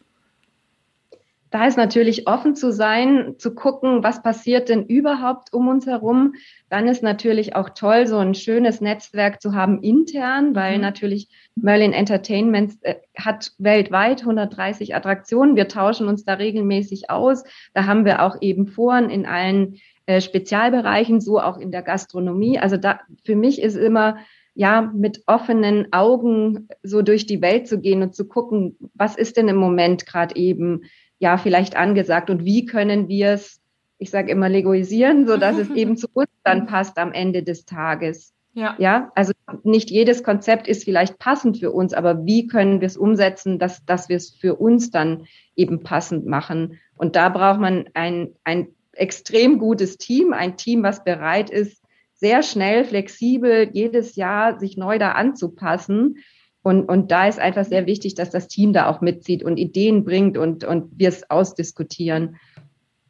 Da 1.53 1.67
ist 1.67 1.77
natürlich 1.77 2.27
offen 2.27 2.57
zu 2.57 2.73
sein, 2.73 3.35
zu 3.37 3.55
gucken, 3.55 4.03
was 4.03 4.23
passiert 4.23 4.71
denn 4.71 4.87
überhaupt 4.87 5.53
um 5.53 5.69
uns 5.69 5.87
herum. 5.87 6.33
Dann 6.71 6.89
ist 6.89 7.03
natürlich 7.03 7.55
auch 7.55 7.69
toll, 7.69 8.07
so 8.07 8.17
ein 8.17 8.35
schönes 8.35 8.81
Netzwerk 8.81 9.43
zu 9.43 9.55
haben 9.55 9.83
intern, 9.83 10.55
weil 10.55 10.77
mhm. 10.77 10.81
natürlich 10.81 11.29
Merlin 11.55 11.93
Entertainment 11.93 12.79
äh, 12.81 12.95
hat 13.19 13.53
weltweit 13.59 14.23
130 14.23 14.95
Attraktionen. 14.95 15.55
Wir 15.55 15.69
tauschen 15.69 16.09
uns 16.09 16.25
da 16.25 16.35
regelmäßig 16.35 17.11
aus. 17.11 17.45
Da 17.75 17.85
haben 17.85 18.07
wir 18.07 18.23
auch 18.23 18.41
eben 18.41 18.67
Foren 18.67 19.11
in 19.11 19.27
allen 19.27 19.77
äh, 20.07 20.23
Spezialbereichen, 20.23 21.21
so 21.21 21.39
auch 21.39 21.59
in 21.59 21.71
der 21.71 21.83
Gastronomie. 21.83 22.59
Also 22.59 22.79
da, 22.79 23.01
für 23.27 23.37
mich 23.37 23.61
ist 23.61 23.77
immer, 23.77 24.17
ja, 24.55 24.91
mit 24.95 25.23
offenen 25.27 25.93
Augen 25.93 26.69
so 26.83 27.03
durch 27.03 27.27
die 27.27 27.43
Welt 27.43 27.69
zu 27.69 27.79
gehen 27.79 28.03
und 28.03 28.15
zu 28.15 28.27
gucken, 28.27 28.77
was 28.95 29.17
ist 29.17 29.37
denn 29.37 29.49
im 29.49 29.57
Moment 29.57 30.07
gerade 30.07 30.37
eben, 30.37 30.83
ja, 31.23 31.39
vielleicht 31.39 31.77
angesagt 31.77 32.31
und 32.31 32.45
wie 32.45 32.67
können 32.67 33.07
wir 33.07 33.31
es, 33.31 33.61
ich 33.99 34.11
sage 34.11 34.33
immer, 34.33 34.49
legoisieren, 34.49 35.25
so 35.25 35.37
dass 35.37 35.57
es 35.57 35.71
eben 35.77 35.97
zu 35.97 36.09
uns 36.13 36.29
dann 36.43 36.67
passt 36.67 36.99
am 36.99 37.13
Ende 37.13 37.45
des 37.45 37.65
Tages. 37.65 38.35
Ja. 38.55 38.75
ja, 38.79 39.13
also 39.15 39.33
nicht 39.63 39.91
jedes 39.91 40.25
Konzept 40.25 40.67
ist 40.67 40.85
vielleicht 40.85 41.19
passend 41.19 41.59
für 41.59 41.71
uns, 41.71 41.95
aber 41.95 42.27
wie 42.27 42.49
können 42.49 42.81
wir 42.81 42.87
es 42.87 42.97
umsetzen, 42.97 43.61
dass, 43.61 43.85
dass 43.87 44.09
wir 44.09 44.17
es 44.17 44.31
für 44.31 44.57
uns 44.57 44.91
dann 44.91 45.27
eben 45.55 45.85
passend 45.85 46.27
machen? 46.27 46.81
Und 46.97 47.15
da 47.15 47.29
braucht 47.29 47.61
man 47.61 47.89
ein, 47.95 48.35
ein 48.43 48.67
extrem 48.93 49.61
gutes 49.61 49.99
Team, 49.99 50.33
ein 50.33 50.57
Team, 50.57 50.83
was 50.83 51.05
bereit 51.05 51.51
ist, 51.51 51.83
sehr 52.15 52.43
schnell, 52.43 52.85
flexibel 52.85 53.71
jedes 53.73 54.17
Jahr 54.17 54.59
sich 54.59 54.77
neu 54.77 54.99
da 54.99 55.13
anzupassen. 55.13 56.17
Und, 56.63 56.89
und 56.89 57.11
da 57.11 57.27
ist 57.27 57.39
einfach 57.39 57.65
sehr 57.65 57.87
wichtig, 57.87 58.15
dass 58.15 58.31
das 58.31 58.49
Team 58.49 58.73
da 58.73 58.89
auch 58.89 59.01
mitzieht 59.01 59.43
und 59.43 59.57
Ideen 59.57 60.05
bringt 60.05 60.39
und, 60.39 60.65
und 60.65 60.91
wir 60.97 61.09
es 61.09 61.29
ausdiskutieren. 61.29 62.37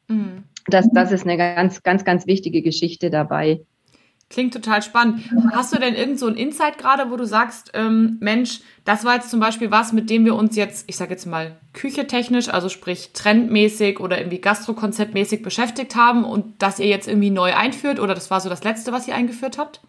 Mhm. 0.08 0.44
Das, 0.66 0.88
das 0.92 1.12
ist 1.12 1.24
eine 1.24 1.36
ganz, 1.36 1.82
ganz, 1.82 2.04
ganz 2.04 2.26
wichtige 2.26 2.62
Geschichte 2.62 3.10
dabei. 3.10 3.60
Klingt 4.32 4.54
total 4.54 4.80
spannend. 4.80 5.20
Hast 5.52 5.74
du 5.74 5.78
denn 5.78 5.94
irgend 5.94 6.18
so 6.18 6.26
ein 6.26 6.36
Insight 6.36 6.78
gerade, 6.78 7.10
wo 7.10 7.16
du 7.16 7.26
sagst, 7.26 7.72
ähm, 7.74 8.16
Mensch, 8.20 8.60
das 8.86 9.04
war 9.04 9.16
jetzt 9.16 9.28
zum 9.28 9.40
Beispiel 9.40 9.70
was, 9.70 9.92
mit 9.92 10.08
dem 10.08 10.24
wir 10.24 10.34
uns 10.34 10.56
jetzt, 10.56 10.88
ich 10.88 10.96
sage 10.96 11.10
jetzt 11.10 11.26
mal, 11.26 11.58
küchetechnisch, 11.74 12.48
also 12.48 12.70
sprich 12.70 13.10
trendmäßig 13.12 14.00
oder 14.00 14.16
irgendwie 14.16 14.40
gastrokonzeptmäßig 14.40 15.42
beschäftigt 15.42 15.96
haben 15.96 16.24
und 16.24 16.62
das 16.62 16.78
ihr 16.78 16.86
jetzt 16.86 17.08
irgendwie 17.08 17.28
neu 17.28 17.54
einführt 17.54 18.00
oder 18.00 18.14
das 18.14 18.30
war 18.30 18.40
so 18.40 18.48
das 18.48 18.64
Letzte, 18.64 18.90
was 18.90 19.06
ihr 19.06 19.14
eingeführt 19.14 19.58
habt? 19.58 19.82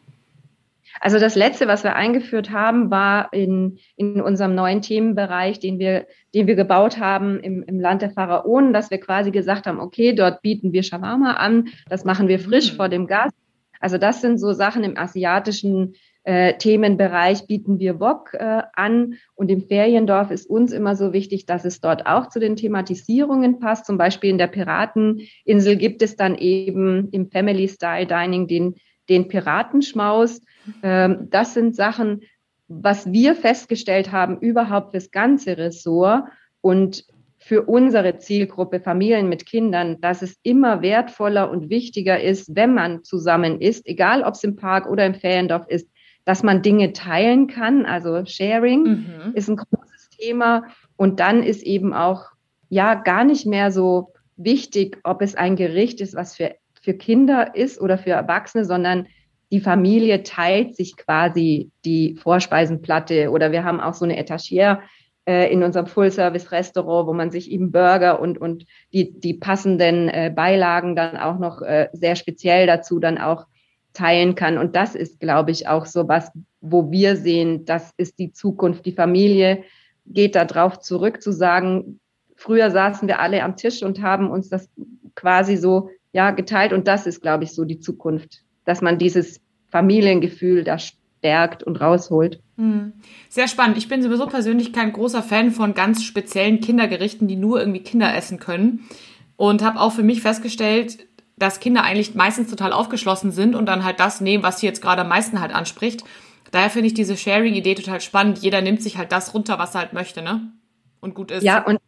Also 1.00 1.20
das 1.20 1.36
Letzte, 1.36 1.68
was 1.68 1.84
wir 1.84 1.96
eingeführt 1.96 2.52
haben, 2.52 2.92
war 2.92 3.32
in, 3.34 3.80
in 3.96 4.22
unserem 4.22 4.56
neuen 4.56 4.82
Themenbereich, 4.82 5.60
den 5.60 5.80
wir, 5.80 6.06
den 6.34 6.48
wir 6.48 6.56
gebaut 6.56 7.00
haben 7.00 7.40
im, 7.40 7.64
im 7.64 7.80
Land 7.80 8.02
der 8.02 8.12
Pharaonen, 8.12 8.74
dass 8.74 8.92
wir 8.92 9.00
quasi 9.00 9.32
gesagt 9.32 9.68
haben, 9.68 9.80
okay, 9.80 10.14
dort 10.14 10.42
bieten 10.42 10.72
wir 10.72 10.84
Shawarma 10.84 11.34
an, 11.34 11.70
das 11.90 12.06
machen 12.06 12.28
wir 12.28 12.40
frisch 12.40 12.74
mhm. 12.74 12.78
vor 12.78 12.90
dem 12.90 13.08
Gast 13.08 13.36
also 13.84 13.98
das 13.98 14.22
sind 14.22 14.38
so 14.38 14.54
Sachen 14.54 14.86
im 14.86 14.98
asiatischen 14.98 15.96
äh, 16.24 16.58
Themenbereich 16.58 17.48
bieten 17.48 17.80
wir 17.80 18.00
Wok 18.00 18.34
äh, 18.34 18.62
an 18.72 19.16
und 19.36 19.52
im 19.52 19.68
Feriendorf 19.68 20.32
ist 20.32 20.50
uns 20.50 20.72
immer 20.72 20.96
so 20.96 21.12
wichtig, 21.12 21.46
dass 21.48 21.66
es 21.66 21.82
dort 21.82 22.06
auch 22.06 22.30
zu 22.30 22.40
den 22.40 22.56
Thematisierungen 22.56 23.60
passt. 23.60 23.86
Zum 23.86 23.98
Beispiel 23.98 24.30
in 24.30 24.38
der 24.38 24.48
Pirateninsel 24.48 25.76
gibt 25.76 26.02
es 26.02 26.16
dann 26.16 26.36
eben 26.36 27.10
im 27.12 27.30
Family 27.30 27.68
Style 27.68 28.06
Dining 28.06 28.48
den, 28.48 28.76
den 29.10 29.28
Piratenschmaus. 29.28 30.42
Ähm, 30.82 31.28
das 31.30 31.54
sind 31.54 31.76
Sachen, 31.76 32.22
was 32.68 33.12
wir 33.12 33.36
festgestellt 33.36 34.12
haben, 34.12 34.40
überhaupt 34.40 34.92
fürs 34.92 35.12
ganze 35.12 35.58
Ressort 35.58 36.24
und 36.62 37.06
für 37.38 37.64
unsere 37.64 38.18
Zielgruppe 38.20 38.80
Familien 38.80 39.28
mit 39.28 39.46
Kindern, 39.46 40.00
dass 40.00 40.22
es 40.22 40.38
immer 40.44 40.82
wertvoller 40.82 41.52
und 41.52 41.70
wichtiger 41.70 42.22
ist, 42.22 42.56
wenn 42.56 42.74
man 42.74 43.04
zusammen 43.04 43.60
ist, 43.60 43.86
egal 43.86 44.24
ob 44.24 44.36
es 44.36 44.46
im 44.46 44.56
Park 44.56 44.90
oder 44.90 45.06
im 45.06 45.14
Feriendorf 45.14 45.68
ist, 45.68 45.90
dass 46.24 46.42
man 46.42 46.62
Dinge 46.62 46.94
teilen 46.94 47.48
kann. 47.48 47.86
Also 47.86 48.24
Sharing 48.26 48.84
mhm. 48.84 49.34
ist 49.34 49.50
ein 49.50 49.58
großes 49.58 50.10
Thema. 50.18 50.64
Und 50.96 51.20
dann 51.20 51.44
ist 51.44 51.64
eben 51.64 51.94
auch, 51.94 52.28
ja, 52.70 52.96
gar 52.96 53.26
nicht 53.26 53.46
mehr 53.46 53.72
so 53.72 54.14
wichtig, 54.38 55.00
ob 55.04 55.22
es 55.22 55.36
ein 55.36 55.58
Gericht 55.58 56.00
ist, 56.00 56.16
was 56.16 56.36
für, 56.38 56.56
für 56.84 56.94
Kinder 56.94 57.56
ist 57.56 57.80
oder 57.82 57.98
für 57.98 58.12
Erwachsene, 58.12 58.66
sondern 58.66 59.08
die 59.52 59.62
Familie 59.62 60.24
teilt 60.24 60.76
sich 60.76 60.98
quasi 60.98 61.72
die 61.86 62.16
Vorspeisenplatte 62.16 63.30
oder 63.30 63.52
wir 63.52 63.64
haben 63.64 63.80
auch 63.80 63.94
so 63.94 64.04
eine 64.04 64.18
Etagier 64.18 64.82
äh, 65.26 65.52
in 65.52 65.64
unserem 65.64 65.88
Full-Service-Restaurant, 65.88 67.08
wo 67.08 67.14
man 67.14 67.32
sich 67.32 67.50
eben 67.50 67.72
Burger 67.72 68.20
und, 68.20 68.38
und 68.38 68.66
die, 68.92 69.18
die 69.18 69.36
passenden 69.36 70.10
äh, 70.10 70.32
Beilagen 70.36 70.96
dann 70.96 71.18
auch 71.18 71.40
noch 71.40 71.62
äh, 71.62 71.88
sehr 71.94 72.16
speziell 72.16 72.68
dazu 72.68 73.00
dann 73.00 73.18
auch 73.18 73.46
teilen 73.94 74.36
kann. 74.36 74.58
Und 74.58 74.76
das 74.76 74.96
ist, 74.96 75.20
glaube 75.20 75.52
ich, 75.52 75.68
auch 75.68 75.86
so 75.86 76.08
was, 76.08 76.32
wo 76.60 76.92
wir 76.92 77.16
sehen, 77.16 77.64
das 77.66 77.92
ist 77.96 78.20
die 78.20 78.34
Zukunft. 78.34 78.86
Die 78.86 78.92
Familie 78.92 79.64
geht 80.06 80.36
da 80.36 80.46
drauf 80.46 80.80
zurück 80.80 81.22
zu 81.22 81.32
sagen, 81.32 82.00
früher 82.36 82.72
saßen 82.72 83.08
wir 83.08 83.20
alle 83.20 83.44
am 83.44 83.56
Tisch 83.56 83.84
und 83.84 84.02
haben 84.02 84.30
uns 84.30 84.50
das 84.50 84.70
quasi 85.16 85.56
so, 85.56 85.90
ja, 86.14 86.32
geteilt. 86.32 86.72
Und 86.72 86.88
das 86.88 87.06
ist, 87.06 87.22
glaube 87.22 87.44
ich, 87.44 87.54
so 87.54 87.66
die 87.66 87.80
Zukunft, 87.80 88.44
dass 88.66 88.82
man 88.82 88.98
dieses 88.98 89.42
Familiengefühl 89.70 90.64
da 90.64 90.78
stärkt 90.78 91.64
und 91.64 91.82
rausholt. 91.82 92.40
Hm. 92.58 92.94
Sehr 93.30 93.48
spannend. 93.48 93.78
Ich 93.78 93.90
bin 93.90 94.02
sowieso 94.02 94.28
persönlich 94.28 94.72
kein 94.72 94.94
großer 94.94 95.24
Fan 95.24 95.52
von 95.52 95.74
ganz 95.74 96.04
speziellen 96.04 96.62
Kindergerichten, 96.62 97.28
die 97.28 97.36
nur 97.36 97.60
irgendwie 97.60 97.82
Kinder 97.82 98.16
essen 98.16 98.40
können. 98.40 98.88
Und 99.36 99.64
habe 99.64 99.80
auch 99.80 99.92
für 99.92 100.04
mich 100.04 100.22
festgestellt, 100.22 101.08
dass 101.36 101.60
Kinder 101.60 101.84
eigentlich 101.84 102.14
meistens 102.14 102.50
total 102.50 102.72
aufgeschlossen 102.72 103.32
sind 103.32 103.56
und 103.56 103.66
dann 103.66 103.84
halt 103.84 104.00
das 104.00 104.22
nehmen, 104.22 104.44
was 104.44 104.60
sie 104.60 104.68
jetzt 104.68 104.82
gerade 104.82 105.02
am 105.02 105.10
meisten 105.10 105.42
halt 105.42 105.54
anspricht. 105.54 106.04
Daher 106.52 106.70
finde 106.70 106.88
ich 106.88 106.94
diese 106.94 107.18
Sharing-Idee 107.18 107.74
total 107.74 108.00
spannend. 108.00 108.38
Jeder 108.38 108.62
nimmt 108.62 108.84
sich 108.84 109.00
halt 109.00 109.12
das 109.12 109.34
runter, 109.34 109.58
was 109.58 109.74
er 109.74 109.82
halt 109.82 109.94
möchte, 109.94 110.22
ne? 110.22 110.52
Und 111.00 111.16
gut 111.16 111.32
ist. 111.32 111.44
Ja, 111.44 111.66
und 111.66 111.80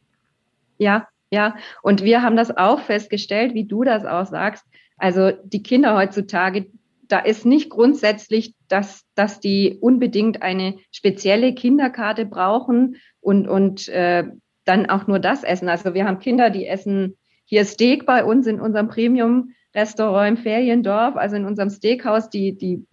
ja, 0.80 1.08
ja. 1.32 1.56
Und 1.82 2.04
wir 2.04 2.22
haben 2.22 2.36
das 2.36 2.56
auch 2.56 2.80
festgestellt, 2.80 3.54
wie 3.54 3.66
du 3.66 3.84
das 3.84 4.06
auch 4.06 4.26
sagst. 4.26 4.66
Also 4.98 5.32
die 5.44 5.64
Kinder 5.64 5.96
heutzutage, 5.96 6.68
da 7.08 7.20
ist 7.20 7.46
nicht 7.46 7.70
grundsätzlich, 7.70 8.56
dass, 8.68 9.04
dass 9.16 9.40
die 9.40 9.78
unbedingt 9.80 10.42
eine 10.42 10.78
spezielle 10.92 11.54
Kinderkarte 11.54 12.26
brauchen 12.26 12.98
und, 13.22 13.48
und 13.48 13.88
äh, 13.90 14.26
dann 14.64 14.90
auch 14.90 15.08
nur 15.08 15.20
das 15.20 15.44
essen. 15.44 15.70
Also 15.70 15.94
wir 15.94 16.06
haben 16.06 16.20
Kinder, 16.20 16.50
die 16.50 16.66
essen 16.66 17.18
hier 17.46 17.66
Steak 17.66 18.06
bei 18.06 18.24
uns 18.24 18.48
in 18.48 18.60
unserem 18.60 18.88
Premium-Restaurant 18.88 20.38
im 20.38 20.44
Feriendorf, 20.44 21.16
also 21.16 21.36
in 21.36 21.46
unserem 21.46 21.70
Steakhaus, 21.70 22.30
die, 22.30 22.58
die 22.58 22.86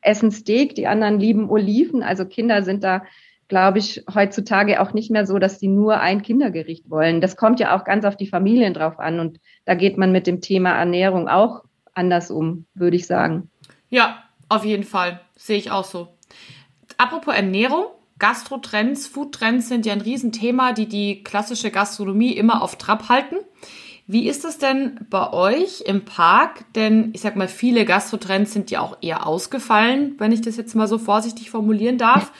essen 0.00 0.32
Steak, 0.32 0.74
die 0.74 0.88
anderen 0.88 1.20
lieben 1.20 1.48
Oliven. 1.48 2.02
Also 2.02 2.26
Kinder 2.26 2.62
sind 2.64 2.82
da, 2.82 3.04
glaube 3.52 3.80
ich, 3.80 4.02
heutzutage 4.14 4.80
auch 4.80 4.94
nicht 4.94 5.10
mehr 5.10 5.26
so, 5.26 5.38
dass 5.38 5.60
sie 5.60 5.68
nur 5.68 6.00
ein 6.00 6.22
Kindergericht 6.22 6.88
wollen. 6.88 7.20
Das 7.20 7.36
kommt 7.36 7.60
ja 7.60 7.76
auch 7.76 7.84
ganz 7.84 8.06
auf 8.06 8.16
die 8.16 8.26
Familien 8.26 8.72
drauf 8.72 8.98
an. 8.98 9.20
Und 9.20 9.40
da 9.66 9.74
geht 9.74 9.98
man 9.98 10.10
mit 10.10 10.26
dem 10.26 10.40
Thema 10.40 10.70
Ernährung 10.70 11.28
auch 11.28 11.62
anders 11.92 12.30
um, 12.30 12.64
würde 12.72 12.96
ich 12.96 13.06
sagen. 13.06 13.50
Ja, 13.90 14.22
auf 14.48 14.64
jeden 14.64 14.84
Fall. 14.84 15.20
Sehe 15.36 15.58
ich 15.58 15.70
auch 15.70 15.84
so. 15.84 16.08
Apropos 16.96 17.34
Ernährung, 17.34 17.84
Gastrotrends, 18.18 19.06
Foodtrends 19.06 19.68
sind 19.68 19.84
ja 19.84 19.92
ein 19.92 20.00
Riesenthema, 20.00 20.72
die 20.72 20.88
die 20.88 21.22
klassische 21.22 21.70
Gastronomie 21.70 22.32
immer 22.32 22.62
auf 22.62 22.76
Trab 22.76 23.10
halten. 23.10 23.36
Wie 24.06 24.28
ist 24.28 24.46
es 24.46 24.56
denn 24.56 24.98
bei 25.10 25.30
euch 25.30 25.82
im 25.82 26.06
Park? 26.06 26.64
Denn 26.74 27.10
ich 27.12 27.20
sag 27.20 27.36
mal, 27.36 27.48
viele 27.48 27.84
Gastrotrends 27.84 28.54
sind 28.54 28.70
ja 28.70 28.80
auch 28.80 28.96
eher 29.02 29.26
ausgefallen, 29.26 30.14
wenn 30.16 30.32
ich 30.32 30.40
das 30.40 30.56
jetzt 30.56 30.74
mal 30.74 30.88
so 30.88 30.96
vorsichtig 30.96 31.50
formulieren 31.50 31.98
darf. 31.98 32.32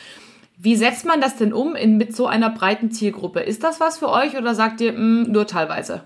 Wie 0.59 0.77
setzt 0.77 1.05
man 1.05 1.21
das 1.21 1.37
denn 1.37 1.53
um 1.53 1.75
in, 1.75 1.97
mit 1.97 2.15
so 2.15 2.27
einer 2.27 2.51
breiten 2.51 2.91
Zielgruppe? 2.91 3.41
Ist 3.41 3.65
das 3.65 3.81
was 3.81 3.99
für 3.99 4.11
euch 4.11 4.37
oder 4.37 4.55
sagt 4.55 4.81
ihr 4.81 4.93
mh, 4.93 4.99
hm, 5.27 5.33
nur 5.33 5.47
teilweise? 5.47 6.05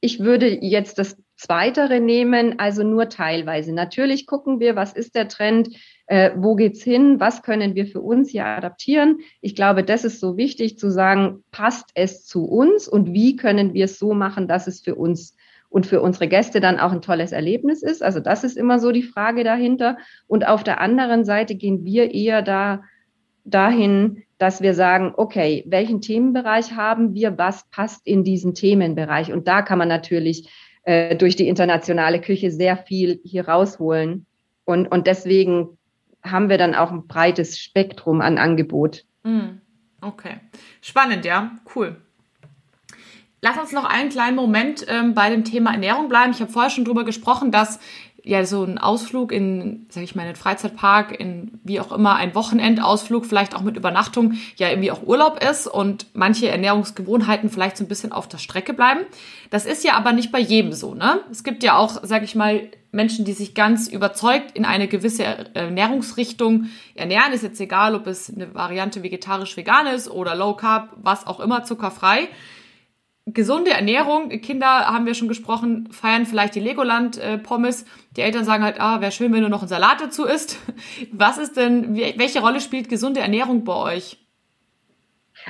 Ich 0.00 0.20
würde 0.20 0.46
jetzt 0.46 0.98
das 0.98 1.16
Zweitere 1.36 2.00
nehmen, 2.00 2.58
also 2.58 2.82
nur 2.82 3.08
teilweise. 3.08 3.74
Natürlich 3.74 4.26
gucken 4.26 4.58
wir, 4.58 4.74
was 4.74 4.92
ist 4.94 5.14
der 5.14 5.28
Trend, 5.28 5.70
äh, 6.06 6.30
wo 6.36 6.54
geht's 6.54 6.82
hin, 6.82 7.20
was 7.20 7.42
können 7.42 7.74
wir 7.74 7.86
für 7.86 8.00
uns 8.00 8.30
hier 8.30 8.46
adaptieren. 8.46 9.18
Ich 9.40 9.54
glaube, 9.54 9.84
das 9.84 10.04
ist 10.04 10.20
so 10.20 10.36
wichtig 10.36 10.78
zu 10.78 10.90
sagen, 10.90 11.44
passt 11.50 11.90
es 11.94 12.24
zu 12.24 12.44
uns 12.44 12.88
und 12.88 13.12
wie 13.12 13.36
können 13.36 13.74
wir 13.74 13.84
es 13.84 13.98
so 13.98 14.14
machen, 14.14 14.48
dass 14.48 14.66
es 14.66 14.80
für 14.80 14.94
uns 14.94 15.36
und 15.76 15.86
für 15.86 16.00
unsere 16.00 16.26
Gäste 16.26 16.60
dann 16.60 16.80
auch 16.80 16.90
ein 16.90 17.02
tolles 17.02 17.32
Erlebnis 17.32 17.82
ist. 17.82 18.02
Also 18.02 18.18
das 18.18 18.44
ist 18.44 18.56
immer 18.56 18.78
so 18.78 18.92
die 18.92 19.02
Frage 19.02 19.44
dahinter. 19.44 19.98
Und 20.26 20.48
auf 20.48 20.64
der 20.64 20.80
anderen 20.80 21.22
Seite 21.26 21.54
gehen 21.54 21.84
wir 21.84 22.14
eher 22.14 22.40
da 22.40 22.82
dahin, 23.44 24.22
dass 24.38 24.62
wir 24.62 24.72
sagen, 24.72 25.12
okay, 25.18 25.64
welchen 25.66 26.00
Themenbereich 26.00 26.72
haben 26.72 27.12
wir, 27.12 27.36
was 27.36 27.68
passt 27.68 28.06
in 28.06 28.24
diesen 28.24 28.54
Themenbereich? 28.54 29.34
Und 29.34 29.48
da 29.48 29.60
kann 29.60 29.76
man 29.76 29.88
natürlich 29.88 30.48
äh, 30.84 31.14
durch 31.14 31.36
die 31.36 31.46
internationale 31.46 32.22
Küche 32.22 32.50
sehr 32.50 32.78
viel 32.78 33.20
hier 33.22 33.46
rausholen. 33.46 34.24
Und, 34.64 34.88
und 34.88 35.06
deswegen 35.06 35.76
haben 36.22 36.48
wir 36.48 36.56
dann 36.56 36.74
auch 36.74 36.90
ein 36.90 37.06
breites 37.06 37.58
Spektrum 37.58 38.22
an 38.22 38.38
Angebot. 38.38 39.04
Mm, 39.24 39.58
okay. 40.00 40.36
Spannend, 40.80 41.26
ja. 41.26 41.50
Cool. 41.74 42.00
Lass 43.46 43.58
uns 43.58 43.70
noch 43.70 43.84
einen 43.84 44.08
kleinen 44.08 44.34
Moment 44.34 44.84
ähm, 44.88 45.14
bei 45.14 45.30
dem 45.30 45.44
Thema 45.44 45.70
Ernährung 45.70 46.08
bleiben. 46.08 46.32
Ich 46.32 46.40
habe 46.40 46.50
vorher 46.50 46.68
schon 46.68 46.84
drüber 46.84 47.04
gesprochen, 47.04 47.52
dass 47.52 47.78
ja 48.24 48.44
so 48.44 48.64
ein 48.64 48.76
Ausflug 48.76 49.30
in, 49.30 49.86
sag 49.88 50.02
ich 50.02 50.16
mal, 50.16 50.22
in 50.22 50.30
den 50.30 50.34
Freizeitpark, 50.36 51.20
in 51.20 51.60
wie 51.62 51.78
auch 51.78 51.92
immer, 51.92 52.16
ein 52.16 52.34
Wochenendausflug, 52.34 53.24
vielleicht 53.24 53.54
auch 53.54 53.60
mit 53.60 53.76
Übernachtung, 53.76 54.32
ja 54.56 54.68
irgendwie 54.68 54.90
auch 54.90 55.04
Urlaub 55.04 55.40
ist 55.48 55.68
und 55.68 56.06
manche 56.12 56.48
Ernährungsgewohnheiten 56.48 57.48
vielleicht 57.48 57.76
so 57.76 57.84
ein 57.84 57.88
bisschen 57.88 58.10
auf 58.10 58.26
der 58.26 58.38
Strecke 58.38 58.72
bleiben. 58.74 59.02
Das 59.50 59.64
ist 59.64 59.84
ja 59.84 59.92
aber 59.92 60.10
nicht 60.10 60.32
bei 60.32 60.40
jedem 60.40 60.72
so, 60.72 60.96
ne? 60.96 61.20
Es 61.30 61.44
gibt 61.44 61.62
ja 61.62 61.76
auch, 61.76 62.00
sag 62.02 62.24
ich 62.24 62.34
mal, 62.34 62.68
Menschen, 62.90 63.24
die 63.24 63.32
sich 63.32 63.54
ganz 63.54 63.86
überzeugt 63.86 64.56
in 64.58 64.64
eine 64.64 64.88
gewisse 64.88 65.22
Ernährungsrichtung 65.54 66.64
ernähren. 66.96 67.32
Ist 67.32 67.44
jetzt 67.44 67.60
egal, 67.60 67.94
ob 67.94 68.08
es 68.08 68.28
eine 68.28 68.52
Variante 68.56 69.04
vegetarisch-vegan 69.04 69.86
ist 69.86 70.10
oder 70.10 70.34
low 70.34 70.54
carb, 70.54 70.96
was 70.96 71.28
auch 71.28 71.38
immer, 71.38 71.62
zuckerfrei 71.62 72.28
gesunde 73.26 73.72
Ernährung, 73.72 74.28
Kinder 74.28 74.86
haben 74.86 75.04
wir 75.04 75.14
schon 75.14 75.28
gesprochen, 75.28 75.88
feiern 75.90 76.26
vielleicht 76.26 76.54
die 76.54 76.60
Legoland-Pommes. 76.60 77.84
Die 78.16 78.20
Eltern 78.20 78.44
sagen 78.44 78.62
halt, 78.62 78.80
ah, 78.80 79.00
wäre 79.00 79.12
schön, 79.12 79.32
wenn 79.32 79.42
du 79.42 79.48
noch 79.48 79.60
einen 79.60 79.68
Salat 79.68 80.00
dazu 80.00 80.24
isst. 80.24 80.58
Was 81.12 81.38
ist 81.38 81.56
denn, 81.56 81.96
welche 81.96 82.40
Rolle 82.40 82.60
spielt 82.60 82.88
gesunde 82.88 83.20
Ernährung 83.20 83.64
bei 83.64 83.74
euch? 83.74 84.18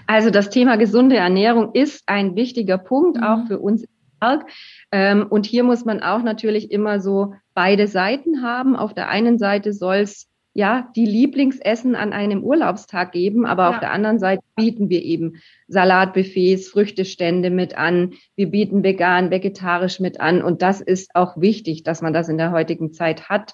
Also 0.07 0.31
das 0.31 0.51
Thema 0.51 0.77
gesunde 0.77 1.17
Ernährung 1.17 1.73
ist 1.75 2.03
ein 2.07 2.35
wichtiger 2.35 2.79
Punkt, 2.79 3.19
mhm. 3.19 3.25
auch 3.25 3.47
für 3.47 3.59
uns 3.59 3.83
im 3.83 3.89
Park. 4.21 4.51
Ähm, 4.91 5.27
und 5.29 5.47
hier 5.47 5.63
muss 5.63 5.85
man 5.85 6.03
auch 6.03 6.23
natürlich 6.23 6.71
immer 6.71 7.01
so 7.01 7.35
beide 7.55 7.89
Seiten 7.89 8.43
haben. 8.43 8.77
Auf 8.77 8.95
der 8.95 9.09
einen 9.09 9.39
Seite 9.39 9.73
soll 9.73 9.97
es 9.97 10.29
ja, 10.57 10.89
die 10.97 11.05
Lieblingsessen 11.05 11.95
an 11.95 12.15
einem 12.15 12.43
Urlaubstag 12.43 13.13
geben, 13.13 13.45
aber 13.45 13.65
ja. 13.65 13.71
auf 13.71 13.79
der 13.79 13.91
anderen 13.93 14.19
Seite 14.19 14.43
bieten 14.57 14.89
wir 14.89 15.03
eben 15.03 15.35
Salatbuffets, 15.69 16.69
Früchtestände 16.69 17.51
mit 17.51 17.77
an. 17.77 18.15
Wir 18.37 18.51
bieten 18.51 18.83
vegan, 18.83 19.31
vegetarisch 19.31 20.01
mit 20.01 20.19
an. 20.19 20.41
Und 20.41 20.63
das 20.63 20.81
ist 20.81 21.11
auch 21.15 21.39
wichtig, 21.39 21.83
dass 21.83 22.01
man 22.01 22.15
das 22.15 22.31
in 22.31 22.39
der 22.39 22.53
heutigen 22.53 22.95
Zeit 22.95 23.29
hat. 23.29 23.53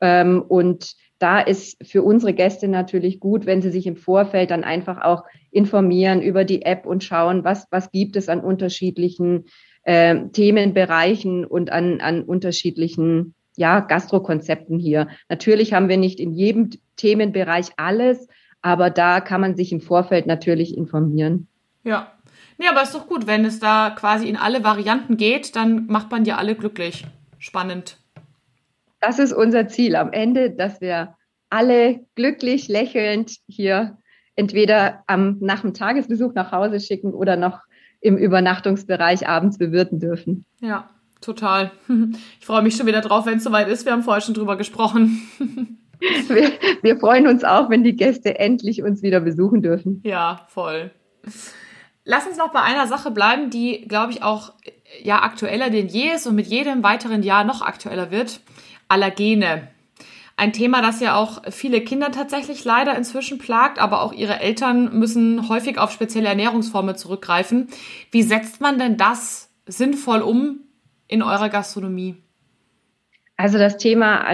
Ähm, 0.00 0.42
und 0.46 0.94
da 1.18 1.40
ist 1.40 1.84
für 1.84 2.04
unsere 2.04 2.34
Gäste 2.34 2.68
natürlich 2.68 3.18
gut, 3.18 3.46
wenn 3.46 3.60
sie 3.60 3.70
sich 3.70 3.88
im 3.88 3.96
Vorfeld 3.96 4.52
dann 4.52 4.62
einfach 4.62 5.02
auch 5.02 5.24
informieren 5.50 6.22
über 6.22 6.44
die 6.44 6.62
App 6.62 6.86
und 6.86 7.02
schauen, 7.02 7.42
was, 7.42 7.66
was 7.72 7.90
gibt 7.90 8.14
es 8.14 8.28
an 8.28 8.38
unterschiedlichen 8.38 9.46
äh, 9.82 10.28
Themenbereichen 10.28 11.44
und 11.44 11.72
an, 11.72 12.00
an 12.00 12.22
unterschiedlichen 12.22 13.34
ja, 13.56 13.80
Gastrokonzepten 13.80 14.78
hier. 14.78 15.08
Natürlich 15.28 15.72
haben 15.72 15.88
wir 15.88 15.96
nicht 15.96 16.20
in 16.20 16.32
jedem 16.32 16.70
Themenbereich 16.96 17.70
alles, 17.76 18.28
aber 18.62 18.90
da 18.90 19.20
kann 19.20 19.40
man 19.40 19.56
sich 19.56 19.72
im 19.72 19.80
Vorfeld 19.80 20.26
natürlich 20.26 20.76
informieren. 20.76 21.48
Ja. 21.82 22.12
Nee, 22.56 22.68
aber 22.68 22.82
ist 22.82 22.94
doch 22.94 23.08
gut, 23.08 23.26
wenn 23.26 23.44
es 23.44 23.58
da 23.58 23.90
quasi 23.90 24.28
in 24.28 24.36
alle 24.36 24.62
Varianten 24.62 25.16
geht, 25.16 25.56
dann 25.56 25.86
macht 25.86 26.10
man 26.10 26.24
ja 26.24 26.36
alle 26.36 26.54
glücklich. 26.54 27.04
Spannend. 27.38 27.98
Das 29.00 29.18
ist 29.18 29.32
unser 29.32 29.68
Ziel 29.68 29.96
am 29.96 30.12
Ende, 30.12 30.50
dass 30.50 30.80
wir 30.80 31.16
alle 31.50 32.00
glücklich, 32.14 32.68
lächelnd 32.68 33.36
hier 33.46 33.98
entweder 34.36 35.04
am, 35.06 35.38
nach 35.40 35.60
dem 35.60 35.74
Tagesbesuch 35.74 36.32
nach 36.34 36.52
Hause 36.52 36.80
schicken 36.80 37.12
oder 37.12 37.36
noch 37.36 37.60
im 38.00 38.16
Übernachtungsbereich 38.16 39.28
abends 39.28 39.58
bewirten 39.58 39.98
dürfen. 39.98 40.44
Ja, 40.60 40.90
Total. 41.24 41.72
Ich 42.40 42.46
freue 42.46 42.62
mich 42.62 42.76
schon 42.76 42.86
wieder 42.86 43.00
drauf, 43.00 43.24
wenn 43.24 43.38
es 43.38 43.44
soweit 43.44 43.68
ist. 43.68 43.86
Wir 43.86 43.92
haben 43.92 44.02
vorher 44.02 44.20
schon 44.20 44.34
drüber 44.34 44.56
gesprochen. 44.56 45.28
Wir, 46.28 46.52
wir, 46.82 46.98
freuen 46.98 47.26
uns 47.26 47.44
auch, 47.44 47.70
wenn 47.70 47.82
die 47.82 47.96
Gäste 47.96 48.38
endlich 48.38 48.82
uns 48.82 49.00
wieder 49.00 49.20
besuchen 49.20 49.62
dürfen. 49.62 50.02
Ja, 50.04 50.44
voll. 50.48 50.90
Lass 52.04 52.26
uns 52.26 52.36
noch 52.36 52.52
bei 52.52 52.60
einer 52.60 52.86
Sache 52.86 53.10
bleiben, 53.10 53.48
die, 53.48 53.86
glaube 53.88 54.12
ich, 54.12 54.22
auch 54.22 54.52
ja 55.02 55.22
aktueller 55.22 55.70
denn 55.70 55.86
je 55.86 56.10
ist 56.14 56.26
und 56.26 56.34
mit 56.34 56.46
jedem 56.48 56.82
weiteren 56.82 57.22
Jahr 57.22 57.44
noch 57.44 57.62
aktueller 57.62 58.10
wird. 58.10 58.40
Allergene. 58.88 59.68
Ein 60.36 60.52
Thema, 60.52 60.82
das 60.82 61.00
ja 61.00 61.16
auch 61.16 61.40
viele 61.50 61.80
Kinder 61.80 62.10
tatsächlich 62.10 62.64
leider 62.64 62.94
inzwischen 62.96 63.38
plagt, 63.38 63.78
aber 63.78 64.02
auch 64.02 64.12
ihre 64.12 64.40
Eltern 64.40 64.98
müssen 64.98 65.48
häufig 65.48 65.78
auf 65.78 65.90
spezielle 65.90 66.28
Ernährungsformen 66.28 66.96
zurückgreifen. 66.96 67.68
Wie 68.10 68.24
setzt 68.24 68.60
man 68.60 68.78
denn 68.78 68.98
das 68.98 69.48
sinnvoll 69.66 70.20
um 70.20 70.60
in 71.08 71.22
eurer 71.22 71.48
Gastronomie? 71.48 72.16
Also 73.36 73.58
das 73.58 73.76
Thema 73.78 74.24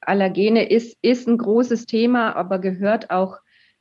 Allergene 0.00 0.68
ist, 0.68 0.96
ist 1.00 1.28
ein 1.28 1.38
großes 1.38 1.86
Thema, 1.86 2.34
aber 2.34 2.58
gehört 2.58 3.10
auch 3.10 3.38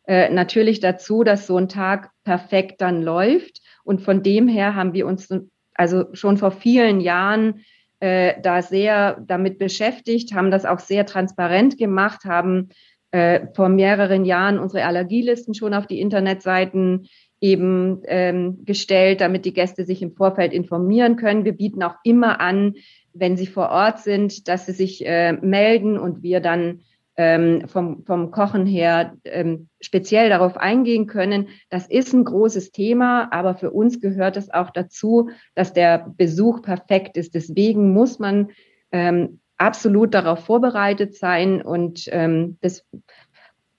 äh, 0.08 0.30
natürlich 0.30 0.80
dazu, 0.80 1.24
dass 1.24 1.48
so 1.48 1.58
ein 1.58 1.68
Tag 1.68 2.12
perfekt 2.24 2.82
dann 2.82 3.02
läuft. 3.02 3.62
Und 3.84 4.02
von 4.02 4.22
dem 4.22 4.48
her 4.48 4.76
haben 4.76 4.93
wir 4.93 5.08
uns 5.08 5.30
also 5.74 6.06
schon 6.14 6.38
vor 6.38 6.52
vielen 6.52 7.00
Jahren 7.00 7.66
äh, 8.00 8.39
da 8.41 8.62
sehr 8.62 9.20
damit 9.26 9.58
beschäftigt, 9.58 10.34
haben 10.34 10.52
das 10.52 10.66
auch 10.66 10.80
sehr 10.80 11.06
transparent 11.06 11.78
gemacht, 11.78 12.26
haben 12.26 12.70
äh, 13.12 13.48
vor 13.56 13.70
mehreren 13.70 14.26
Jahren 14.26 14.60
unsere 14.60 14.86
Allergielisten 14.86 15.54
schon 15.56 15.74
auf 15.74 15.88
die 15.88 16.00
Internetseiten 16.00 17.08
eben 17.40 18.02
ähm, 18.06 18.66
gestellt, 18.66 19.22
damit 19.22 19.46
die 19.46 19.54
Gäste 19.54 19.86
sich 19.86 20.02
im 20.02 20.16
Vorfeld 20.16 20.54
informieren 20.54 21.16
können. 21.16 21.46
Wir 21.46 21.56
bieten 21.56 21.84
auch 21.84 21.96
immer 22.04 22.40
an, 22.42 22.76
wenn 23.14 23.38
sie 23.38 23.48
vor 23.48 23.70
Ort 23.70 24.00
sind, 24.00 24.48
dass 24.48 24.66
sie 24.66 24.74
sich 24.74 25.06
äh, 25.06 25.34
melden 25.34 25.98
und 25.98 26.24
wir 26.24 26.40
dann 26.40 26.82
ähm, 27.18 27.68
vom, 27.68 28.06
vom 28.06 28.30
Kochen 28.32 28.66
her 28.66 29.16
ähm, 29.24 29.70
speziell 29.82 30.30
darauf 30.30 30.56
eingehen 30.56 31.08
können. 31.08 31.50
Das 31.70 31.88
ist 31.88 32.14
ein 32.14 32.24
großes 32.24 32.72
Thema, 32.72 33.30
aber 33.32 33.56
für 33.56 33.72
uns 33.72 34.00
gehört 34.00 34.38
es 34.38 34.54
auch 34.54 34.70
dazu, 34.70 35.30
dass 35.56 35.74
der 35.74 36.14
Besuch 36.16 36.62
perfekt 36.62 37.18
ist. 37.18 37.34
Deswegen 37.34 37.92
muss 37.92 38.20
man 38.20 38.50
ähm, 38.92 39.40
absolut 39.58 40.14
darauf 40.14 40.46
vorbereitet 40.46 41.16
sein 41.16 41.64
und 41.64 42.08
ähm, 42.12 42.58
das 42.62 42.86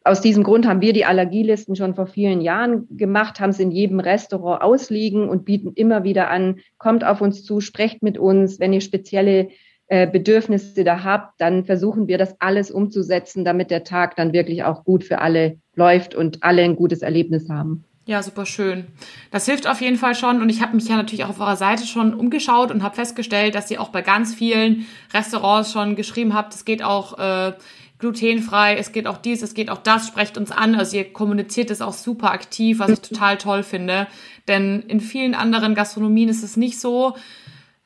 aus 0.09 0.21
diesem 0.21 0.43
Grund 0.43 0.67
haben 0.67 0.81
wir 0.81 0.93
die 0.93 1.05
Allergielisten 1.05 1.77
schon 1.77 1.95
vor 1.95 2.07
vielen 2.07 2.41
Jahren 2.41 2.87
gemacht, 2.97 3.41
haben 3.41 3.51
es 3.51 3.61
in 3.61 3.71
jedem 3.71 4.01
Restaurant 4.01 4.63
ausliegen 4.63 5.29
und 5.29 5.45
bieten 5.45 5.73
immer 5.75 6.05
wieder 6.05 6.31
an, 6.31 6.61
kommt 6.79 7.05
auf 7.05 7.21
uns 7.21 7.45
zu, 7.45 7.61
sprecht 7.61 8.03
mit 8.03 8.19
uns, 8.19 8.59
wenn 8.59 8.73
ihr 8.73 8.81
spezielle 8.81 9.49
äh, 9.87 10.07
Bedürfnisse 10.07 10.85
da 10.85 11.05
habt, 11.05 11.41
dann 11.41 11.65
versuchen 11.65 12.09
wir 12.09 12.19
das 12.19 12.41
alles 12.41 12.71
umzusetzen, 12.71 13.45
damit 13.45 13.71
der 13.71 13.85
Tag 13.85 14.17
dann 14.17 14.33
wirklich 14.33 14.65
auch 14.65 14.85
gut 14.85 15.05
für 15.05 15.21
alle 15.21 15.59
läuft 15.75 16.15
und 16.15 16.43
alle 16.43 16.63
ein 16.63 16.77
gutes 16.77 17.03
Erlebnis 17.03 17.49
haben. 17.49 17.85
Ja, 18.05 18.23
super 18.23 18.47
schön. 18.47 18.87
Das 19.31 19.45
hilft 19.45 19.69
auf 19.69 19.83
jeden 19.83 19.97
Fall 19.97 20.15
schon. 20.15 20.41
Und 20.41 20.49
ich 20.49 20.63
habe 20.63 20.75
mich 20.75 20.89
ja 20.89 20.97
natürlich 20.97 21.25
auch 21.25 21.29
auf 21.29 21.41
eurer 21.41 21.57
Seite 21.57 21.87
schon 21.87 22.15
umgeschaut 22.15 22.71
und 22.71 22.83
habe 22.83 22.95
festgestellt, 22.95 23.55
dass 23.55 23.71
ihr 23.71 23.83
auch 23.83 23.91
bei 23.91 24.01
ganz 24.01 24.35
vielen 24.35 24.87
Restaurants 25.13 25.73
schon 25.73 25.95
geschrieben 25.95 26.33
habt, 26.33 26.55
es 26.55 26.65
geht 26.65 26.83
auch 26.83 27.19
äh, 27.19 27.53
glutenfrei, 27.99 28.77
es 28.77 28.93
geht 28.93 29.07
auch 29.07 29.19
dies, 29.19 29.43
es 29.43 29.55
geht 29.55 29.71
auch 29.71 29.79
das, 29.79 30.07
sprecht 30.07 30.39
uns 30.39 30.51
an. 30.53 30.75
Also 30.75 30.97
ihr 30.97 31.13
kommuniziert 31.13 31.71
es 31.71 31.83
auch 31.83 31.93
super 31.93 32.31
aktiv, 32.31 32.79
was 32.79 32.91
ich 32.91 33.01
total 33.01 33.39
toll 33.39 33.63
finde. 33.63 34.07
Denn 34.47 34.83
in 34.83 35.01
vielen 35.01 35.35
anderen 35.35 35.75
Gastronomien 35.75 36.29
ist 36.29 36.45
es 36.45 36.57
nicht 36.57 36.81
so. 36.81 37.17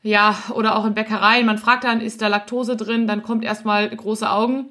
Ja, 0.02 0.36
oder 0.54 0.76
auch 0.76 0.84
in 0.84 0.94
Bäckereien. 0.94 1.46
Man 1.46 1.58
fragt 1.58 1.84
dann, 1.84 2.00
ist 2.00 2.20
da 2.20 2.28
Laktose 2.28 2.76
drin? 2.76 3.06
Dann 3.06 3.22
kommt 3.22 3.44
erstmal 3.44 3.88
große 3.88 4.28
Augen. 4.28 4.66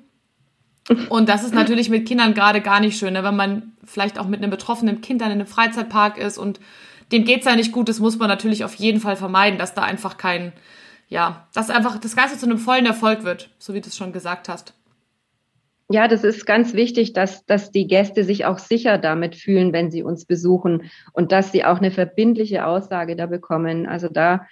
Und 1.10 1.30
das 1.30 1.44
ist 1.44 1.54
natürlich 1.54 1.90
mit 1.90 2.08
Kindern 2.08 2.34
gerade 2.34 2.60
gar 2.60 2.80
nicht 2.80 2.98
schön, 2.98 3.14
ne? 3.14 3.24
wenn 3.24 3.36
man 3.36 3.74
vielleicht 3.84 4.20
auch 4.20 4.28
mit 4.28 4.42
einem 4.42 4.50
betroffenen 4.50 5.02
Kind 5.02 5.22
dann 5.22 5.32
in 5.32 5.40
einem 5.40 5.48
Freizeitpark 5.48 6.18
ist 6.18 6.38
und 6.38 6.60
dem 7.12 7.24
geht's 7.24 7.46
ja 7.46 7.56
nicht 7.56 7.72
gut. 7.72 7.88
Das 7.88 8.00
muss 8.00 8.18
man 8.18 8.28
natürlich 8.28 8.64
auf 8.64 8.76
jeden 8.76 9.00
Fall 9.00 9.16
vermeiden, 9.16 9.60
dass 9.60 9.74
da 9.74 9.84
einfach 9.84 10.18
kein, 10.18 10.54
ja, 11.08 11.48
dass 11.54 11.70
einfach 11.70 11.98
das 11.98 12.16
Ganze 12.16 12.38
zu 12.38 12.46
einem 12.46 12.58
vollen 12.58 12.86
Erfolg 12.86 13.24
wird, 13.24 13.50
so 13.60 13.74
wie 13.74 13.82
du 13.82 13.90
es 13.90 13.96
schon 13.96 14.12
gesagt 14.12 14.50
hast. 14.50 14.74
Ja, 15.92 16.08
das 16.08 16.24
ist 16.24 16.46
ganz 16.46 16.74
wichtig, 16.74 17.14
dass, 17.14 17.46
dass 17.46 17.72
die 17.72 17.88
Gäste 17.88 18.24
sich 18.24 18.46
auch 18.46 18.60
sicher 18.60 18.98
damit 18.98 19.36
fühlen, 19.36 19.74
wenn 19.74 19.92
sie 19.92 20.04
uns 20.04 20.26
besuchen 20.26 20.84
und 21.14 21.32
dass 21.32 21.52
sie 21.52 21.66
auch 21.66 21.80
eine 21.80 21.92
verbindliche 21.92 22.66
Aussage 22.66 23.16
da 23.16 23.26
bekommen. 23.26 23.88
Also 23.88 24.08
da 24.08 24.48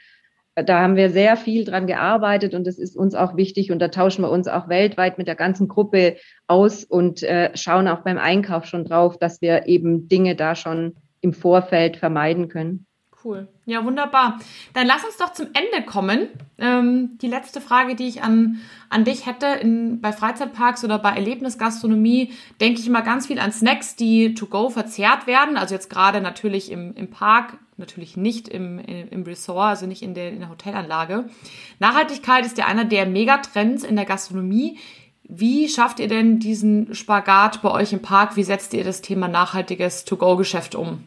da 0.56 0.82
haben 0.82 0.96
wir 0.96 1.10
sehr 1.10 1.38
viel 1.38 1.64
dran 1.64 1.88
gearbeitet 1.88 2.54
und 2.54 2.66
das 2.66 2.78
ist 2.78 2.98
uns 2.98 3.16
auch 3.16 3.36
wichtig 3.36 3.72
und 3.72 3.80
da 3.80 3.90
tauschen 3.90 4.24
wir 4.24 4.32
uns 4.32 4.48
auch 4.48 4.68
weltweit 4.68 5.18
mit 5.18 5.28
der 5.28 5.36
ganzen 5.36 5.68
Gruppe 5.68 6.18
aus 6.48 6.84
und 6.84 7.24
äh, 7.24 7.56
schauen 7.56 7.88
auch 7.88 8.02
beim 8.02 8.18
Einkauf 8.18 8.66
schon 8.66 8.86
drauf, 8.86 9.18
dass 9.18 9.42
wir 9.42 9.68
eben 9.68 10.08
Dinge 10.08 10.36
da 10.36 10.56
schon 10.56 10.96
im 11.22 11.34
Vorfeld 11.34 11.98
vermeiden 11.98 12.48
können. 12.50 12.86
Cool. 13.24 13.48
Ja, 13.70 13.86
wunderbar. 13.86 14.39
Dann 14.74 14.88
lass 14.88 15.05
uns 15.05 15.17
doch 15.17 15.32
zum 15.32 15.45
Ende 15.53 15.86
kommen. 15.86 16.28
Ähm, 16.57 17.20
die 17.22 17.28
letzte 17.28 17.61
Frage, 17.61 17.93
die 17.93 18.07
ich 18.07 18.24
an, 18.24 18.61
an 18.89 19.03
dich 19.03 19.28
hätte, 19.28 19.45
in, 19.45 20.01
bei 20.01 20.11
Freizeitparks 20.11 20.84
oder 20.84 20.97
bei 20.97 21.11
Erlebnisgastronomie, 21.11 22.34
denke 22.59 22.80
ich 22.80 22.88
immer 22.88 23.03
ganz 23.03 23.28
viel 23.28 23.38
an 23.38 23.51
Snacks, 23.51 23.95
die 23.95 24.34
to 24.34 24.47
go 24.47 24.72
verzehrt 24.72 25.28
werden. 25.28 25.55
Also 25.55 25.76
jetzt 25.76 25.91
gerade 25.91 26.20
natürlich 26.20 26.72
im, 26.72 26.95
im 26.95 27.11
Park, 27.11 27.59
natürlich 27.78 28.17
nicht 28.17 28.47
im, 28.47 28.80
im 28.80 29.22
Resort, 29.22 29.70
also 29.70 29.86
nicht 29.86 30.01
in 30.01 30.15
der, 30.15 30.32
in 30.32 30.39
der 30.39 30.49
Hotelanlage. 30.49 31.30
Nachhaltigkeit 31.78 32.47
ist 32.47 32.57
ja 32.57 32.65
einer 32.65 32.86
der 32.86 33.05
Megatrends 33.05 33.84
in 33.84 33.95
der 33.95 34.05
Gastronomie. 34.05 34.80
Wie 35.26 35.70
schafft 35.70 35.99
ihr 35.99 36.07
denn 36.07 36.39
diesen 36.39 36.95
Spagat 36.95 37.61
bei 37.61 37.70
euch 37.70 37.93
im 37.93 38.01
Park? 38.01 38.36
Wie 38.36 38.43
setzt 38.43 38.74
ihr 38.74 38.84
das 38.84 39.01
Thema 39.01 39.28
nachhaltiges 39.28 40.05
To-Go-Geschäft 40.05 40.74
um? 40.74 41.03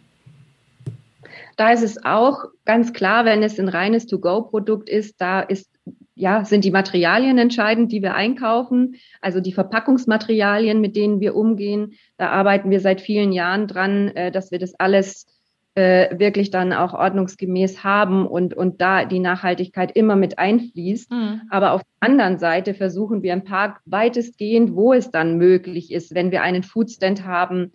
Da 1.57 1.71
ist 1.71 1.83
es 1.83 2.05
auch 2.05 2.45
ganz 2.65 2.93
klar, 2.93 3.25
wenn 3.25 3.43
es 3.43 3.59
ein 3.59 3.69
reines 3.69 4.07
To-Go-Produkt 4.07 4.89
ist, 4.89 5.21
da 5.21 5.41
ist 5.41 5.69
ja, 6.15 6.45
sind 6.45 6.65
die 6.65 6.71
Materialien 6.71 7.39
entscheidend, 7.39 7.91
die 7.91 8.03
wir 8.03 8.15
einkaufen, 8.15 8.97
also 9.21 9.41
die 9.41 9.53
Verpackungsmaterialien, 9.53 10.81
mit 10.81 10.95
denen 10.95 11.21
wir 11.21 11.35
umgehen. 11.35 11.95
Da 12.19 12.29
arbeiten 12.29 12.71
wir 12.71 12.81
seit 12.81 13.01
vielen 13.01 13.33
Jahren 13.33 13.67
dran, 13.67 14.09
äh, 14.09 14.31
dass 14.31 14.51
wir 14.51 14.59
das 14.59 14.79
alles 14.79 15.27
äh, 15.75 16.19
wirklich 16.19 16.51
dann 16.51 16.75
auch 16.75 16.93
ordnungsgemäß 16.93 17.83
haben 17.83 18.27
und, 18.27 18.53
und 18.55 18.81
da 18.83 19.07
die 19.07 19.21
Nachhaltigkeit 19.21 19.97
immer 19.97 20.17
mit 20.17 20.39
einfließt. 20.39 21.11
Mhm. 21.11 21.41
Aber 21.49 21.73
auf 21.73 21.81
der 21.81 22.09
anderen 22.11 22.39
Seite 22.39 22.75
versuchen 22.75 23.23
wir 23.23 23.33
im 23.33 23.45
Park 23.45 23.81
weitestgehend, 23.87 24.75
wo 24.75 24.93
es 24.93 25.11
dann 25.11 25.39
möglich 25.39 25.91
ist, 25.91 26.15
wenn 26.15 26.31
wir 26.31 26.43
einen 26.43 26.63
Foodstand 26.63 27.25
haben, 27.25 27.73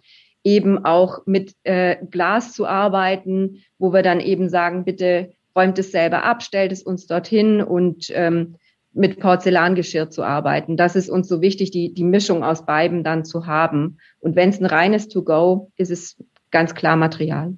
eben 0.47 0.85
auch 0.85 1.19
mit 1.25 1.55
äh, 1.63 1.97
Glas 2.09 2.53
zu 2.53 2.65
arbeiten, 2.65 3.63
wo 3.77 3.91
wir 3.91 4.01
dann 4.01 4.21
eben 4.21 4.47
sagen, 4.47 4.85
bitte 4.85 5.33
räumt 5.53 5.77
es 5.77 5.91
selber 5.91 6.23
ab, 6.23 6.41
stellt 6.41 6.71
es 6.71 6.81
uns 6.81 7.05
dorthin 7.05 7.61
und 7.61 8.09
ähm, 8.13 8.55
mit 8.93 9.19
Porzellangeschirr 9.19 10.09
zu 10.09 10.23
arbeiten. 10.23 10.77
Das 10.77 10.95
ist 10.95 11.09
uns 11.09 11.27
so 11.27 11.41
wichtig, 11.41 11.71
die, 11.71 11.93
die 11.93 12.05
Mischung 12.05 12.45
aus 12.45 12.65
beiden 12.65 13.03
dann 13.03 13.25
zu 13.25 13.45
haben. 13.45 13.97
Und 14.21 14.37
wenn 14.37 14.49
es 14.49 14.61
ein 14.61 14.65
reines 14.65 15.09
To-Go 15.09 15.69
ist, 15.75 15.91
es 15.91 16.15
ganz 16.49 16.73
klar 16.73 16.95
Material. 16.95 17.53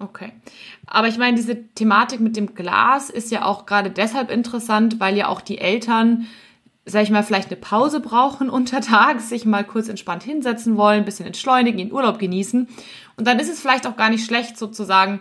Okay. 0.00 0.32
Aber 0.84 1.06
ich 1.06 1.18
meine, 1.18 1.36
diese 1.36 1.68
Thematik 1.74 2.18
mit 2.18 2.36
dem 2.36 2.56
Glas 2.56 3.08
ist 3.08 3.30
ja 3.30 3.44
auch 3.44 3.66
gerade 3.66 3.90
deshalb 3.90 4.32
interessant, 4.32 4.98
weil 4.98 5.16
ja 5.16 5.28
auch 5.28 5.40
die 5.40 5.58
Eltern 5.58 6.26
sag 6.84 7.02
ich 7.02 7.10
mal, 7.10 7.22
vielleicht 7.22 7.48
eine 7.48 7.60
Pause 7.60 8.00
brauchen 8.00 8.50
untertags, 8.50 9.28
sich 9.28 9.44
mal 9.44 9.64
kurz 9.64 9.88
entspannt 9.88 10.22
hinsetzen 10.22 10.76
wollen, 10.76 11.04
bisschen 11.04 11.26
entschleunigen, 11.26 11.78
den 11.78 11.92
Urlaub 11.92 12.18
genießen. 12.18 12.68
Und 13.16 13.26
dann 13.26 13.38
ist 13.38 13.50
es 13.50 13.60
vielleicht 13.60 13.86
auch 13.86 13.96
gar 13.96 14.10
nicht 14.10 14.24
schlecht, 14.24 14.58
sozusagen 14.58 15.20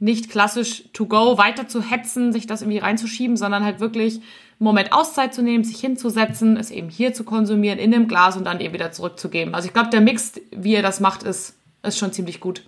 nicht 0.00 0.30
klassisch 0.30 0.84
to 0.92 1.06
go 1.06 1.38
weiter 1.38 1.68
zu 1.68 1.82
hetzen, 1.82 2.32
sich 2.32 2.46
das 2.46 2.62
irgendwie 2.62 2.78
reinzuschieben, 2.78 3.36
sondern 3.36 3.64
halt 3.64 3.80
wirklich 3.80 4.16
einen 4.16 4.24
Moment 4.58 4.92
Auszeit 4.92 5.34
zu 5.34 5.42
nehmen, 5.42 5.64
sich 5.64 5.80
hinzusetzen, 5.80 6.56
es 6.56 6.70
eben 6.70 6.88
hier 6.88 7.14
zu 7.14 7.24
konsumieren 7.24 7.78
in 7.78 7.90
dem 7.90 8.08
Glas 8.08 8.36
und 8.36 8.44
dann 8.44 8.60
eben 8.60 8.74
wieder 8.74 8.92
zurückzugeben. 8.92 9.54
Also 9.54 9.66
ich 9.66 9.74
glaube, 9.74 9.90
der 9.90 10.00
Mix, 10.00 10.34
wie 10.50 10.72
ihr 10.72 10.82
das 10.82 11.00
macht, 11.00 11.22
ist, 11.22 11.56
ist 11.82 11.98
schon 11.98 12.12
ziemlich 12.12 12.40
gut. 12.40 12.64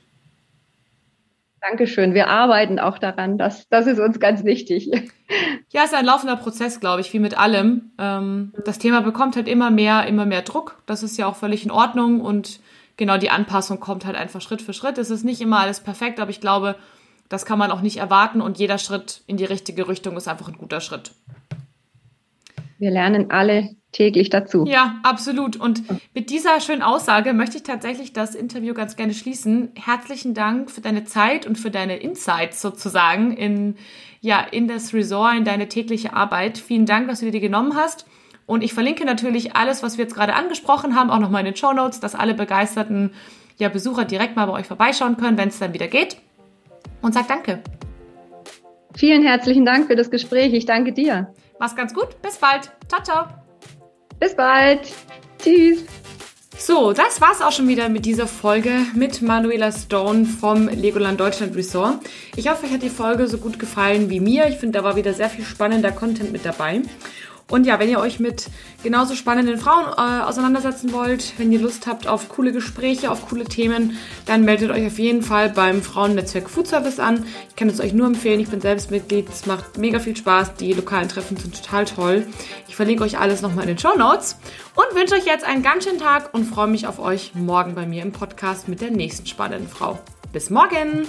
Dankeschön. 1.61 2.15
Wir 2.15 2.29
arbeiten 2.29 2.79
auch 2.79 2.99
daran. 2.99 3.39
Das, 3.39 3.69
das 3.69 3.87
ist 3.87 3.99
uns 3.99 4.21
ganz 4.21 4.45
wichtig. 4.45 4.91
Ja, 5.71 5.83
es 5.83 5.91
ist 5.91 5.99
ein 5.99 6.07
laufender 6.07 6.37
Prozess, 6.37 6.79
glaube 6.79 7.01
ich, 7.01 7.13
wie 7.13 7.19
mit 7.19 7.37
allem. 7.37 7.91
Ähm, 7.99 8.55
das 8.65 8.79
Thema 8.79 9.01
bekommt 9.01 9.35
halt 9.35 9.49
immer 9.49 9.73
mehr, 9.73 10.07
immer 10.07 10.25
mehr 10.25 10.43
Druck. 10.43 10.81
Das 10.87 11.03
ist 11.03 11.19
ja 11.19 11.27
auch 11.27 11.35
völlig 11.35 11.65
in 11.65 11.73
Ordnung 11.73 12.21
und 12.21 12.61
genau 12.97 13.19
die 13.19 13.31
Anpassung 13.31 13.81
kommt 13.81 14.07
halt 14.07 14.15
einfach 14.15 14.41
Schritt 14.41 14.63
für 14.63 14.73
Schritt. 14.73 14.99
Es 14.99 15.11
ist 15.11 15.25
nicht 15.25 15.41
immer 15.41 15.59
alles 15.59 15.81
perfekt, 15.81 16.21
aber 16.21 16.31
ich 16.31 16.41
glaube, 16.41 16.77
das 17.29 17.45
kann 17.45 17.59
man 17.59 17.73
auch 17.73 17.81
nicht 17.81 17.97
erwarten 17.97 18.41
und 18.41 18.59
jeder 18.59 18.79
Schritt 18.79 19.23
in 19.27 19.37
die 19.37 19.45
richtige 19.45 19.89
Richtung 19.89 20.17
ist 20.17 20.29
einfach 20.29 20.47
ein 20.47 20.59
guter 20.59 20.81
Schritt. 20.81 21.11
Wir 22.79 22.91
lernen 22.91 23.31
alle 23.31 23.70
täglich 23.93 24.29
dazu. 24.29 24.66
Ja, 24.66 24.97
absolut. 25.03 25.57
Und 25.57 25.83
mit 26.14 26.29
dieser 26.29 26.61
schönen 26.61 26.83
Aussage 26.83 27.33
möchte 27.33 27.57
ich 27.57 27.62
tatsächlich 27.62 28.12
das 28.12 28.35
Interview 28.35 28.74
ganz 28.74 28.97
gerne 28.97 29.14
schließen. 29.14 29.70
Herzlichen 29.74 30.35
Dank 30.35 30.70
für 30.70 30.83
deine 30.83 31.05
Zeit 31.05 31.47
und 31.47 31.57
für 31.57 31.70
deine 31.70 31.97
Insights 31.97 32.61
sozusagen 32.61 33.33
in, 33.33 33.77
ja, 34.20 34.41
in 34.41 34.68
das 34.68 34.93
Resort, 34.93 35.37
in 35.37 35.45
deine 35.45 35.68
tägliche 35.68 36.12
Arbeit. 36.12 36.59
Vielen 36.59 36.85
Dank, 36.85 37.09
dass 37.09 37.20
du 37.20 37.27
dir 37.27 37.33
die 37.33 37.41
genommen 37.41 37.74
hast. 37.74 38.07
Und 38.45 38.62
ich 38.62 38.74
verlinke 38.74 39.05
natürlich 39.07 39.57
alles, 39.57 39.83
was 39.83 39.97
wir 39.97 40.05
jetzt 40.05 40.14
gerade 40.14 40.35
angesprochen 40.35 40.95
haben, 40.95 41.11
auch 41.11 41.18
nochmal 41.18 41.41
in 41.41 41.47
den 41.47 41.57
Show 41.57 41.72
Notes, 41.72 41.99
dass 41.99 42.14
alle 42.14 42.35
begeisterten 42.35 43.12
ja, 43.57 43.70
Besucher 43.70 44.05
direkt 44.05 44.37
mal 44.37 44.47
bei 44.47 44.53
euch 44.53 44.66
vorbeischauen 44.66 45.16
können, 45.16 45.39
wenn 45.39 45.49
es 45.49 45.59
dann 45.59 45.72
wieder 45.72 45.89
geht. 45.89 46.18
und 47.01 47.14
sag 47.14 47.29
Danke. 47.29 47.62
Vielen 48.95 49.22
herzlichen 49.22 49.64
Dank 49.64 49.89
für 49.89 49.97
das 49.97 50.11
Gespräch. 50.11 50.53
Ich 50.55 50.64
danke 50.64 50.93
dir. 50.93 51.33
Mach's 51.59 51.75
ganz 51.75 51.95
gut. 51.95 52.21
Bis 52.23 52.37
bald. 52.37 52.71
Ciao, 52.89 53.03
ciao. 53.03 53.29
Bis 54.19 54.35
bald. 54.35 54.81
Tschüss. 55.39 55.85
So, 56.59 56.95
das 56.95 57.21
war's 57.21 57.43
auch 57.43 57.53
schon 57.53 57.69
wieder 57.69 57.91
mit 57.91 58.07
dieser 58.07 58.27
Folge 58.27 58.71
mit 58.95 59.21
Manuela 59.21 59.71
Stone 59.71 60.25
vom 60.25 60.69
Legoland 60.69 61.21
Deutschland 61.21 61.55
Resort. 61.55 61.99
Ich 62.35 62.49
hoffe, 62.49 62.65
euch 62.65 62.73
hat 62.73 62.83
die 62.83 62.89
Folge 62.89 63.27
so 63.29 63.37
gut 63.37 63.59
gefallen 63.59 64.09
wie 64.09 64.21
mir. 64.21 64.47
Ich 64.49 64.57
finde, 64.57 64.79
da 64.79 64.85
war 64.85 64.97
wieder 64.97 65.13
sehr 65.13 65.29
viel 65.29 65.45
spannender 65.45 65.93
Content 65.93 66.33
mit 66.33 66.47
dabei. 66.47 66.81
Und 67.49 67.64
ja, 67.64 67.78
wenn 67.78 67.88
ihr 67.88 68.01
euch 68.01 68.18
mit 68.18 68.49
genauso 68.82 69.14
spannenden 69.14 69.57
Frauen 69.57 69.86
äh, 69.86 70.24
auseinandersetzen 70.24 70.92
wollt, 70.92 71.32
wenn 71.38 71.53
ihr 71.53 71.61
Lust 71.61 71.86
habt 71.86 72.09
auf 72.09 72.28
coole 72.28 72.51
Gespräche, 72.51 73.11
auf 73.11 73.28
coole 73.28 73.44
Themen, 73.44 73.97
dann 74.26 74.44
meldet 74.44 74.72
euch 74.72 74.84
auf 74.84 74.99
jeden 74.99 75.22
Fall 75.22 75.51
beim 75.51 75.80
Frauennetzwerk 75.80 76.51
Food 76.51 76.66
Service 76.66 76.99
an. 76.99 77.24
Ich 77.49 77.55
kann 77.55 77.68
es 77.68 77.80
euch 77.80 77.92
nur 77.92 78.09
empfehlen, 78.09 78.40
ich 78.40 78.49
bin 78.49 78.61
selbst 78.61 78.90
Mitglied, 78.90 79.28
es 79.28 79.47
macht 79.47 79.78
mega 79.78 80.01
viel 80.01 80.16
Spaß, 80.16 80.55
die 80.55 80.72
lokalen 80.72 81.09
Treffen 81.09 81.36
sind 81.36 81.55
total 81.55 81.84
toll. 81.84 82.26
Ich 82.66 82.74
verlinke 82.74 83.05
euch 83.05 83.18
alles 83.18 83.42
nochmal 83.42 83.62
in 83.62 83.68
den 83.68 83.78
Show 83.78 83.97
Notes 83.97 84.38
und 84.74 84.99
wünsche 84.99 85.14
euch 85.14 85.26
jetzt 85.26 85.44
einen 85.44 85.62
ganz 85.62 85.84
schönen 85.84 86.01
Tag 86.01 86.34
und 86.34 86.47
freue 86.47 86.66
mich 86.66 86.88
auf 86.88 86.99
euch 86.99 87.34
morgen 87.34 87.76
bei 87.76 87.86
mir 87.86 88.03
im 88.03 88.11
Podcast 88.11 88.66
mit 88.66 88.80
der 88.80 88.90
nächsten 88.90 89.26
spannenden 89.26 89.68
Frau. 89.68 90.01
Bis 90.32 90.51
morgen! 90.51 91.07